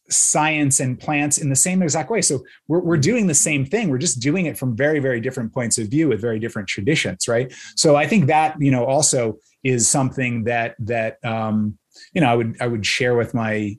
[0.09, 2.21] science and plants in the same exact way.
[2.21, 3.89] So we're, we're doing the same thing.
[3.89, 7.27] We're just doing it from very, very different points of view with very different traditions,
[7.27, 7.53] right?
[7.75, 11.77] So I think that, you know, also is something that that um,
[12.13, 13.77] you know, I would I would share with my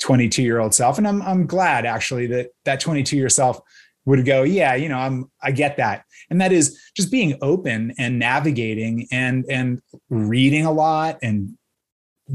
[0.00, 0.98] 22 year old self.
[0.98, 3.60] And I'm I'm glad actually that that 22 year self
[4.04, 6.04] would go, yeah, you know, I'm I get that.
[6.30, 9.80] And that is just being open and navigating and and
[10.10, 11.56] reading a lot and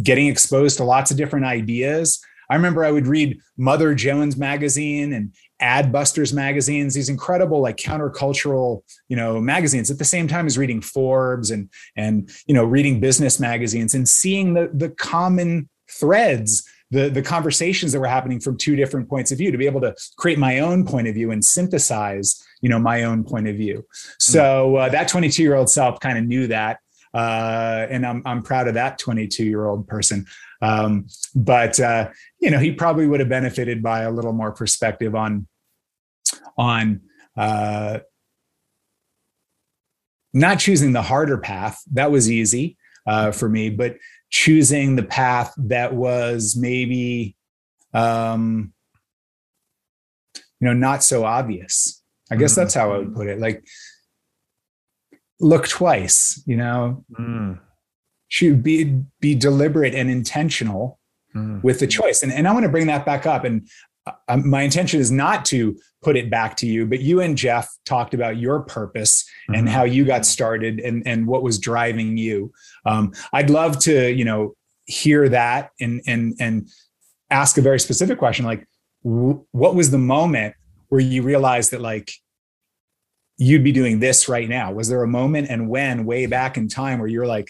[0.02, 2.19] getting exposed to lots of different ideas.
[2.49, 8.84] I remember I would read Mother Jones magazine and Adbusters magazines, these incredible like countercultural,
[9.10, 12.99] you know, magazines at the same time as reading Forbes and and you know, reading
[12.99, 18.58] business magazines and seeing the the common threads the the conversations that were happening from
[18.58, 21.32] two different points of view to be able to create my own point of view
[21.32, 23.86] and synthesize you know my own point of view.
[24.20, 26.80] So uh, that 22 year old self kind of knew that
[27.14, 30.26] uh, and I'm, I'm proud of that 22 year old person.
[30.62, 32.10] Um, but uh,
[32.40, 35.48] you know he probably would have benefited by a little more perspective on
[36.58, 37.02] on
[37.36, 38.00] uh,
[40.34, 41.82] not choosing the harder path.
[41.94, 43.98] That was easy uh, for me, but
[44.30, 47.36] choosing the path that was maybe,
[47.94, 48.74] um,
[50.60, 52.04] you know, not so obvious.
[52.30, 52.62] I guess mm-hmm.
[52.62, 53.40] that's how I would put it.
[53.40, 53.66] Like,
[55.40, 56.41] look twice.
[56.45, 57.60] You know, mm.
[58.28, 60.99] should be be deliberate and intentional
[61.36, 61.64] mm.
[61.64, 62.24] with the choice.
[62.24, 63.44] And and I want to bring that back up.
[63.44, 63.70] And
[64.28, 67.70] uh, my intention is not to put it back to you but you and jeff
[67.86, 69.56] talked about your purpose mm-hmm.
[69.56, 72.52] and how you got started and and what was driving you.
[72.86, 74.56] Um, i'd love to you know
[74.86, 76.70] hear that and and and
[77.30, 78.66] ask a very specific question like
[79.04, 80.56] w- what was the moment
[80.90, 82.12] where you realized that like
[83.38, 84.72] you'd be doing this right now?
[84.72, 87.50] Was there a moment and when way back in time where you're like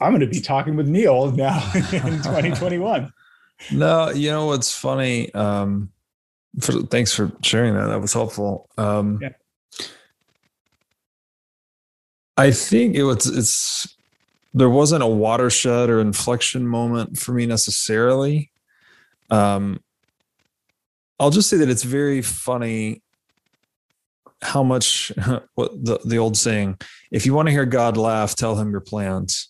[0.00, 1.82] i'm going to be talking with neil now in
[2.22, 3.12] 2021
[3.70, 5.32] no, you know what's funny?
[5.34, 5.90] Um,
[6.60, 7.86] for, thanks for sharing that.
[7.86, 8.68] That was helpful.
[8.76, 9.30] Um, yeah.
[12.36, 13.26] I think it was.
[13.26, 13.96] It's
[14.54, 18.50] there wasn't a watershed or inflection moment for me necessarily.
[19.30, 19.80] Um,
[21.20, 23.02] I'll just say that it's very funny
[24.42, 25.12] how much
[25.54, 26.76] what the, the old saying
[27.10, 29.48] if you want to hear god laugh tell him your plans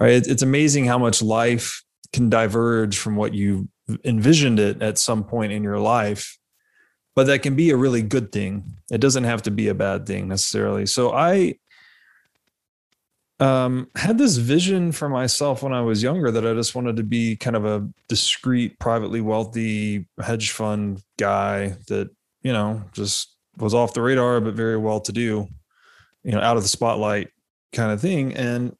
[0.00, 1.84] right it's amazing how much life
[2.16, 3.68] can diverge from what you
[4.04, 6.38] envisioned it at some point in your life
[7.14, 8.76] but that can be a really good thing.
[8.90, 10.84] It doesn't have to be a bad thing necessarily.
[10.86, 11.54] So i
[13.38, 17.02] um, had this vision for myself when i was younger that i just wanted to
[17.02, 22.08] be kind of a discreet privately wealthy hedge fund guy that
[22.40, 25.46] you know just was off the radar but very well to do
[26.22, 27.28] you know out of the spotlight
[27.76, 28.34] kind of thing.
[28.34, 28.76] And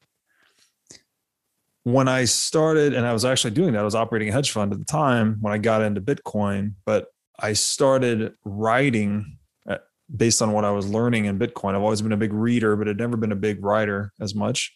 [1.87, 4.73] when I started, and I was actually doing that, I was operating a hedge fund
[4.73, 9.37] at the time when I got into Bitcoin, but I started writing
[9.69, 9.77] uh,
[10.13, 11.75] based on what I was learning in Bitcoin.
[11.75, 14.75] I've always been a big reader, but had never been a big writer as much.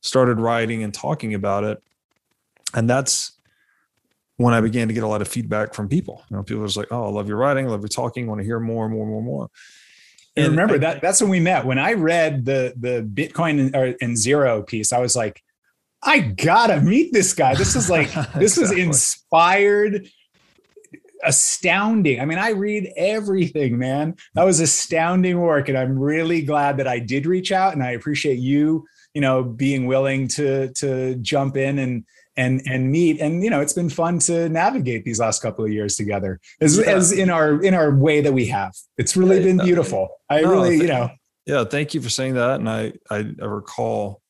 [0.00, 1.82] Started writing and talking about it.
[2.72, 3.32] And that's
[4.38, 6.24] when I began to get a lot of feedback from people.
[6.30, 8.28] You know, people were just like, Oh, I love your writing, I love your talking,
[8.28, 9.50] want to hear more, more, more, more.
[10.36, 11.66] And, and remember I, that that's when we met.
[11.66, 15.42] When I read the the Bitcoin and, or, and zero piece, I was like,
[16.06, 17.54] I gotta meet this guy.
[17.54, 18.80] This is like this exactly.
[18.80, 20.08] is inspired,
[21.24, 22.20] astounding.
[22.20, 24.16] I mean, I read everything, man.
[24.34, 27.90] That was astounding work, and I'm really glad that I did reach out, and I
[27.90, 32.04] appreciate you, you know, being willing to to jump in and
[32.36, 35.72] and and meet and you know it's been fun to navigate these last couple of
[35.72, 36.84] years together as, yeah.
[36.84, 40.50] as in our in our way that we have it's really been beautiful i no,
[40.50, 41.10] really you know
[41.46, 44.20] yeah thank you for saying that and i i, I recall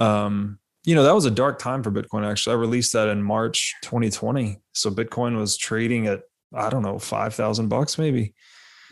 [0.00, 2.54] um you know that was a dark time for bitcoin actually.
[2.54, 6.22] I released that in march 2020 so bitcoin was trading at
[6.54, 8.34] i don't know 5000 bucks maybe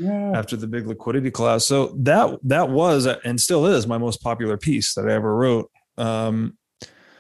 [0.01, 0.33] yeah.
[0.35, 1.67] after the big liquidity collapse.
[1.67, 5.71] So that that was and still is my most popular piece that i ever wrote.
[5.99, 6.57] Um,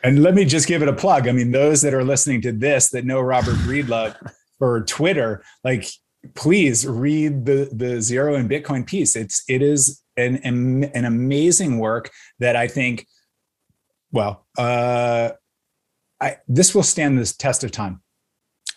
[0.03, 1.29] and let me just give it a plug.
[1.29, 4.17] I mean those that are listening to this that know robert breedlove
[4.59, 5.87] for twitter like
[6.35, 9.15] please read the the zero and bitcoin piece.
[9.15, 12.11] It's it is an an amazing work
[12.41, 13.07] that i think
[14.13, 15.31] well, uh,
[16.21, 18.03] I, this will stand this test of time.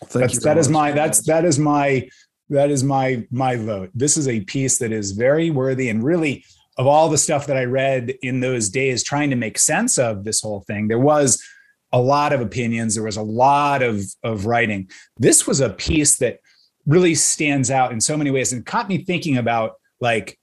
[0.06, 2.08] Thank that's, that is my that's that is my
[2.48, 3.90] that is my my vote.
[3.94, 6.44] This is a piece that is very worthy and really
[6.76, 10.24] of all the stuff that I read in those days trying to make sense of
[10.24, 10.88] this whole thing.
[10.88, 11.42] There was
[11.92, 14.90] a lot of opinions, there was a lot of of writing.
[15.16, 16.40] This was a piece that
[16.86, 20.38] really stands out in so many ways and caught me thinking about like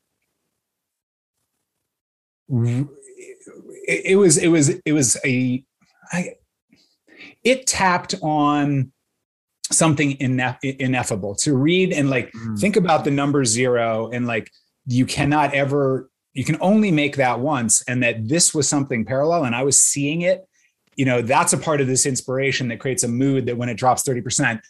[3.88, 5.64] it, it was it was it was a
[6.12, 6.36] I,
[7.44, 8.92] it tapped on
[9.72, 12.60] something ineffable to read and like mm.
[12.60, 14.52] think about the number zero and like
[14.86, 19.46] you cannot ever you can only make that once and that this was something parallel
[19.46, 20.46] and i was seeing it
[20.96, 23.76] you know that's a part of this inspiration that creates a mood that when it
[23.76, 24.62] drops 30%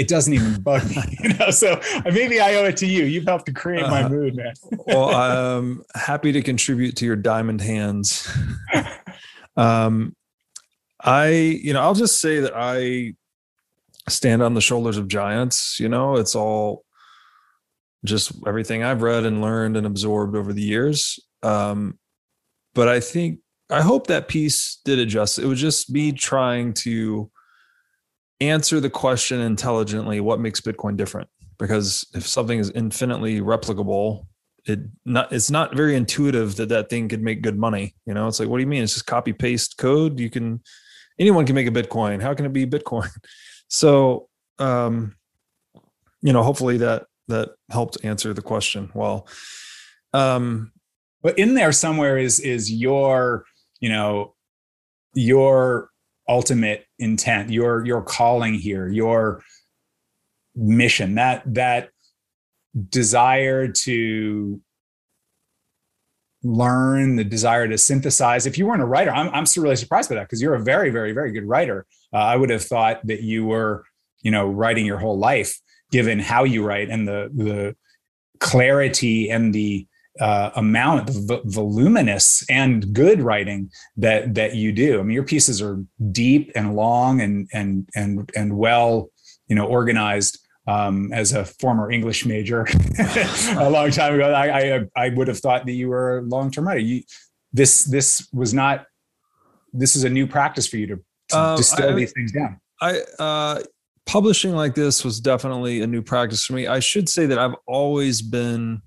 [0.00, 1.50] it doesn't even bug me, you know.
[1.50, 3.04] So maybe I owe it to you.
[3.04, 4.54] You've helped to create my uh, mood, man.
[4.86, 8.26] well, I'm happy to contribute to your diamond hands.
[9.58, 10.16] um,
[11.04, 13.14] I, you know, I'll just say that I
[14.08, 15.78] stand on the shoulders of giants.
[15.78, 16.86] You know, it's all
[18.02, 21.20] just everything I've read and learned and absorbed over the years.
[21.42, 21.98] Um,
[22.74, 25.38] but I think I hope that piece did adjust.
[25.38, 27.30] It was just me trying to
[28.40, 31.28] answer the question intelligently what makes bitcoin different?
[31.58, 34.26] Because if something is infinitely replicable
[34.66, 38.28] it not it's not very intuitive that that thing could make good money you know?
[38.28, 38.82] It's like what do you mean?
[38.82, 40.20] It's just copy paste code?
[40.20, 40.60] You can
[41.18, 42.20] anyone can make a bitcoin.
[42.20, 43.10] How can it be bitcoin?
[43.72, 45.14] So um
[46.22, 49.26] you know hopefully that that helped answer the question well.
[50.12, 50.72] Um,
[51.22, 53.44] but in there somewhere is is your
[53.80, 54.34] you know
[55.14, 55.90] your
[56.28, 59.42] ultimate intent, your your calling here, your
[60.54, 61.90] mission that that
[62.88, 64.60] desire to
[66.42, 68.46] learn the desire to synthesize.
[68.46, 70.90] If you weren't a writer i'm, I'm really surprised by that because you're a very
[70.90, 71.86] very very good writer.
[72.12, 73.84] Uh, i would have thought that you were
[74.22, 75.58] you know writing your whole life
[75.90, 77.76] given how you write and the the
[78.38, 79.86] clarity and the
[80.20, 85.62] uh, amount v- voluminous and good writing that that you do i mean your pieces
[85.62, 85.82] are
[86.12, 89.10] deep and long and and and and well
[89.48, 92.66] you know organized um, as a former English major
[93.56, 96.50] a long time ago, I, I, I would have thought that you were a long
[96.50, 96.80] term writer.
[96.80, 97.02] You,
[97.52, 98.86] this this was not.
[99.72, 100.96] This is a new practice for you to,
[101.28, 102.60] to um, distill I, these things down.
[102.80, 103.62] I uh,
[104.06, 106.66] publishing like this was definitely a new practice for me.
[106.66, 108.82] I should say that I've always been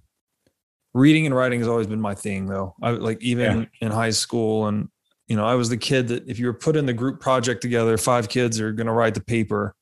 [0.94, 2.76] reading and writing has always been my thing, though.
[2.82, 3.88] I like even yeah.
[3.88, 4.90] in high school and
[5.28, 7.62] you know, I was the kid that if you were put in the group project
[7.62, 9.74] together, five kids are going to write the paper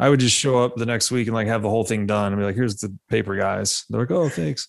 [0.00, 2.32] I would just show up the next week and like have the whole thing done
[2.32, 3.84] and be like, here's the paper guys.
[3.90, 4.66] They're like, oh, thanks.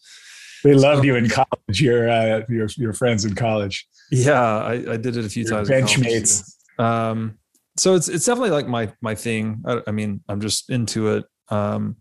[0.61, 1.81] They loved so, you in college.
[1.81, 3.87] Your, uh, your, your friends in college.
[4.11, 4.41] Yeah.
[4.41, 5.69] I, I did it a few your times.
[5.69, 6.53] Benchmates.
[6.77, 7.37] Um,
[7.77, 9.63] so it's, it's definitely like my, my thing.
[9.65, 11.25] I, I mean, I'm just into it.
[11.47, 11.95] Um,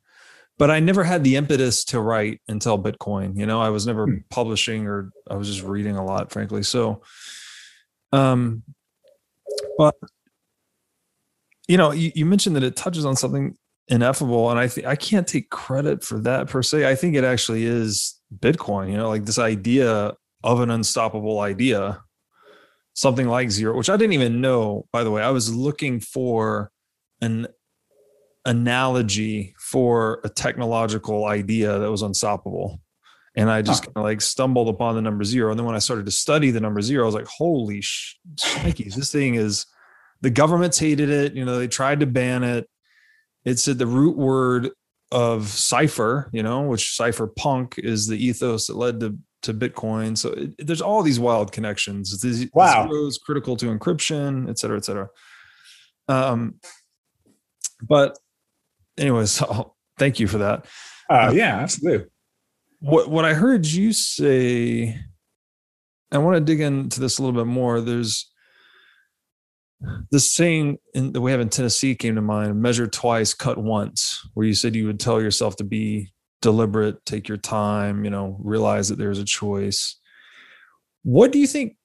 [0.61, 4.05] but I never had the impetus to write until Bitcoin, you know, I was never
[4.05, 4.19] hmm.
[4.29, 6.63] publishing or I was just reading a lot, frankly.
[6.63, 7.01] So,
[8.13, 8.63] um,
[9.79, 9.95] but
[11.67, 13.57] you know, you, you mentioned that it touches on something
[13.89, 16.87] ineffable, and I think I can't take credit for that per se.
[16.87, 18.91] I think it actually is Bitcoin.
[18.91, 20.13] You know, like this idea
[20.45, 22.03] of an unstoppable idea,
[22.93, 24.85] something like zero, which I didn't even know.
[24.93, 26.71] By the way, I was looking for
[27.23, 27.47] an
[28.45, 32.81] analogy for a technological idea that was unstoppable.
[33.37, 33.93] And I just huh.
[33.93, 35.51] kind of like stumbled upon the number zero.
[35.51, 38.19] And then when I started to study the number zero, I was like, holy sh-
[38.35, 39.67] shnikes, this thing is
[40.23, 41.35] the governments hated it.
[41.35, 42.69] You know, they tried to ban it.
[43.45, 44.71] It's at the root word
[45.13, 50.19] of cipher, you know, which cypherpunk is the ethos that led to to Bitcoin.
[50.19, 52.21] So it, there's all these wild connections.
[52.21, 52.89] These wow.
[52.89, 55.09] zeros critical to encryption, et cetera, et cetera.
[56.09, 56.57] Um,
[57.81, 58.19] but
[59.01, 60.67] anyways, so thank you for that.
[61.09, 62.07] Uh, uh, yeah, absolutely.
[62.81, 64.97] What what I heard you say,
[66.13, 67.81] I want to dig into this a little bit more.
[67.81, 68.31] There's
[70.11, 74.27] the saying in, that we have in Tennessee came to mind measure twice, cut once,
[74.35, 76.13] where you said you would tell yourself to be
[76.43, 79.99] deliberate, take your time, you know, realize that there's a choice.
[81.03, 81.77] What do you think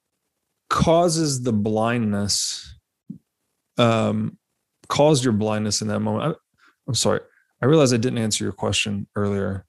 [0.70, 2.74] causes the blindness?
[3.78, 4.38] Um,
[4.88, 6.38] caused your blindness in that moment?
[6.88, 7.22] I'm sorry.
[7.62, 9.66] I realize I didn't answer your question earlier.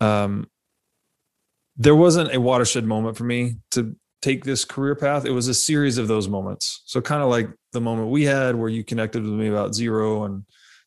[0.00, 0.48] Um,
[1.76, 5.54] there wasn't a watershed moment for me to take this career path, it was a
[5.54, 6.82] series of those moments.
[6.86, 10.24] So kind of like the moment we had where you connected with me about zero
[10.24, 10.44] and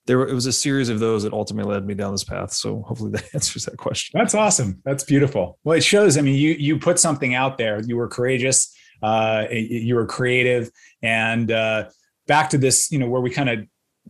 [0.07, 2.51] there it was a series of those that ultimately led me down this path.
[2.51, 4.19] So hopefully that answers that question.
[4.19, 4.81] That's awesome.
[4.85, 5.59] That's beautiful.
[5.63, 7.79] Well, it shows, I mean, you you put something out there.
[7.81, 8.73] You were courageous,
[9.03, 10.71] uh, you were creative
[11.03, 11.89] and uh,
[12.25, 13.59] back to this, you know, where we kind of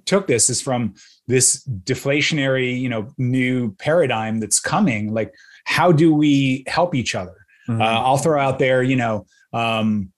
[0.05, 0.95] took this is from
[1.27, 5.13] this deflationary, you know, new paradigm that's coming.
[5.13, 5.33] Like,
[5.65, 7.45] how do we help each other?
[7.67, 7.81] Mm-hmm.
[7.81, 10.11] Uh, I'll throw out there, you know, um,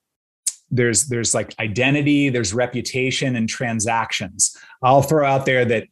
[0.71, 4.55] there's there's like identity, there's reputation, and transactions.
[4.83, 5.87] I'll throw out there that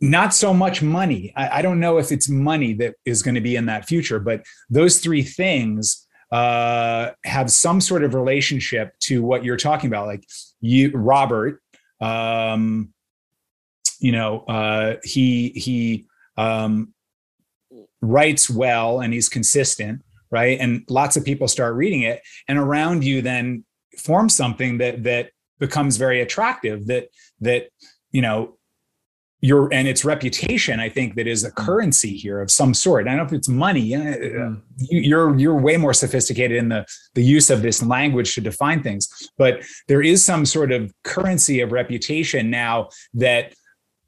[0.00, 1.32] not so much money.
[1.36, 4.18] I, I don't know if it's money that is going to be in that future,
[4.18, 10.06] but those three things uh, have some sort of relationship to what you're talking about.
[10.06, 10.24] Like
[10.60, 11.62] you, Robert,
[12.00, 12.92] um,
[14.00, 16.06] you know, uh, he he
[16.36, 16.94] um,
[18.00, 23.04] writes well and he's consistent right and lots of people start reading it and around
[23.04, 23.64] you then
[23.96, 27.08] forms something that that becomes very attractive that
[27.40, 27.68] that
[28.12, 28.54] you know
[29.40, 31.54] your and its reputation i think that is a mm.
[31.54, 34.60] currency here of some sort i don't know if it's money uh, mm.
[34.78, 36.84] you're you're way more sophisticated in the
[37.14, 39.08] the use of this language to define things
[39.38, 43.54] but there is some sort of currency of reputation now that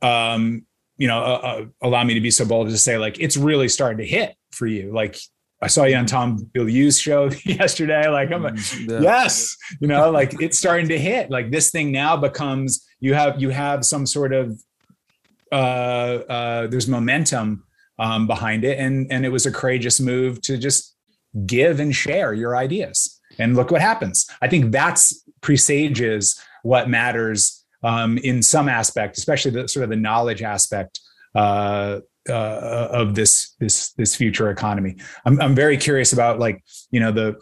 [0.02, 0.64] um
[0.96, 3.68] you know uh, uh, allow me to be so bold to say like it's really
[3.68, 5.16] starting to hit for you like
[5.62, 8.08] I saw you on Tom Bilyeu's show yesterday.
[8.08, 9.00] Like, I'm like, mm, yeah.
[9.00, 11.30] yes, you know, like it's starting to hit.
[11.30, 14.58] Like this thing now becomes you have you have some sort of
[15.52, 17.64] uh, uh, there's momentum
[17.98, 20.96] um, behind it, and and it was a courageous move to just
[21.46, 23.20] give and share your ideas.
[23.38, 24.26] And look what happens.
[24.42, 29.96] I think that's presages what matters um, in some aspect, especially the sort of the
[29.96, 31.00] knowledge aspect
[31.34, 34.96] uh, uh, of this this this future economy.
[35.24, 37.40] I'm I'm very curious about like you know the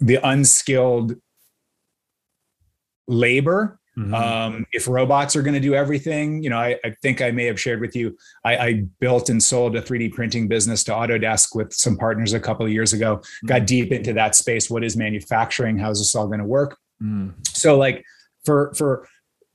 [0.00, 1.14] the unskilled
[3.08, 3.78] labor.
[3.98, 4.14] Mm-hmm.
[4.14, 7.44] Um, if robots are going to do everything, you know, I, I, think I may
[7.44, 8.16] have shared with you.
[8.42, 12.40] I, I, built and sold a 3D printing business to Autodesk with some partners a
[12.40, 13.16] couple of years ago.
[13.16, 13.46] Mm-hmm.
[13.48, 14.70] Got deep into that space.
[14.70, 15.76] What is manufacturing?
[15.76, 16.78] How's this all going to work?
[17.02, 17.32] Mm-hmm.
[17.48, 18.02] So, like
[18.46, 19.06] for for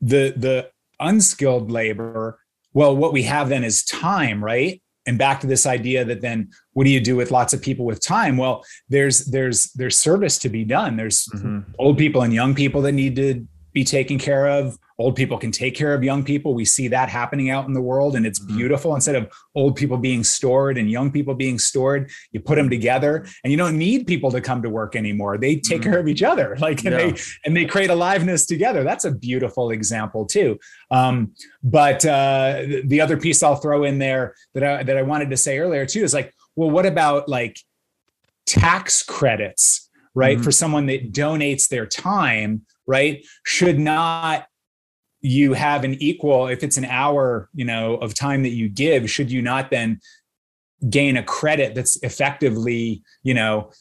[0.02, 0.70] the the
[1.00, 2.40] unskilled labor,
[2.74, 4.82] well, what we have then is time, right?
[5.06, 7.86] And back to this idea that then what do you do with lots of people
[7.86, 8.36] with time?
[8.38, 10.98] Well, there's there's there's service to be done.
[10.98, 11.62] There's mm-hmm.
[11.80, 14.78] old people and young people that need to be taken care of.
[15.00, 16.56] Old people can take care of young people.
[16.56, 18.58] We see that happening out in the world, and it's mm-hmm.
[18.58, 18.96] beautiful.
[18.96, 23.28] Instead of old people being stored and young people being stored, you put them together,
[23.44, 25.38] and you don't need people to come to work anymore.
[25.38, 25.92] They take mm-hmm.
[25.92, 27.12] care of each other, like and yeah.
[27.12, 28.84] they and they create aliveness together.
[28.84, 30.58] That's a beautiful example too.
[30.90, 31.34] Um,
[31.64, 35.38] but uh, the other piece I'll throw in there that I, that I wanted to
[35.38, 37.60] say earlier too is like, well, what about like
[38.48, 40.44] tax credits, right, mm-hmm.
[40.44, 44.48] for someone that donates their time right should not
[45.22, 49.10] you have an equal if it's an hour you know of time that you give
[49.10, 50.00] should you not then
[50.90, 53.72] gain a credit that's effectively you know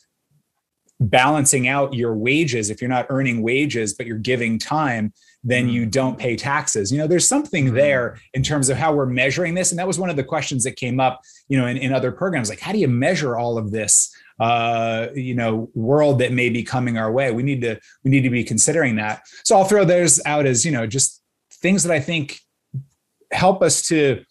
[0.98, 5.12] balancing out your wages if you're not earning wages but you're giving time
[5.44, 5.90] then you mm-hmm.
[5.90, 7.76] don't pay taxes you know there's something mm-hmm.
[7.76, 10.64] there in terms of how we're measuring this and that was one of the questions
[10.64, 13.58] that came up you know in, in other programs like how do you measure all
[13.58, 17.32] of this uh, you know world that may be coming our way.
[17.32, 19.22] We need to we need to be considering that.
[19.44, 21.22] So I'll throw those out as you know just
[21.62, 22.40] things that I think
[23.32, 24.22] help us to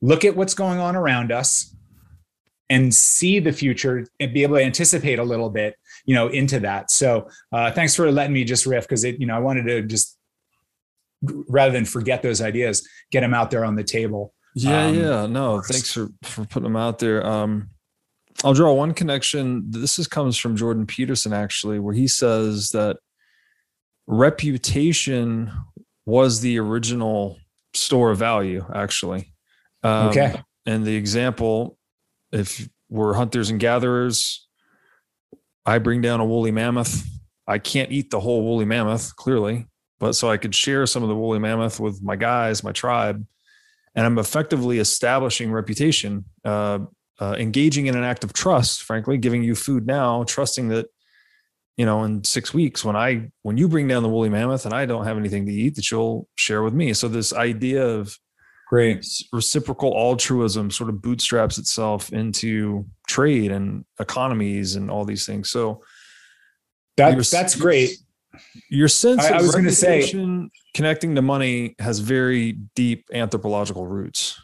[0.00, 1.74] look at what's going on around us
[2.68, 6.60] and see the future and be able to anticipate a little bit you know into
[6.60, 6.90] that.
[6.90, 9.82] So uh, thanks for letting me just riff because it you know i wanted to
[9.82, 10.16] just
[11.22, 14.32] rather than forget those ideas get them out there on the table.
[14.54, 15.26] Yeah um, yeah.
[15.26, 17.26] No thanks for for putting them out there.
[17.26, 17.70] Um
[18.44, 19.70] I'll draw one connection.
[19.70, 22.98] This is comes from Jordan Peterson actually, where he says that
[24.06, 25.50] reputation
[26.06, 27.38] was the original
[27.74, 28.64] store of value.
[28.74, 29.34] Actually,
[29.82, 30.40] um, okay.
[30.64, 31.76] And the example,
[32.32, 34.46] if we're hunters and gatherers,
[35.64, 37.04] I bring down a woolly mammoth.
[37.46, 39.66] I can't eat the whole woolly mammoth, clearly,
[40.00, 43.24] but so I could share some of the woolly mammoth with my guys, my tribe,
[43.94, 46.24] and I'm effectively establishing reputation.
[46.44, 46.80] Uh,
[47.18, 50.86] uh, engaging in an act of trust, frankly, giving you food now, trusting that,
[51.76, 54.74] you know, in six weeks when I when you bring down the woolly mammoth and
[54.74, 56.94] I don't have anything to eat, that you'll share with me.
[56.94, 58.18] So this idea of
[58.68, 65.50] great reciprocal altruism sort of bootstraps itself into trade and economies and all these things.
[65.50, 65.82] So
[66.96, 67.90] that's that's great.
[68.70, 73.86] Your sense I, I was going to say connecting to money has very deep anthropological
[73.86, 74.38] roots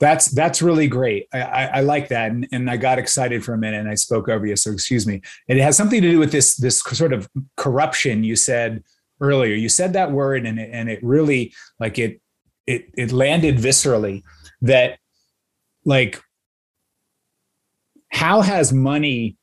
[0.00, 1.28] that's that's really great.
[1.32, 3.94] I, I, I like that, and, and, I got excited for a minute, and I
[3.94, 4.56] spoke over you.
[4.56, 5.20] So excuse me.
[5.46, 8.82] It has something to do with this this sort of corruption you said
[9.20, 9.54] earlier.
[9.54, 12.20] You said that word, and it, and it really like it
[12.66, 14.22] it it landed viscerally.
[14.62, 14.98] That
[15.84, 16.20] like
[18.10, 19.36] how has money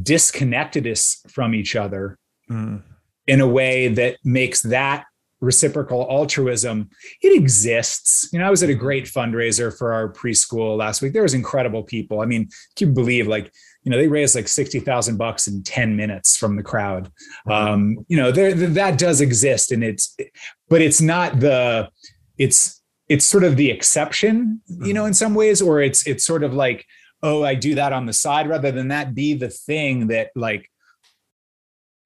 [0.00, 2.18] disconnected us from each other
[2.50, 2.82] mm.
[3.26, 5.04] in a way that makes that
[5.42, 6.88] reciprocal altruism
[7.20, 8.28] it exists.
[8.32, 11.12] You know i was at a great fundraiser for our preschool last week.
[11.12, 12.20] There was incredible people.
[12.20, 13.52] I mean can you believe like
[13.82, 17.10] you know they raised like 60,000 bucks in 10 minutes from the crowd.
[17.50, 20.16] Um you know there that does exist and it's
[20.68, 21.90] but it's not the
[22.38, 26.44] it's it's sort of the exception you know in some ways or it's it's sort
[26.44, 26.86] of like
[27.22, 30.70] oh i do that on the side rather than that be the thing that like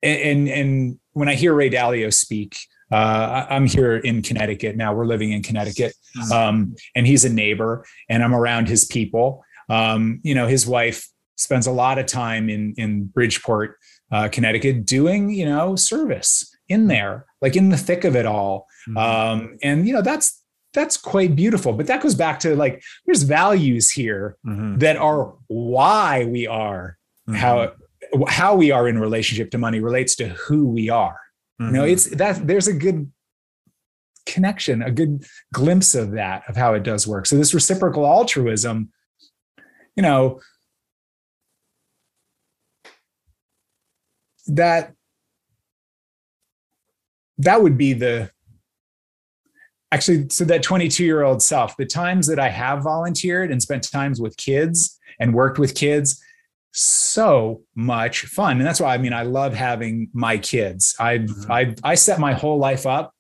[0.03, 2.59] and and when i hear ray dalio speak
[2.91, 4.95] uh, I'm here in Connecticut now.
[4.95, 6.33] We're living in Connecticut, hmm.
[6.33, 9.45] um, and he's a neighbor, and I'm around his people.
[9.69, 13.77] Um, you know, his wife spends a lot of time in in Bridgeport,
[14.13, 16.89] uh, Connecticut, doing you know service in hmm.
[16.89, 18.67] there, like in the thick of it all.
[18.89, 18.97] Mm-hmm.
[18.97, 20.43] Um, and you know, that's
[20.73, 21.73] that's quite beautiful.
[21.73, 24.79] But that goes back to like there's values here mm-hmm.
[24.79, 26.99] that are why we are
[27.29, 27.37] mm-hmm.
[27.37, 27.73] how
[28.29, 31.19] how we are in relationship to money relates to who we are
[31.61, 31.75] Mm-hmm.
[31.75, 33.11] You know, it's that there's a good
[34.27, 37.27] connection, a good glimpse of that, of how it does work.
[37.27, 38.91] So this reciprocal altruism,
[39.95, 40.41] you know,
[44.49, 44.93] that
[47.39, 48.31] that would be the
[49.93, 53.91] actually so that 22 year old self the times that i have volunteered and spent
[53.91, 56.23] times with kids and worked with kids
[56.79, 58.59] so much fun.
[58.59, 60.95] And that's why i mean i love having my kids.
[61.01, 61.51] I mm-hmm.
[61.51, 63.13] i i set my whole life up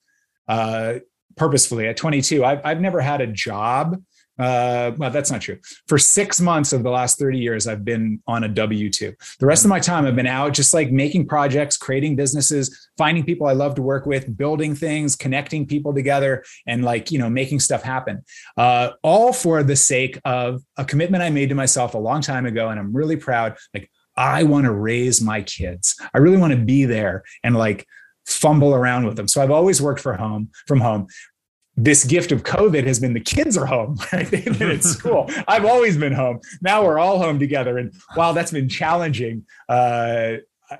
[0.46, 0.94] uh
[1.36, 1.88] purposefully.
[1.88, 3.96] At 22 I've, I've never had a job
[4.38, 5.58] uh, well, that's not true.
[5.86, 9.14] For six months of the last 30 years, I've been on a W 2.
[9.38, 13.24] The rest of my time, I've been out just like making projects, creating businesses, finding
[13.24, 17.30] people I love to work with, building things, connecting people together, and like, you know,
[17.30, 18.24] making stuff happen.
[18.56, 22.44] Uh, all for the sake of a commitment I made to myself a long time
[22.44, 22.68] ago.
[22.68, 23.56] And I'm really proud.
[23.72, 25.98] Like, I want to raise my kids.
[26.14, 27.86] I really want to be there and like,
[28.26, 29.28] fumble around with them.
[29.28, 31.06] So I've always worked for home from home
[31.76, 34.26] this gift of COVID has been the kids are home, right?
[34.30, 35.30] They've been at school.
[35.46, 36.40] I've always been home.
[36.62, 37.78] Now we're all home together.
[37.78, 40.34] And while that's been challenging, uh,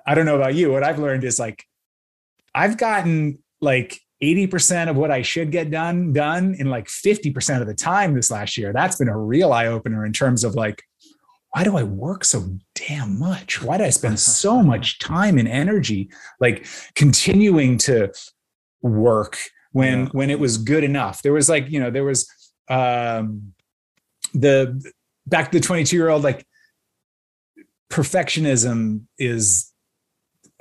[0.06, 0.72] I don't know about you.
[0.72, 1.64] What I've learned is like,
[2.54, 7.66] I've gotten like 80% of what I should get done, done in like 50% of
[7.66, 8.72] the time this last year.
[8.72, 10.82] That's been a real eye opener in terms of like,
[11.50, 13.62] why do I work so damn much?
[13.62, 16.10] Why do I spend so much time and energy
[16.40, 18.12] like continuing to
[18.82, 19.38] work
[19.76, 20.08] when yeah.
[20.12, 21.20] when it was good enough.
[21.20, 22.26] There was like, you know, there was
[22.68, 23.52] um
[24.32, 24.82] the
[25.26, 26.46] back to the 22 year old like
[27.92, 29.70] perfectionism is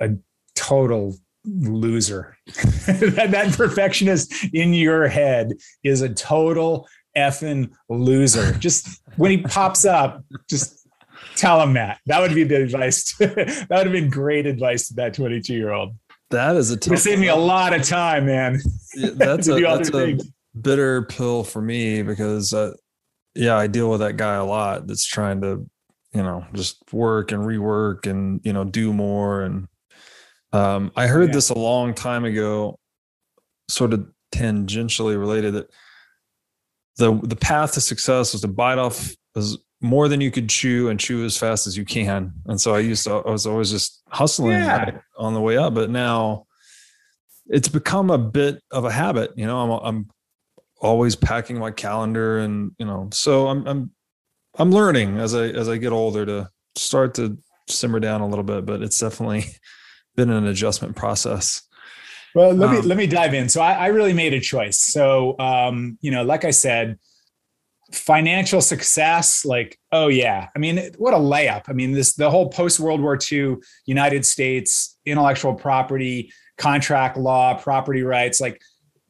[0.00, 0.10] a
[0.54, 1.16] total
[1.46, 2.36] loser.
[2.86, 5.52] that, that perfectionist in your head
[5.82, 6.86] is a total
[7.16, 8.52] effing loser.
[8.58, 10.86] Just when he pops up, just
[11.36, 12.00] tell him that.
[12.04, 13.16] That would be the advice.
[13.16, 15.94] To, that would have been great advice to that 22 year old.
[16.30, 16.94] That is a tough.
[16.94, 18.60] It saved me a lot of time, man.
[18.94, 20.18] Yeah, that's a, that's a
[20.60, 22.72] bitter pill for me because, uh,
[23.34, 24.86] yeah, I deal with that guy a lot.
[24.86, 25.68] That's trying to,
[26.12, 29.42] you know, just work and rework and you know do more.
[29.42, 29.68] And
[30.52, 31.34] um, I heard yeah.
[31.34, 32.78] this a long time ago,
[33.68, 35.70] sort of tangentially related that
[36.96, 40.88] the the path to success was to bite off as more than you could chew
[40.88, 42.32] and chew as fast as you can.
[42.46, 44.98] And so I used to, I was always just hustling yeah.
[45.18, 46.46] on the way up, but now
[47.48, 49.32] it's become a bit of a habit.
[49.36, 50.10] You know, I'm, I'm
[50.80, 53.90] always packing my calendar and, you know, so I'm, I'm,
[54.58, 57.38] I'm learning as I, as I get older to start to
[57.68, 59.44] simmer down a little bit, but it's definitely
[60.16, 61.62] been an adjustment process.
[62.34, 63.48] Well, let um, me, let me dive in.
[63.48, 64.78] So I, I really made a choice.
[64.78, 66.98] So, um, you know, like I said,
[67.96, 70.48] financial success like oh yeah.
[70.54, 71.64] I mean what a layup.
[71.68, 73.56] I mean this the whole post world war ii
[73.86, 78.60] united states intellectual property contract law property rights like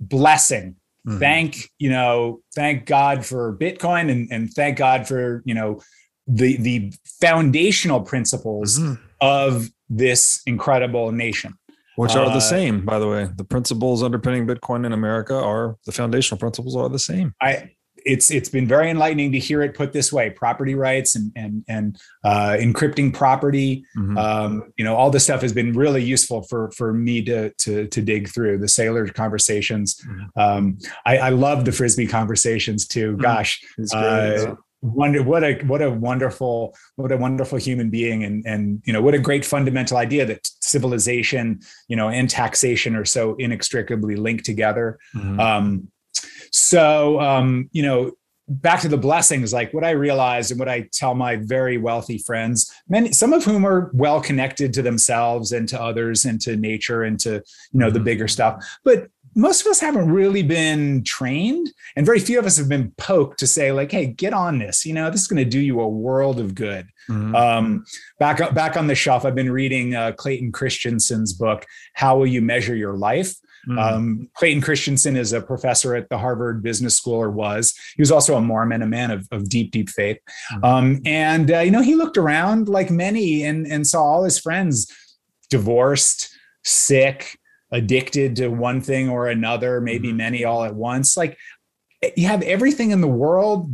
[0.01, 0.77] blessing.
[1.07, 1.19] Mm-hmm.
[1.21, 5.81] thank you know thank god for bitcoin and, and thank god for you know
[6.27, 8.95] the the foundational principles mm-hmm.
[9.21, 11.55] of this incredible nation.
[11.95, 13.29] Which are uh, the same by the way.
[13.37, 17.35] The principles underpinning bitcoin in america are the foundational principles are the same.
[17.41, 17.71] I
[18.07, 21.65] it's it's been very enlightening to hear it put this way: property rights and and
[21.69, 23.85] and uh, encrypting property.
[23.97, 24.17] Mm-hmm.
[24.17, 27.89] Um, you know, all this stuff has been really useful for for me to to
[27.89, 30.01] to dig through the Saylor conversations.
[30.01, 30.41] Mm-hmm.
[30.41, 33.13] Um, I, I love the frisbee conversations too.
[33.13, 33.23] Mm-hmm.
[33.23, 33.61] Gosh.
[33.93, 38.93] Uh, wonder what a what a wonderful what a wonderful human being and and you
[38.93, 41.59] know what a great fundamental idea that civilization
[41.89, 45.41] you know and taxation are so inextricably linked together mm-hmm.
[45.41, 45.89] um
[46.53, 48.13] so, um, you know,
[48.49, 52.19] back to the blessings, like what I realized and what I tell my very wealthy
[52.19, 56.57] friends, many, some of whom are well connected to themselves and to others and to
[56.57, 57.43] nature and to, you
[57.73, 58.05] know, the mm-hmm.
[58.05, 58.65] bigger stuff.
[58.85, 62.91] But most of us haven't really been trained and very few of us have been
[62.93, 65.61] poked to say like hey get on this you know this is going to do
[65.61, 67.35] you a world of good mm-hmm.
[67.37, 67.85] um,
[68.19, 72.41] back back on the shelf i've been reading uh, clayton christensen's book how will you
[72.41, 73.37] measure your life
[73.69, 73.79] Mm-hmm.
[73.79, 77.75] Um, Clayton Christensen is a professor at the Harvard Business School, or was.
[77.97, 80.19] He was also a Mormon, a man of, of deep, deep faith.
[80.53, 80.65] Mm-hmm.
[80.65, 84.39] Um, and uh, you know, he looked around like many, and and saw all his
[84.39, 84.91] friends
[85.51, 86.31] divorced,
[86.65, 87.39] sick,
[87.73, 90.19] addicted to one thing or another, maybe mm-hmm.
[90.19, 91.17] many all at once.
[91.17, 91.37] Like
[92.17, 93.71] you have everything in the world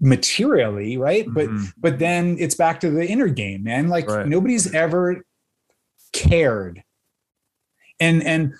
[0.00, 1.64] materially right but mm-hmm.
[1.78, 4.26] but then it's back to the inner game man like right.
[4.26, 5.24] nobody's ever
[6.12, 6.82] cared
[8.02, 8.54] and and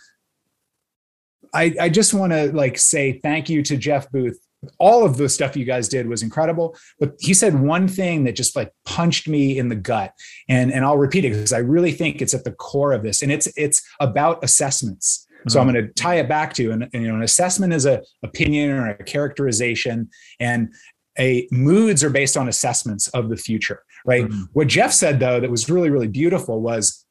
[1.55, 4.39] I, I just want to like say thank you to Jeff Booth.
[4.79, 8.37] All of the stuff you guys did was incredible, but he said one thing that
[8.37, 10.13] just like punched me in the gut,
[10.49, 13.23] and and I'll repeat it because I really think it's at the core of this,
[13.23, 15.27] and it's it's about assessments.
[15.49, 15.75] So I'm mm-hmm.
[15.75, 18.71] going to tie it back to, and, and you know, an assessment is a opinion
[18.71, 20.09] or a characterization,
[20.39, 20.73] and
[21.19, 24.25] a moods are based on assessments of the future, right?
[24.25, 24.43] Mm-hmm.
[24.53, 27.02] What Jeff said though that was really really beautiful was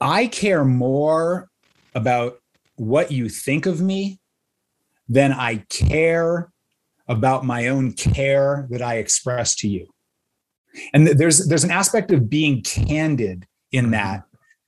[0.00, 1.48] I care more
[1.94, 2.38] about
[2.76, 4.20] what you think of me
[5.08, 6.52] than I care
[7.08, 9.88] about my own care that I express to you.
[10.92, 13.92] And there's there's an aspect of being candid in mm-hmm.
[13.92, 14.24] that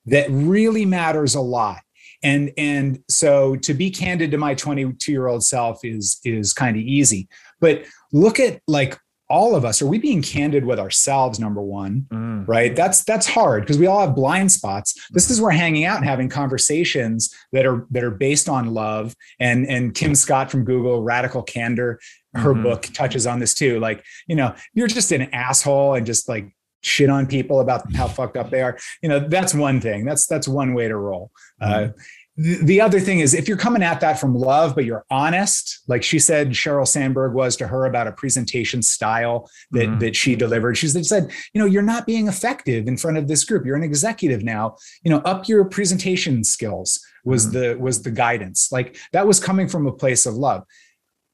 [0.07, 1.81] that really matters a lot.
[2.23, 6.77] and and so to be candid to my 22 year old self is is kind
[6.77, 7.29] of easy
[7.61, 8.99] but look at like
[9.31, 12.47] all of us are we being candid with ourselves number one mm.
[12.47, 12.75] right?
[12.75, 14.95] That's that's hard because we all have blind spots.
[15.11, 19.15] This is where hanging out and having conversations that are that are based on love.
[19.39, 22.01] And and kim scott from google radical candor
[22.35, 22.63] her mm-hmm.
[22.63, 23.81] book touches on this too.
[23.81, 26.53] Like you know you're just an asshole and just like
[26.83, 28.79] shit on people about how fucked up they are.
[29.03, 30.05] You know that's one thing.
[30.05, 31.31] That's that's one way to roll.
[31.63, 31.91] Mm-hmm.
[31.91, 32.03] uh,
[32.37, 36.03] the other thing is if you're coming at that from love but you're honest like
[36.03, 39.99] she said sheryl sandberg was to her about a presentation style that mm-hmm.
[39.99, 40.77] that she delivered.
[40.77, 43.67] She said you know you're not being effective in front of this group.
[43.67, 44.77] You're an executive now.
[45.03, 47.59] You know up your presentation skills was mm-hmm.
[47.59, 48.71] the was the guidance.
[48.71, 50.65] Like that was coming from a place of love.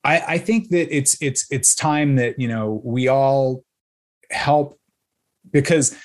[0.05, 3.65] I, I think that it's it's it's time that you know we all
[4.31, 4.79] help
[5.53, 5.97] because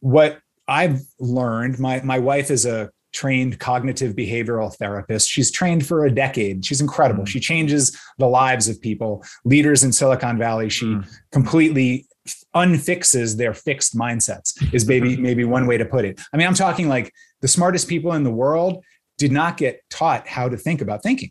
[0.00, 5.30] what I've learned, my my wife is a trained cognitive behavioral therapist.
[5.30, 6.64] She's trained for a decade.
[6.64, 7.24] She's incredible.
[7.24, 7.28] Mm.
[7.28, 10.68] She changes the lives of people, leaders in Silicon Valley.
[10.68, 11.08] She mm.
[11.32, 12.06] completely
[12.54, 16.20] unfixes their fixed mindsets is maybe maybe one way to put it.
[16.32, 18.84] I mean, I'm talking like the smartest people in the world
[19.16, 21.30] did not get taught how to think about thinking.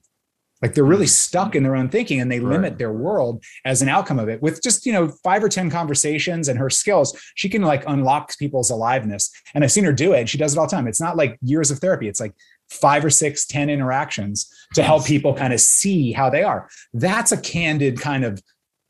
[0.63, 1.09] Like they're really mm-hmm.
[1.09, 2.53] stuck in their own thinking and they right.
[2.53, 4.41] limit their world as an outcome of it.
[4.41, 8.35] With just, you know, five or 10 conversations and her skills, she can like unlock
[8.39, 9.29] people's aliveness.
[9.53, 10.21] And I've seen her do it.
[10.21, 10.87] And she does it all the time.
[10.87, 12.07] It's not like years of therapy.
[12.07, 12.33] It's like
[12.69, 16.69] five or six ten interactions to help people kind of see how they are.
[16.93, 18.41] That's a candid kind of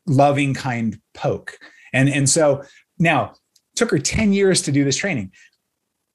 [0.06, 1.58] loving kind poke.
[1.92, 2.62] And, and so
[3.00, 3.34] now
[3.74, 5.32] took her 10 years to do this training.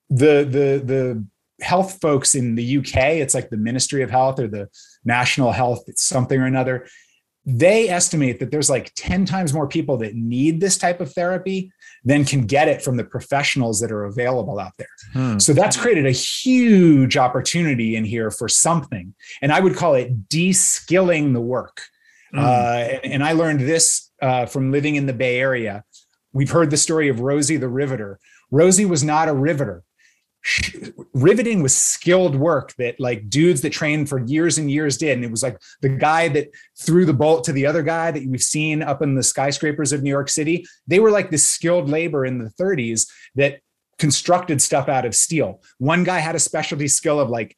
[0.09, 1.25] The, the, the
[1.61, 4.69] health folks in the UK, it's like the Ministry of Health or the
[5.05, 6.87] National Health something or another.
[7.45, 11.71] They estimate that there's like 10 times more people that need this type of therapy
[12.03, 14.87] than can get it from the professionals that are available out there.
[15.13, 15.39] Hmm.
[15.39, 19.13] So that's created a huge opportunity in here for something.
[19.41, 21.81] And I would call it de skilling the work.
[22.31, 22.39] Hmm.
[22.39, 25.83] Uh, and, and, I learned this uh, from living in the Bay Area.
[26.31, 28.19] We've heard the story of Rosie the Riveter.
[28.51, 29.83] Rosie was not a riveter
[31.13, 35.17] riveting was skilled work that like dudes that trained for years and years did.
[35.17, 36.49] And it was like the guy that
[36.79, 40.01] threw the bolt to the other guy that we've seen up in the skyscrapers of
[40.01, 43.59] new york city they were like this skilled labor in the 30s that
[43.99, 45.61] constructed stuff out of steel.
[45.77, 47.55] One guy had a specialty skill of like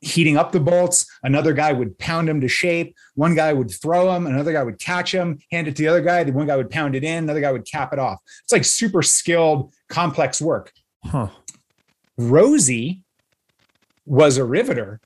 [0.00, 1.06] heating up the bolts.
[1.22, 2.94] Another guy would pound them to shape.
[3.14, 6.02] One guy would throw them another guy would catch them hand it to the other
[6.02, 6.24] guy.
[6.24, 7.24] The one guy would pound it in.
[7.24, 8.18] Another guy would cap it off.
[8.42, 10.72] It's like super skilled complex work.
[11.04, 11.28] Huh
[12.16, 13.02] Rosie
[14.06, 15.00] was a riveter.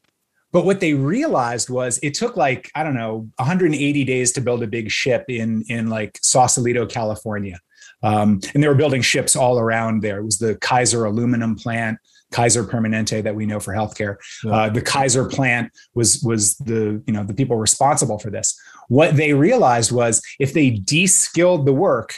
[0.51, 4.63] But what they realized was it took like, I don't know, 180 days to build
[4.63, 7.59] a big ship in, in like Sausalito, California.
[8.03, 10.19] Um, and they were building ships all around there.
[10.19, 11.99] It was the Kaiser aluminum plant,
[12.31, 14.17] Kaiser Permanente that we know for healthcare.
[14.45, 14.53] Yeah.
[14.53, 18.59] Uh, the Kaiser plant was was the you know the people responsible for this.
[18.89, 22.17] What they realized was if they de-skilled the work,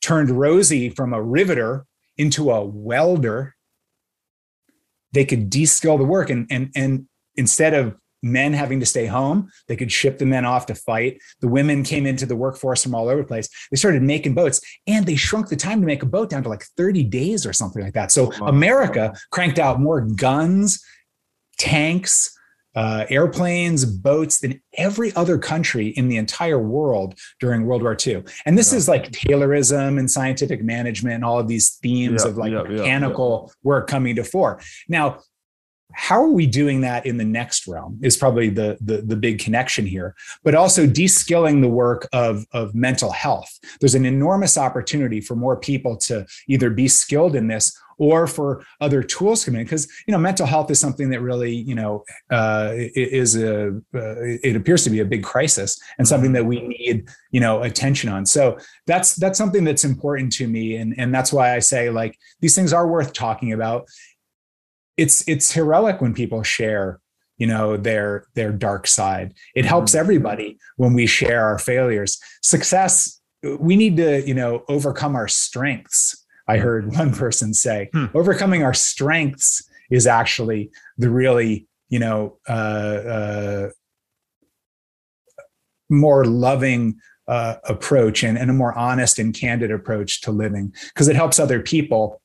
[0.00, 1.84] turned Rosie from a riveter
[2.16, 3.54] into a welder
[5.12, 6.30] they could de-skill the work.
[6.30, 7.06] And and and
[7.36, 11.20] instead of men having to stay home they could ship the men off to fight.
[11.40, 13.48] The women came into the workforce from all over the place.
[13.70, 16.48] They started making boats and they shrunk the time to make a boat down to
[16.48, 18.10] like 30 days or something like that.
[18.10, 20.84] So america cranked out more guns
[21.58, 22.36] tanks
[22.74, 28.22] uh, airplanes, boats than every other country in the entire world during World War II.
[28.46, 28.78] And this yeah.
[28.78, 32.62] is like Taylorism and scientific management, and all of these themes yeah, of like yeah,
[32.62, 34.60] mechanical work coming to fore.
[34.88, 35.20] Now,
[35.98, 39.40] how are we doing that in the next realm is probably the, the, the big
[39.40, 40.14] connection here
[40.44, 43.58] but also de-skilling the work of, of mental health.
[43.80, 48.64] There's an enormous opportunity for more people to either be skilled in this or for
[48.80, 52.04] other tools come in because you know mental health is something that really you know
[52.30, 54.14] uh, is a uh,
[54.44, 58.08] it appears to be a big crisis and something that we need you know attention
[58.08, 58.24] on.
[58.24, 58.56] So
[58.86, 62.54] that's that's something that's important to me and and that's why i say like these
[62.54, 63.88] things are worth talking about
[64.98, 67.00] it's it's heroic when people share
[67.38, 69.32] you know their their dark side.
[69.54, 70.00] It helps mm-hmm.
[70.00, 72.20] everybody when we share our failures.
[72.42, 73.20] Success
[73.60, 76.26] we need to you know overcome our strengths.
[76.48, 78.06] I heard one person say, hmm.
[78.14, 83.70] overcoming our strengths is actually the really, you know, uh, uh,
[85.88, 86.96] more loving
[87.26, 90.72] uh, approach and, and a more honest and candid approach to living.
[90.88, 92.20] Because it helps other people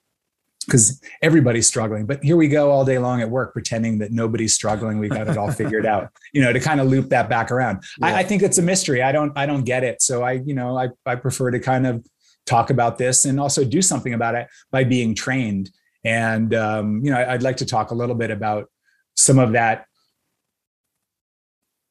[0.65, 4.53] because everybody's struggling but here we go all day long at work pretending that nobody's
[4.53, 4.99] struggling.
[4.99, 7.83] We got it all figured out you know to kind of loop that back around.
[7.99, 8.07] Yeah.
[8.07, 9.01] I, I, think it's a mystery.
[9.01, 10.01] I don't i don't get it.
[10.01, 12.05] So i you know i, I prefer to kind of
[12.45, 15.69] talk about this and also do something about it by being trained.
[16.03, 18.69] And um, you know, I'd like to talk a little bit about
[19.15, 19.85] some of that.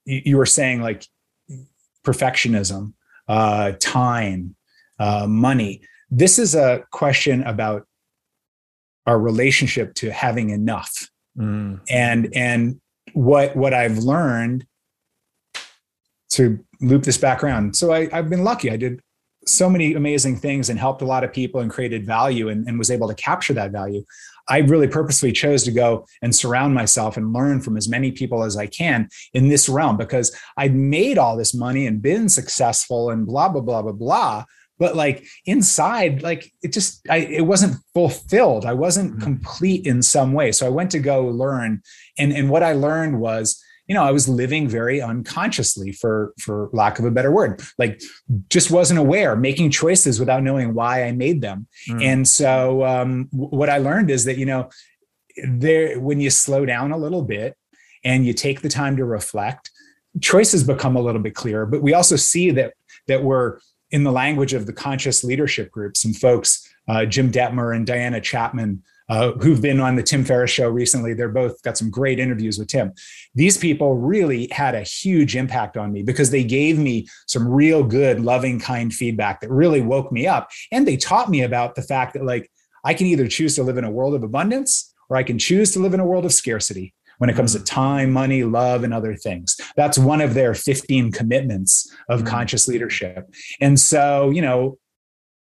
[0.04, 1.06] You, you were saying like
[2.04, 2.92] perfectionism
[3.28, 4.56] uh, time
[4.98, 5.82] uh, money.
[6.10, 7.86] This is a question about
[9.06, 11.08] our relationship to having enough
[11.38, 11.80] mm.
[11.90, 12.80] and and
[13.14, 14.66] what what i've learned
[16.30, 19.00] to loop this back around so I, i've been lucky i did
[19.44, 22.78] so many amazing things and helped a lot of people and created value and, and
[22.78, 24.04] was able to capture that value
[24.48, 28.42] I really purposely chose to go and surround myself and learn from as many people
[28.42, 33.10] as I can in this realm because I'd made all this money and been successful
[33.10, 34.44] and blah, blah, blah, blah, blah.
[34.78, 38.66] But like inside, like it just, I, it wasn't fulfilled.
[38.66, 39.22] I wasn't mm-hmm.
[39.22, 40.52] complete in some way.
[40.52, 41.82] So I went to go learn.
[42.18, 46.70] And, and what I learned was, you know, I was living very unconsciously for for
[46.72, 47.60] lack of a better word.
[47.78, 48.00] Like
[48.48, 51.66] just wasn't aware, making choices without knowing why I made them.
[51.88, 52.02] Mm.
[52.02, 54.70] And so um, what I learned is that, you know,
[55.46, 57.56] there when you slow down a little bit
[58.04, 59.70] and you take the time to reflect,
[60.20, 61.66] choices become a little bit clearer.
[61.66, 62.74] But we also see that
[63.08, 63.58] that we're
[63.92, 68.20] in the language of the conscious leadership group, some folks, uh, Jim Dethmer and Diana
[68.20, 71.12] Chapman, uh, who've been on the Tim Ferriss show recently.
[71.12, 72.92] They're both got some great interviews with Tim.
[73.34, 77.84] These people really had a huge impact on me because they gave me some real
[77.84, 80.50] good, loving, kind feedback that really woke me up.
[80.70, 82.50] And they taught me about the fact that, like,
[82.84, 85.72] I can either choose to live in a world of abundance or I can choose
[85.72, 88.92] to live in a world of scarcity when it comes to time, money, love, and
[88.92, 89.56] other things.
[89.76, 92.28] That's one of their 15 commitments of mm-hmm.
[92.28, 93.32] conscious leadership.
[93.60, 94.76] And so, you know,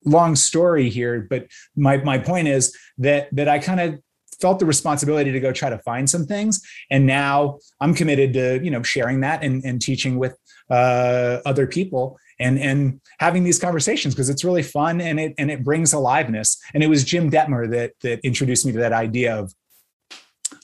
[0.06, 4.00] long story here, but my my point is that that I kind of
[4.40, 8.60] felt the responsibility to go try to find some things and now i'm committed to
[8.64, 10.36] you know sharing that and, and teaching with
[10.72, 15.52] uh, other people and and having these conversations because it's really fun and it and
[15.52, 19.38] it brings aliveness and it was jim dethmer that that introduced me to that idea
[19.38, 19.54] of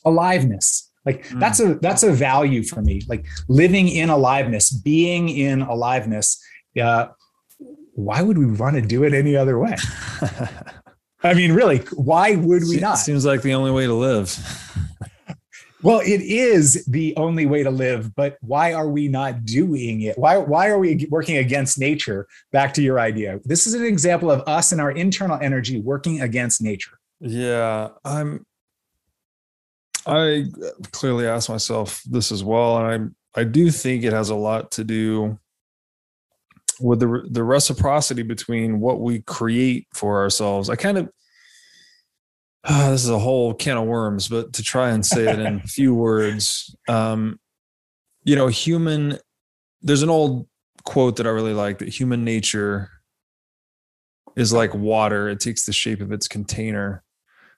[0.05, 1.39] aliveness like mm.
[1.39, 6.27] that's a that's a value for me like living in aliveness being in aliveness
[6.79, 7.07] uh,
[7.97, 9.75] why would we want to do it any other way?
[11.23, 12.99] I mean, really, why would we not?
[12.99, 14.37] Seems like the only way to live.
[15.81, 20.17] well, it is the only way to live, but why are we not doing it?
[20.17, 22.27] Why, why are we working against nature?
[22.51, 23.39] Back to your idea.
[23.43, 26.99] This is an example of us and our internal energy working against nature.
[27.19, 28.45] Yeah, I'm
[30.07, 30.45] I
[30.91, 34.71] clearly asked myself this as well, and I I do think it has a lot
[34.71, 35.37] to do
[36.79, 40.69] with the the reciprocity between what we create for ourselves.
[40.69, 41.09] I kind of
[42.63, 45.55] uh, this is a whole can of worms, but to try and say it in
[45.63, 47.39] a few words, um,
[48.23, 49.17] you know, human.
[49.81, 50.47] There's an old
[50.83, 52.89] quote that I really like that human nature
[54.35, 57.03] is like water; it takes the shape of its container.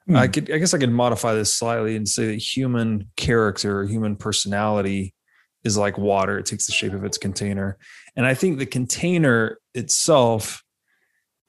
[0.09, 0.15] Hmm.
[0.15, 4.15] I could, I guess, I could modify this slightly and say that human character, human
[4.15, 5.13] personality,
[5.63, 7.77] is like water; it takes the shape of its container.
[8.15, 10.63] And I think the container itself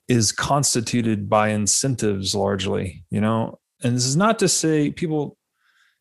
[0.09, 3.59] is constituted by incentives largely, you know.
[3.83, 5.39] And this is not to say people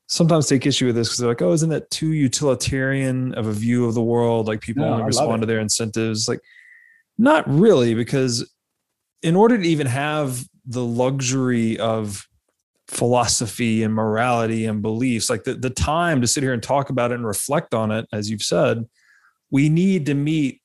[0.07, 3.53] sometimes take issue with this because they're like, oh, isn't that too utilitarian of a
[3.53, 4.47] view of the world?
[4.47, 6.27] Like people no, only respond to their incentives.
[6.27, 6.41] Like,
[7.17, 8.53] not really, because
[9.21, 12.27] in order to even have the luxury of
[12.89, 17.11] philosophy and morality and beliefs, like the, the time to sit here and talk about
[17.11, 18.85] it and reflect on it, as you've said,
[19.51, 20.61] we need to meet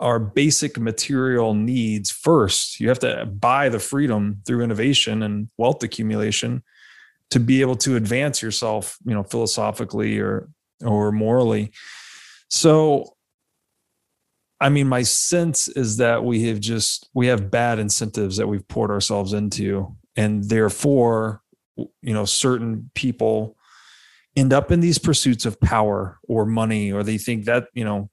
[0.00, 2.78] our basic material needs first.
[2.78, 6.62] You have to buy the freedom through innovation and wealth accumulation
[7.30, 10.48] to be able to advance yourself, you know, philosophically or
[10.84, 11.72] or morally.
[12.50, 13.14] So
[14.60, 18.66] I mean, my sense is that we have just we have bad incentives that we've
[18.68, 21.42] poured ourselves into, and therefore,
[21.76, 23.56] you know, certain people
[24.36, 28.10] end up in these pursuits of power or money, or they think that you know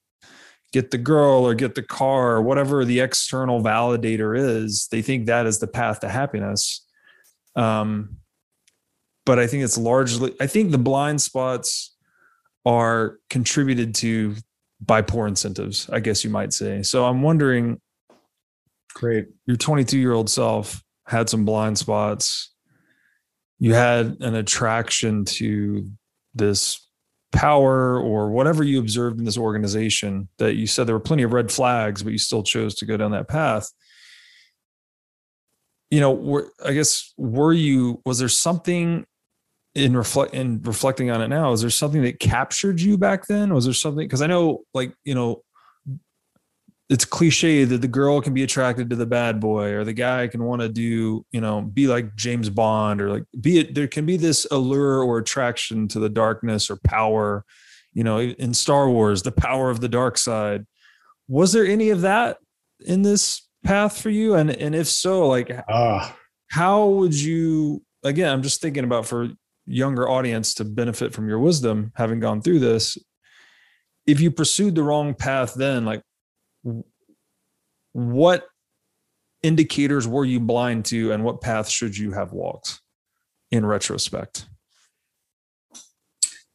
[0.72, 5.26] get the girl or get the car or whatever the external validator is they think
[5.26, 6.88] that is the path to happiness.
[7.56, 8.22] Um,
[9.26, 11.96] but i think it's largely i think the blind spots
[12.66, 14.36] are contributed to
[14.80, 16.84] by poor incentives i guess you might say.
[16.84, 17.80] So i'm wondering
[18.94, 19.28] great.
[19.46, 22.51] your 22 year old self had some blind spots
[23.62, 25.88] you had an attraction to
[26.34, 26.86] this
[27.32, 31.32] power or whatever you observed in this organization that you said there were plenty of
[31.32, 33.72] red flags but you still chose to go down that path.
[35.92, 39.06] You know were, i guess were you was there something
[39.76, 43.54] in reflect in reflecting on it now is there something that captured you back then?
[43.54, 45.44] Was there something because i know like you know
[46.92, 50.28] it's cliche that the girl can be attracted to the bad boy or the guy
[50.28, 53.88] can want to do you know be like james bond or like be it there
[53.88, 57.46] can be this allure or attraction to the darkness or power
[57.94, 60.68] you know in star wars the power of the dark side
[61.30, 62.38] was there any of that
[62.86, 66.12] in this path for you and and if so like uh.
[66.50, 69.30] how would you again i'm just thinking about for
[69.66, 72.98] younger audience to benefit from your wisdom having gone through this
[74.06, 76.02] if you pursued the wrong path then like
[77.94, 78.48] what
[79.44, 82.80] indicators were you blind to and what path should you have walked
[83.52, 84.48] in retrospect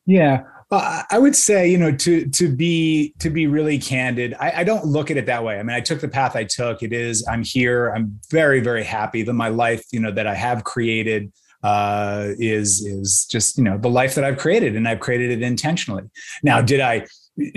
[0.06, 4.60] yeah uh, I would say, you know, to to be to be really candid, I,
[4.60, 5.60] I, don't look at it that way.
[5.60, 6.82] I mean, I took the path I took.
[6.82, 7.90] It is, I'm here.
[7.90, 12.84] I'm very, very happy that my life, you know, that I have created uh, is
[12.84, 16.02] is just, you know, the life that I've created, and I've created it intentionally.
[16.42, 17.06] Now, did I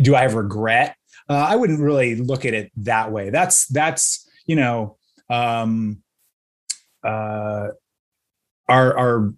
[0.04, 0.96] do I have regret?
[1.30, 3.30] Uh, I wouldn't really look at it that way.
[3.30, 4.98] That's that's you know
[5.30, 6.02] um,
[7.04, 7.68] uh,
[8.68, 9.34] our our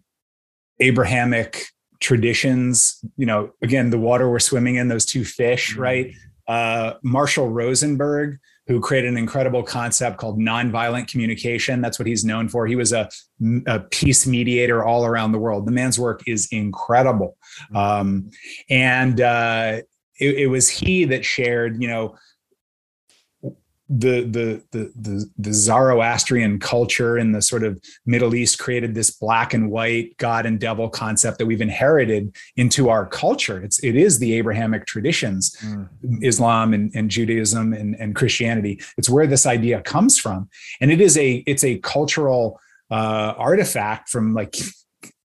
[0.79, 1.65] Abrahamic
[1.99, 3.03] traditions.
[3.17, 5.81] You know, again, the water we're swimming in, those two fish, mm-hmm.
[5.81, 6.15] right?
[6.47, 11.81] Uh, Marshall Rosenberg, who created an incredible concept called nonviolent communication.
[11.81, 12.67] That's what he's known for.
[12.67, 13.09] He was a,
[13.67, 15.65] a peace mediator all around the world.
[15.65, 17.37] The man's work is incredible.
[17.73, 17.77] Mm-hmm.
[17.77, 18.29] Um,
[18.69, 19.81] and uh,
[20.21, 22.15] it, it was he that shared, you know,
[23.93, 29.11] the, the the the the Zoroastrian culture in the sort of Middle East created this
[29.11, 33.61] black and white God and devil concept that we've inherited into our culture.
[33.61, 35.89] It's it is the Abrahamic traditions, mm.
[36.23, 38.79] Islam and, and Judaism and, and Christianity.
[38.97, 40.49] It's where this idea comes from,
[40.79, 42.61] and it is a it's a cultural
[42.91, 44.55] uh, artifact from like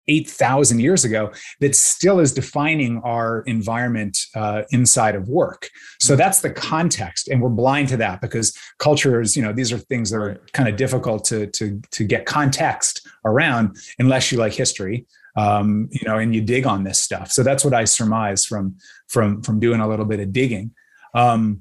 [0.08, 5.68] 8,000 years ago that still is defining our environment uh, inside of work.
[6.00, 6.18] So mm-hmm.
[6.18, 7.28] that's the context.
[7.28, 10.68] And we're blind to that because cultures, you know, these are things that are kind
[10.68, 15.06] of difficult to, to, to get context around unless you like history.
[15.38, 17.30] Um, you know, and you dig on this stuff.
[17.30, 18.76] So that's what I surmise from
[19.06, 20.70] from from doing a little bit of digging.
[21.12, 21.60] Um,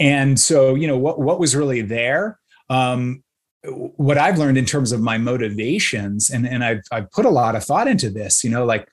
[0.00, 3.22] and so, you know, what what was really there um,
[3.64, 7.56] what I've learned in terms of my motivations, and, and I've, I've put a lot
[7.56, 8.88] of thought into this, you know, like,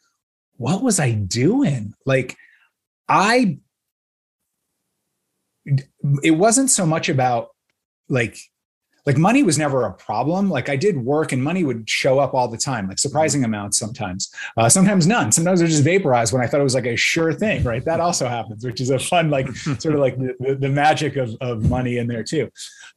[0.58, 1.94] what was I doing?
[2.06, 2.38] Like,
[3.08, 3.60] I,
[6.24, 7.50] it wasn't so much about
[8.10, 8.38] like,
[9.06, 10.50] like money was never a problem.
[10.50, 13.54] Like I did work and money would show up all the time, like surprising mm-hmm.
[13.54, 15.32] amounts sometimes, uh, sometimes none.
[15.32, 17.84] Sometimes it just vaporized when I thought it was like a sure thing, right?
[17.84, 21.18] That also happens, which is a fun, like sort of like the, the, the magic
[21.18, 22.50] of, of money in there too.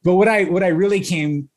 [0.03, 1.49] But what I, what I really came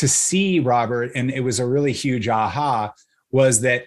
[0.00, 2.92] to see Robert, and it was a really huge aha,
[3.30, 3.84] was that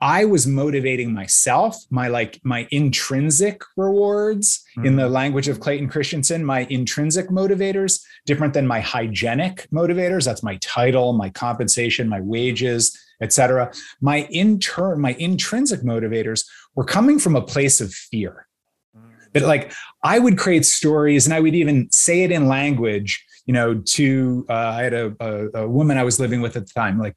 [0.00, 4.86] I was motivating myself, my like my intrinsic rewards mm-hmm.
[4.86, 5.12] in the mm-hmm.
[5.12, 10.24] language of Clayton Christensen, my intrinsic motivators, different than my hygienic motivators.
[10.24, 13.70] That's my title, my compensation, my wages, etc.
[14.00, 18.48] My intern, my intrinsic motivators were coming from a place of fear.
[18.96, 19.10] Mm.
[19.34, 23.54] That like I would create stories and I would even say it in language you
[23.54, 26.72] know, to uh, I had a, a, a woman I was living with at the
[26.72, 27.16] time, like,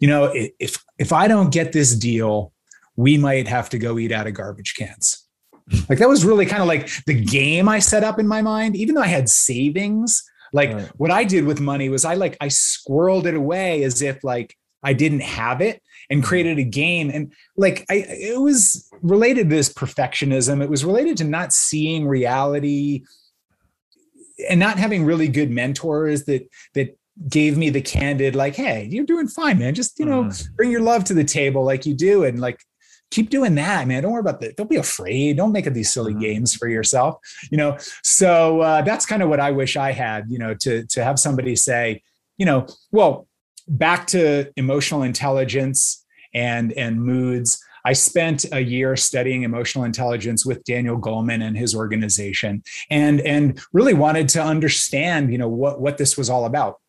[0.00, 2.52] you know, if if I don't get this deal,
[2.96, 5.24] we might have to go eat out of garbage cans.
[5.88, 8.74] Like that was really kind of like the game I set up in my mind,
[8.74, 10.24] even though I had savings.
[10.52, 10.90] Like right.
[10.96, 14.56] what I did with money was I like I squirreled it away as if like
[14.82, 15.80] I didn't have it
[16.10, 16.28] and mm-hmm.
[16.28, 17.08] created a game.
[17.08, 20.60] And like I it was related to this perfectionism.
[20.60, 23.04] It was related to not seeing reality
[24.48, 26.96] and not having really good mentors that that
[27.28, 30.56] gave me the candid like hey you're doing fine man just you know mm.
[30.56, 32.58] bring your love to the table like you do and like
[33.10, 35.92] keep doing that man don't worry about that don't be afraid don't make it these
[35.92, 36.20] silly mm.
[36.20, 37.18] games for yourself
[37.50, 40.86] you know so uh, that's kind of what i wish i had you know to
[40.86, 42.02] to have somebody say
[42.38, 43.28] you know well
[43.68, 46.04] back to emotional intelligence
[46.34, 51.74] and and moods I spent a year studying emotional intelligence with Daniel Goleman and his
[51.74, 56.80] organization and, and really wanted to understand, you know, what, what this was all about.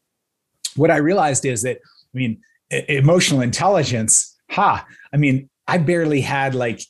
[0.75, 6.55] What I realized is that, I mean, emotional intelligence, ha, I mean, I barely had
[6.55, 6.81] like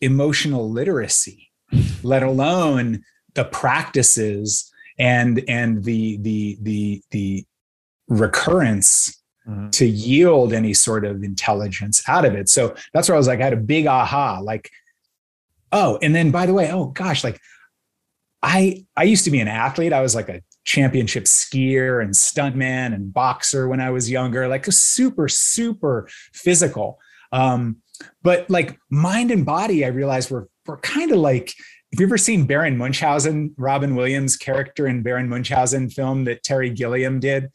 [0.00, 1.50] emotional literacy,
[2.02, 3.02] let alone
[3.34, 7.44] the practices and and the the the the
[8.08, 9.70] recurrence mm-hmm.
[9.70, 12.48] to yield any sort of intelligence out of it.
[12.48, 14.70] So that's where I was like, I had a big aha, like,
[15.72, 17.40] oh, and then by the way, oh gosh, like
[18.42, 19.92] I I used to be an athlete.
[19.92, 24.66] I was like a championship skier and stuntman and boxer when I was younger, like
[24.66, 26.98] a super, super physical.
[27.32, 27.78] Um,
[28.22, 31.54] but like mind and body, I realized were were kind of like
[31.94, 36.68] have you ever seen Baron Munchausen, Robin Williams' character in Baron Munchausen film that Terry
[36.68, 37.52] Gilliam did?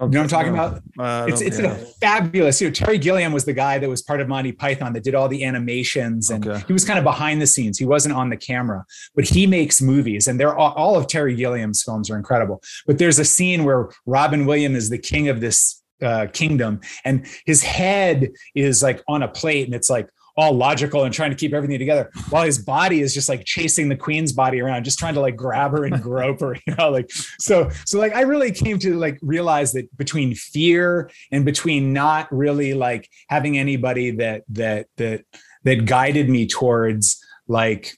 [0.00, 0.82] You know what I'm talking about?
[0.98, 2.60] Uh, it's it's a fabulous.
[2.60, 5.14] You know, Terry Gilliam was the guy that was part of Monty Python that did
[5.14, 6.64] all the animations, and okay.
[6.66, 7.78] he was kind of behind the scenes.
[7.78, 8.84] He wasn't on the camera,
[9.14, 12.60] but he makes movies, and they're all, all of Terry Gilliam's films are incredible.
[12.88, 17.24] But there's a scene where Robin Williams is the king of this uh, kingdom, and
[17.46, 21.36] his head is like on a plate, and it's like all logical and trying to
[21.36, 24.98] keep everything together while his body is just like chasing the queen's body around just
[24.98, 28.22] trying to like grab her and grope her you know like so so like i
[28.22, 34.10] really came to like realize that between fear and between not really like having anybody
[34.10, 35.24] that that that
[35.64, 37.96] that guided me towards like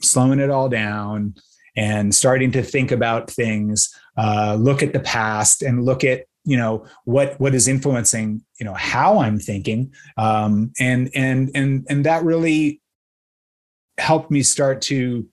[0.00, 1.34] slowing it all down
[1.76, 6.56] and starting to think about things uh, look at the past and look at you
[6.56, 12.04] know what what is influencing you know how i'm thinking um, and and and and
[12.06, 12.80] that really
[13.98, 15.26] helped me start to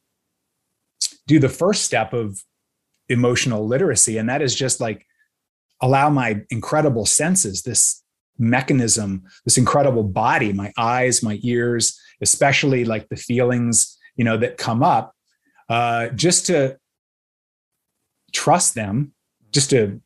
[1.27, 2.41] do the first step of
[3.10, 5.06] emotional literacy and that is just like
[5.81, 8.03] allow my incredible senses this
[8.38, 14.57] mechanism this incredible body my eyes my ears especially like the feelings you know that
[14.57, 15.14] come up
[15.69, 16.77] uh, just to
[18.34, 19.14] trust them
[19.52, 20.02] just to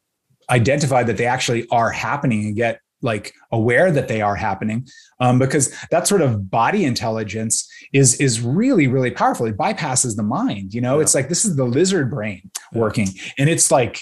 [0.50, 4.88] identify that they actually are happening and get like aware that they are happening
[5.20, 9.46] um, because that sort of body intelligence is is really really powerful.
[9.46, 10.98] It bypasses the mind you know?
[10.98, 11.04] Yeah.
[11.04, 13.08] it's like this is the lizard brain working
[13.38, 14.02] and it's like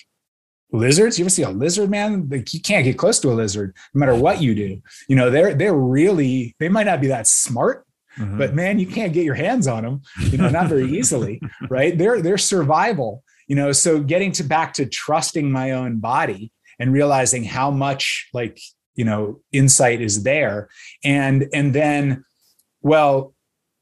[0.72, 1.20] lizards?
[1.20, 2.28] You ever see a lizard man?
[2.30, 4.82] Like you can't get close to a lizard no matter what you do.
[5.08, 7.86] You know they're they're really they might not be that smart
[8.18, 8.38] mm-hmm.
[8.38, 10.02] but man you can't get your hands on them
[10.32, 11.40] you know not very easily
[11.70, 11.98] right?
[11.98, 13.72] They're they're survival you know?
[13.72, 18.60] So getting to back to trusting my own body and realizing how much like
[18.95, 20.70] you know insight is there
[21.03, 22.24] and and then
[22.82, 23.34] well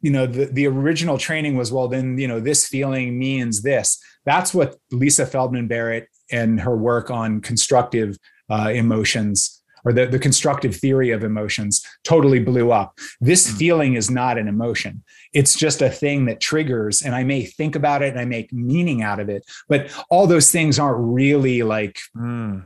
[0.02, 4.00] you know the, the original training was well then you know this feeling means this
[4.26, 8.18] that's what lisa feldman barrett and her work on constructive
[8.50, 12.98] uh, emotions or the, the constructive theory of emotions totally blew up.
[13.20, 13.58] This mm.
[13.58, 15.04] feeling is not an emotion.
[15.34, 18.52] It's just a thing that triggers, and I may think about it and I make
[18.54, 22.64] meaning out of it, but all those things aren't really like mm.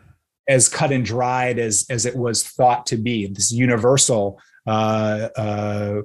[0.47, 3.27] As cut and dried as as it was thought to be.
[3.27, 6.01] This universal uh, uh,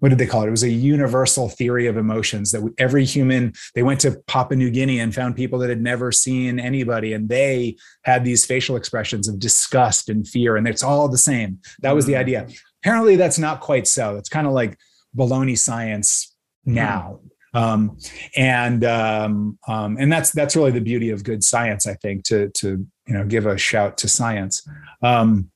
[0.00, 0.48] what did they call it?
[0.48, 4.70] It was a universal theory of emotions that every human, they went to Papua New
[4.70, 9.28] Guinea and found people that had never seen anybody, and they had these facial expressions
[9.28, 11.58] of disgust and fear, and it's all the same.
[11.80, 12.20] That was the mm-hmm.
[12.20, 12.48] idea.
[12.82, 14.16] Apparently, that's not quite so.
[14.16, 14.78] It's kind of like
[15.16, 16.34] baloney science
[16.66, 16.76] mm-hmm.
[16.76, 17.20] now.
[17.52, 17.98] Um,
[18.36, 22.24] and um, um, and that's that's really the beauty of good science, I think.
[22.24, 24.66] To to you know give a shout to science.
[25.02, 25.50] Um,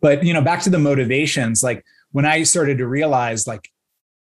[0.00, 3.68] but you know, back to the motivations, like when I started to realize like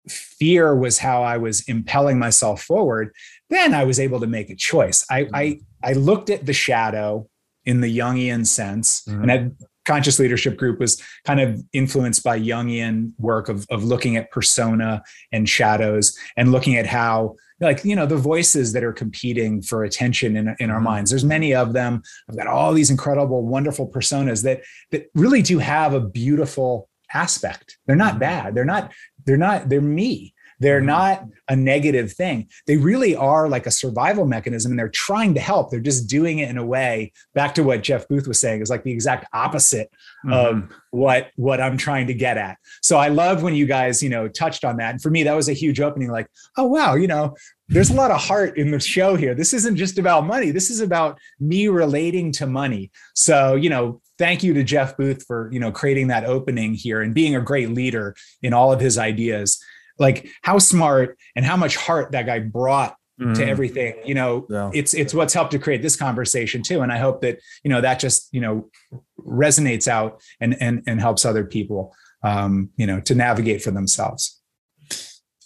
[0.09, 3.13] fear was how I was impelling myself forward,
[3.49, 5.05] then I was able to make a choice.
[5.11, 5.63] I I, mm-hmm.
[5.83, 7.29] I looked at the shadow
[7.65, 9.21] in the Jungian sense, mm-hmm.
[9.23, 14.17] and that conscious leadership group was kind of influenced by Jungian work of, of looking
[14.17, 15.03] at persona
[15.33, 19.85] and shadows and looking at how like you know the voices that are competing for
[19.85, 20.85] attention in, in our mm-hmm.
[20.85, 25.41] minds there's many of them i've got all these incredible wonderful personas that that really
[25.41, 27.79] do have a beautiful aspect.
[27.87, 28.21] They're not mm-hmm.
[28.21, 28.55] bad.
[28.55, 28.93] They're not,
[29.25, 30.34] they're not, they're me.
[30.61, 30.87] They're mm-hmm.
[30.87, 32.49] not a negative thing.
[32.67, 35.71] They really are like a survival mechanism and they're trying to help.
[35.71, 38.71] They're just doing it in a way, back to what Jeff Booth was saying, is
[38.71, 39.91] like the exact opposite
[40.25, 40.33] mm-hmm.
[40.33, 42.57] of what, what I'm trying to get at.
[42.83, 44.91] So I love when you guys, you know, touched on that.
[44.91, 47.35] And for me, that was a huge opening, like, oh wow, you know,
[47.69, 49.35] there's a lot of heart in the show here.
[49.35, 50.51] This isn't just about money.
[50.51, 52.91] This is about me relating to money.
[53.15, 57.01] So, you know, thank you to Jeff Booth for, you know, creating that opening here
[57.01, 59.63] and being a great leader in all of his ideas.
[59.99, 63.35] Like how smart and how much heart that guy brought mm.
[63.35, 63.95] to everything.
[64.05, 64.71] You know, yeah.
[64.75, 66.83] it's it's what's helped to create this conversation too.
[66.83, 68.71] And I hope that, you know, that just, you know,
[69.19, 71.95] resonates out and and and helps other people
[72.25, 74.41] um, you know, to navigate for themselves.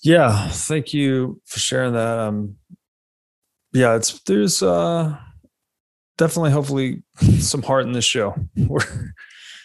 [0.02, 2.18] Yeah, thank you for sharing that.
[2.18, 2.56] Um,
[3.72, 5.18] yeah, it's there's uh,
[6.16, 7.02] definitely, hopefully,
[7.40, 8.34] some heart in this show.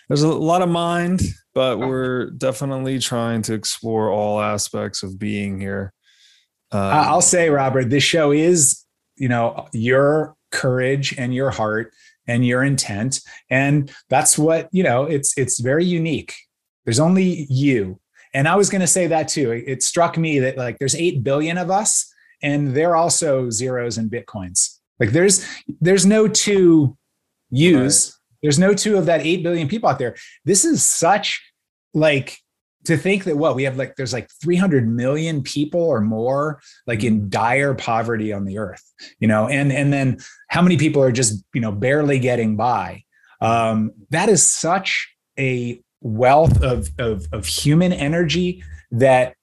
[0.10, 1.22] There's a lot of mind,
[1.54, 5.94] but we're definitely trying to explore all aspects of being here.
[6.72, 8.84] Um, I'll say, Robert, this show is,
[9.16, 11.94] you know, your courage and your heart
[12.28, 13.20] and your intent,
[13.50, 15.04] and that's what you know.
[15.04, 16.34] It's it's very unique.
[16.86, 18.00] There's only you
[18.34, 19.52] and I was going to say that too.
[19.52, 22.12] It struck me that like there's 8 billion of us
[22.42, 24.80] and they're also zeros and bitcoins.
[25.00, 25.46] Like there's
[25.82, 26.98] there's no two
[27.50, 28.18] use.
[28.44, 30.16] There's no two of that 8 billion people out there.
[30.46, 31.42] This is such
[31.94, 32.38] like
[32.86, 37.04] to think that what we have like there's like 300 million people or more like
[37.04, 37.30] in mm-hmm.
[37.30, 38.84] dire poverty on the earth
[39.20, 40.18] you know and and then
[40.50, 43.04] how many people are just you know barely getting by
[43.42, 49.36] um, that is such a wealth of, of of human energy that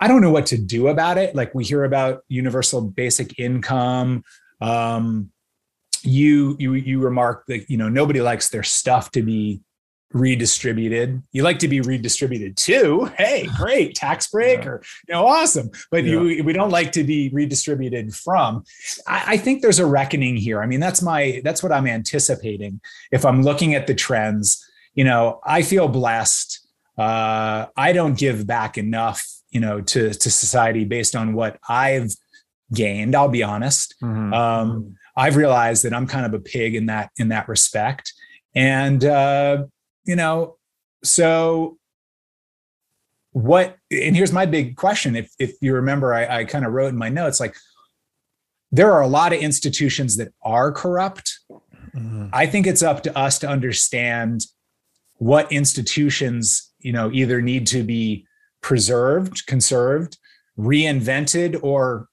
[0.00, 4.22] i don't know what to do about it like we hear about universal basic income
[4.60, 5.30] um,
[6.04, 9.62] you you you remark that you know nobody likes their stuff to be
[10.12, 11.22] redistributed.
[11.32, 13.10] You like to be redistributed too.
[13.16, 14.68] Hey, great tax break yeah.
[14.68, 15.70] or you know, awesome.
[15.90, 16.20] But yeah.
[16.20, 18.64] you, we don't like to be redistributed from.
[19.06, 20.62] I, I, think there's a reckoning here.
[20.62, 22.80] I mean, that's my that's what I'm anticipating.
[23.10, 24.64] If I'm looking at the trends,
[24.94, 26.60] you know, I feel blessed.
[26.98, 32.14] Uh, I don't give back enough, you know, to to society based on what I've
[32.72, 33.14] gained.
[33.14, 33.94] I'll be honest.
[34.02, 34.32] Mm-hmm.
[34.32, 38.12] Um, I've realized that I'm kind of a pig in that in that respect.
[38.54, 39.64] And uh,
[40.04, 40.56] you know,
[41.02, 41.78] so
[43.32, 46.88] what and here's my big question if if you remember i, I kind of wrote
[46.88, 47.56] in my notes like
[48.70, 52.26] there are a lot of institutions that are corrupt mm-hmm.
[52.32, 54.42] i think it's up to us to understand
[55.16, 58.26] what institutions you know either need to be
[58.60, 60.18] preserved conserved
[60.58, 62.08] reinvented or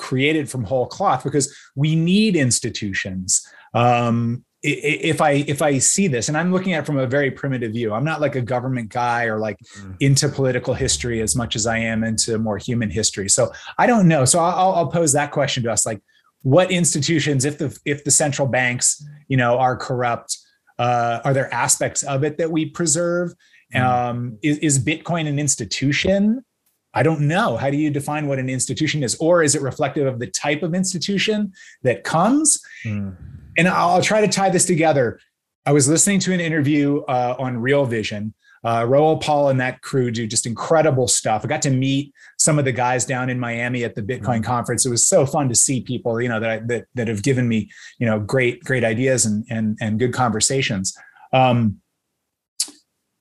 [0.00, 6.28] created from whole cloth because we need institutions um, if I if I see this,
[6.28, 8.90] and I'm looking at it from a very primitive view, I'm not like a government
[8.90, 9.96] guy or like mm.
[10.00, 13.28] into political history as much as I am into more human history.
[13.30, 14.26] So I don't know.
[14.26, 16.02] So I'll, I'll pose that question to us: like,
[16.42, 20.36] what institutions, if the if the central banks, you know, are corrupt,
[20.78, 23.32] uh, are there aspects of it that we preserve?
[23.74, 23.80] Mm.
[23.80, 26.44] Um, is, is Bitcoin an institution?
[26.92, 27.56] I don't know.
[27.56, 29.16] How do you define what an institution is?
[29.20, 31.52] Or is it reflective of the type of institution
[31.82, 32.60] that comes?
[32.84, 33.16] Mm
[33.56, 35.20] and I'll try to tie this together.
[35.66, 38.34] I was listening to an interview uh, on Real Vision.
[38.62, 41.44] Uh, Pal and that crew do just incredible stuff.
[41.44, 44.42] I got to meet some of the guys down in Miami at the Bitcoin mm-hmm.
[44.42, 44.84] conference.
[44.84, 47.70] It was so fun to see people, you know, that that that have given me,
[47.98, 50.94] you know, great great ideas and and and good conversations.
[51.32, 51.80] Um,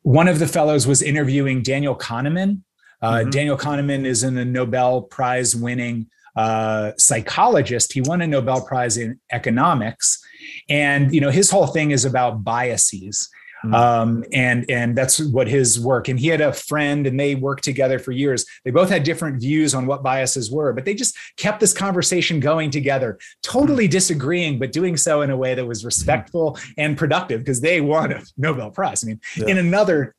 [0.01, 2.61] one of the fellows was interviewing Daniel Kahneman.
[3.01, 3.29] Uh, mm-hmm.
[3.29, 7.93] Daniel Kahneman is in a Nobel Prize winning uh, psychologist.
[7.93, 10.23] He won a Nobel Prize in economics,
[10.69, 13.29] and you know his whole thing is about biases.
[13.65, 13.73] Mm.
[13.73, 16.07] Um, and and that's what his work.
[16.07, 18.45] And he had a friend, and they worked together for years.
[18.63, 22.39] They both had different views on what biases were, but they just kept this conversation
[22.39, 23.91] going together, totally mm.
[23.91, 26.73] disagreeing, but doing so in a way that was respectful mm.
[26.77, 29.03] and productive because they won a Nobel Prize.
[29.03, 29.47] I mean, yeah.
[29.47, 30.15] in another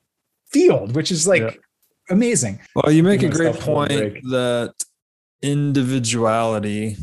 [0.52, 1.50] field, which is like yeah.
[2.10, 2.60] Amazing.
[2.74, 4.74] Well, you make a great point that
[5.42, 6.96] individuality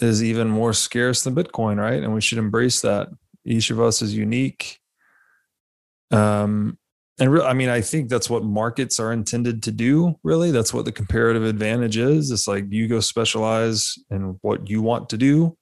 [0.00, 2.02] is even more scarce than Bitcoin, right?
[2.02, 3.08] And we should embrace that.
[3.44, 4.78] Each of us is unique.
[6.10, 6.78] Um,
[7.18, 10.16] and re- I mean, I think that's what markets are intended to do.
[10.22, 12.30] Really, that's what the comparative advantage is.
[12.30, 15.56] It's like you go specialize in what you want to do.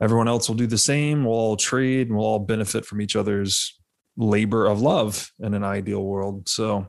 [0.00, 1.24] Everyone else will do the same.
[1.24, 3.78] We'll all trade and we'll all benefit from each other's
[4.16, 6.48] labor of love in an ideal world.
[6.48, 6.88] So,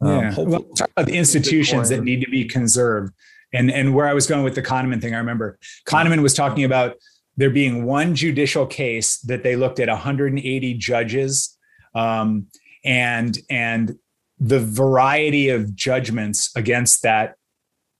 [0.00, 0.34] um, yeah.
[0.36, 3.12] well, talk about the institutions that need to be conserved.
[3.52, 5.58] And, and where I was going with the Kahneman thing, I remember
[5.88, 6.94] Kahneman was talking about
[7.36, 11.56] there being one judicial case that they looked at 180 judges
[11.94, 12.46] um,
[12.84, 13.96] and and
[14.38, 17.36] the variety of judgments against that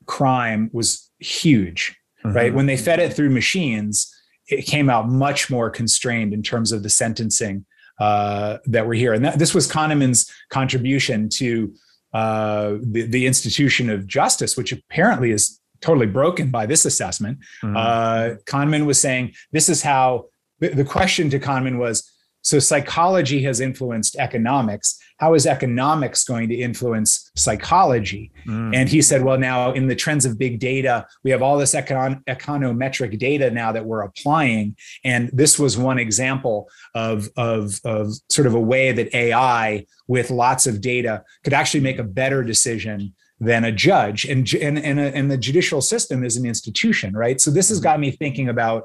[0.06, 2.36] crime was huge mm-hmm.
[2.36, 4.14] right when they fed it through machines
[4.48, 7.64] it came out much more constrained in terms of the sentencing
[7.98, 11.72] uh, that were here and that, this was kahneman's contribution to
[12.12, 17.38] uh, the, the institution of justice, which apparently is totally broken by this assessment.
[17.62, 17.76] Mm-hmm.
[17.76, 20.26] Uh, Kahneman was saying this is how
[20.58, 22.09] the, the question to Kahneman was
[22.42, 24.98] so psychology has influenced economics.
[25.18, 28.32] How is economics going to influence psychology?
[28.46, 28.74] Mm.
[28.74, 31.74] And he said, well, now in the trends of big data, we have all this
[31.74, 34.76] econ- econometric data now that we're applying.
[35.04, 40.30] And this was one example of, of, of sort of a way that AI with
[40.30, 44.24] lots of data could actually make a better decision than a judge.
[44.24, 47.40] And, and, and, a, and the judicial system is an institution, right?
[47.40, 47.84] So this has mm.
[47.84, 48.84] got me thinking about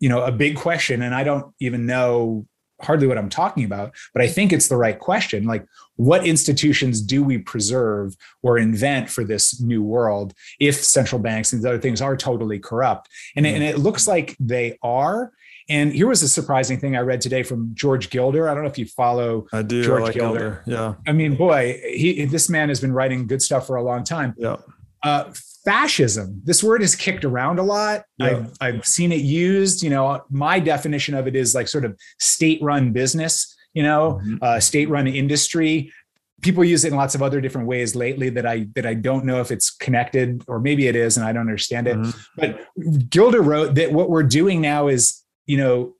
[0.00, 2.46] you know a big question and i don't even know
[2.82, 5.44] hardly what I'm talking about, but I think it's the right question.
[5.44, 5.66] Like,
[5.96, 11.64] what institutions do we preserve or invent for this new world if central banks and
[11.64, 13.08] other things are totally corrupt?
[13.36, 13.56] And, mm-hmm.
[13.56, 15.32] and it looks like they are.
[15.68, 18.48] And here was a surprising thing I read today from George Gilder.
[18.48, 20.62] I don't know if you follow I do, George I like Gilder.
[20.64, 20.64] Gilder.
[20.66, 20.94] Yeah.
[21.06, 24.34] I mean, boy, he this man has been writing good stuff for a long time.
[24.36, 24.56] Yeah.
[25.02, 25.30] Uh,
[25.64, 28.26] fascism this word is kicked around a lot yeah.
[28.26, 31.98] I've, I've seen it used you know my definition of it is like sort of
[32.18, 34.36] state run business you know mm-hmm.
[34.42, 35.92] uh, state run industry
[36.40, 39.24] people use it in lots of other different ways lately that I that I don't
[39.24, 41.96] know if it's connected or maybe it is and I don't understand it.
[41.96, 42.20] Mm-hmm.
[42.36, 45.94] But Gilder wrote that what we're doing now is, you know,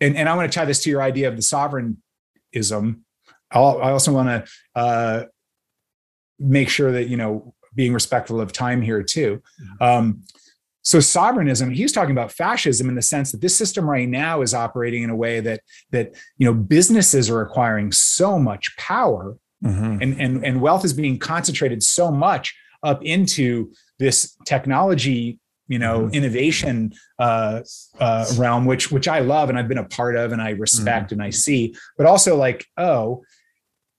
[0.00, 3.04] and, and I want to tie this to your idea of the sovereignism.
[3.50, 4.50] I'll, I also want to
[4.80, 5.24] uh,
[6.38, 9.40] make sure that you know being respectful of time here too.
[9.62, 9.82] Mm-hmm.
[9.84, 10.22] Um,
[10.82, 14.52] so sovereignism, he's talking about fascism in the sense that this system right now is
[14.52, 15.60] operating in a way that
[15.92, 20.02] that you know businesses are acquiring so much power mm-hmm.
[20.02, 25.38] and, and and wealth is being concentrated so much up into this technology
[25.68, 26.14] you know mm-hmm.
[26.14, 27.60] innovation uh,
[28.00, 31.06] uh, realm which which i love and i've been a part of and i respect
[31.06, 31.20] mm-hmm.
[31.20, 33.22] and i see but also like oh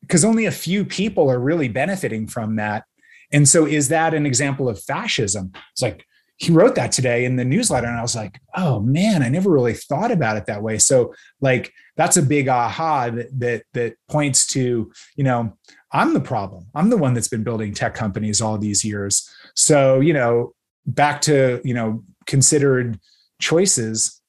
[0.02, 2.86] because only a few people are really benefiting from that
[3.32, 5.52] and so is that an example of fascism?
[5.72, 6.06] It's like
[6.40, 9.52] he wrote that today in the newsletter and i was like oh man i never
[9.52, 10.78] really thought about it that way.
[10.78, 15.54] So like that's a big aha that that, that points to you know
[15.92, 16.66] i'm the problem.
[16.74, 19.30] I'm the one that's been building tech companies all these years.
[19.56, 20.54] So you know
[20.86, 23.00] back to you know considered
[23.40, 24.22] choices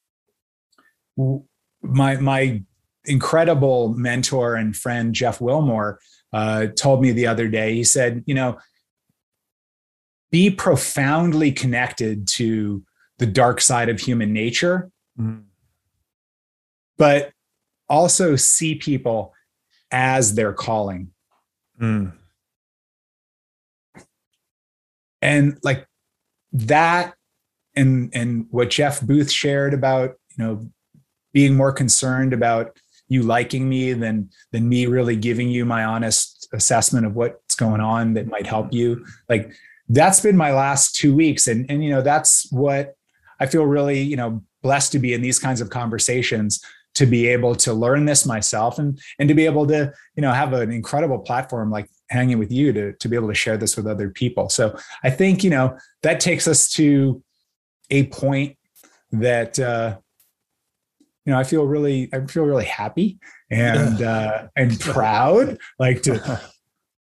[1.82, 2.62] my my
[3.04, 5.98] incredible mentor and friend jeff wilmore
[6.32, 8.56] uh, told me the other day he said you know
[10.30, 12.82] be profoundly connected to
[13.18, 15.42] the dark side of human nature, mm.
[16.96, 17.32] but
[17.88, 19.34] also see people
[19.90, 21.10] as their calling.
[21.80, 22.12] Mm.
[25.20, 25.86] And like
[26.52, 27.14] that
[27.76, 30.70] and and what Jeff Booth shared about, you know,
[31.32, 32.78] being more concerned about
[33.08, 37.80] you liking me than than me really giving you my honest assessment of what's going
[37.80, 39.04] on that might help you.
[39.28, 39.52] Like
[39.90, 41.46] that's been my last two weeks.
[41.46, 42.94] And and you know that's what
[43.38, 46.62] i feel really you know blessed to be in these kinds of conversations
[46.94, 50.32] to be able to learn this myself and and to be able to you know
[50.32, 53.76] have an incredible platform like hanging with you to to be able to share this
[53.76, 54.48] with other people.
[54.48, 57.22] So i think you know that takes us to
[57.90, 58.56] a point
[59.12, 59.96] that uh
[61.24, 63.18] you know i feel really i feel really happy
[63.50, 66.40] and uh and proud like to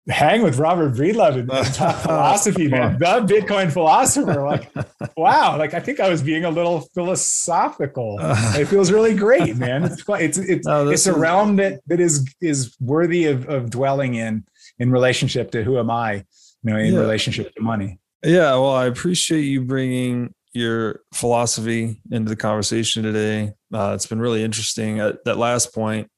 [0.08, 2.98] hang with Robert Breedlove and, and talk philosophy, man.
[3.04, 4.42] The Bitcoin philosopher.
[4.42, 4.70] Like,
[5.16, 5.56] wow.
[5.58, 8.18] Like, I think I was being a little philosophical.
[8.54, 9.84] It feels really great, man.
[9.84, 14.14] It's it's it's, no, it's a realm that that is is worthy of, of dwelling
[14.14, 14.44] in
[14.78, 16.24] in relationship to who am I, you
[16.62, 17.00] know, in yeah.
[17.00, 17.98] relationship to money.
[18.22, 18.52] Yeah.
[18.52, 23.52] Well, I appreciate you bringing your philosophy into the conversation today.
[23.72, 25.00] Uh, it's been really interesting.
[25.00, 26.08] At that last point,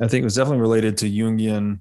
[0.00, 1.80] I think it was definitely related to Jungian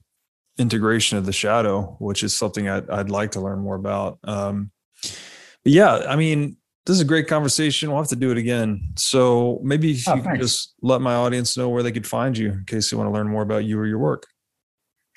[0.59, 4.19] integration of the shadow, which is something I'd, I'd like to learn more about.
[4.23, 4.71] Um,
[5.01, 7.89] but yeah, I mean, this is a great conversation.
[7.89, 8.93] We'll have to do it again.
[8.97, 12.37] So maybe if oh, you could just let my audience know where they could find
[12.37, 14.27] you in case they want to learn more about you or your work.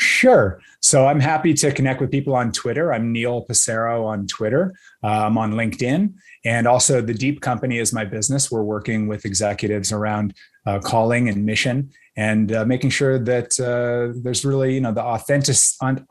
[0.02, 0.60] Sure.
[0.80, 2.92] So I'm happy to connect with people on Twitter.
[2.92, 4.74] I'm Neil Passero on Twitter.
[5.02, 6.14] Uh, I'm on LinkedIn.
[6.44, 8.50] And also, the Deep Company is my business.
[8.50, 10.34] We're working with executives around
[10.66, 15.04] uh, calling and mission and uh, making sure that uh, there's really, you know, the
[15.04, 15.54] authentic,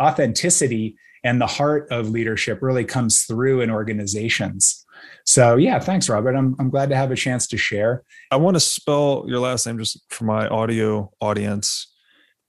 [0.01, 0.95] authenticity
[1.25, 4.85] and the heart of leadership really comes through in organizations.
[5.25, 6.35] So yeah, thanks, Robert.
[6.35, 8.03] I'm I'm glad to have a chance to share.
[8.31, 11.90] I want to spell your last name just for my audio audience.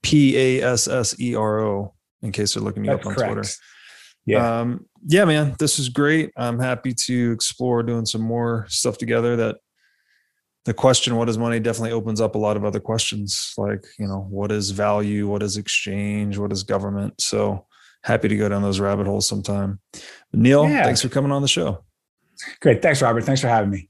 [0.03, 3.15] P A S S E R O, in case they're looking me That's up on
[3.15, 3.33] correct.
[3.33, 3.49] Twitter.
[4.25, 4.59] Yeah.
[4.59, 6.31] Um, yeah, man, this is great.
[6.37, 9.57] I'm happy to explore doing some more stuff together that
[10.65, 14.07] the question what is money definitely opens up a lot of other questions like you
[14.07, 17.65] know what is value what is exchange what is government so
[18.03, 19.79] happy to go down those rabbit holes sometime
[20.31, 20.83] neil yeah.
[20.83, 21.83] thanks for coming on the show
[22.61, 23.89] great thanks robert thanks for having me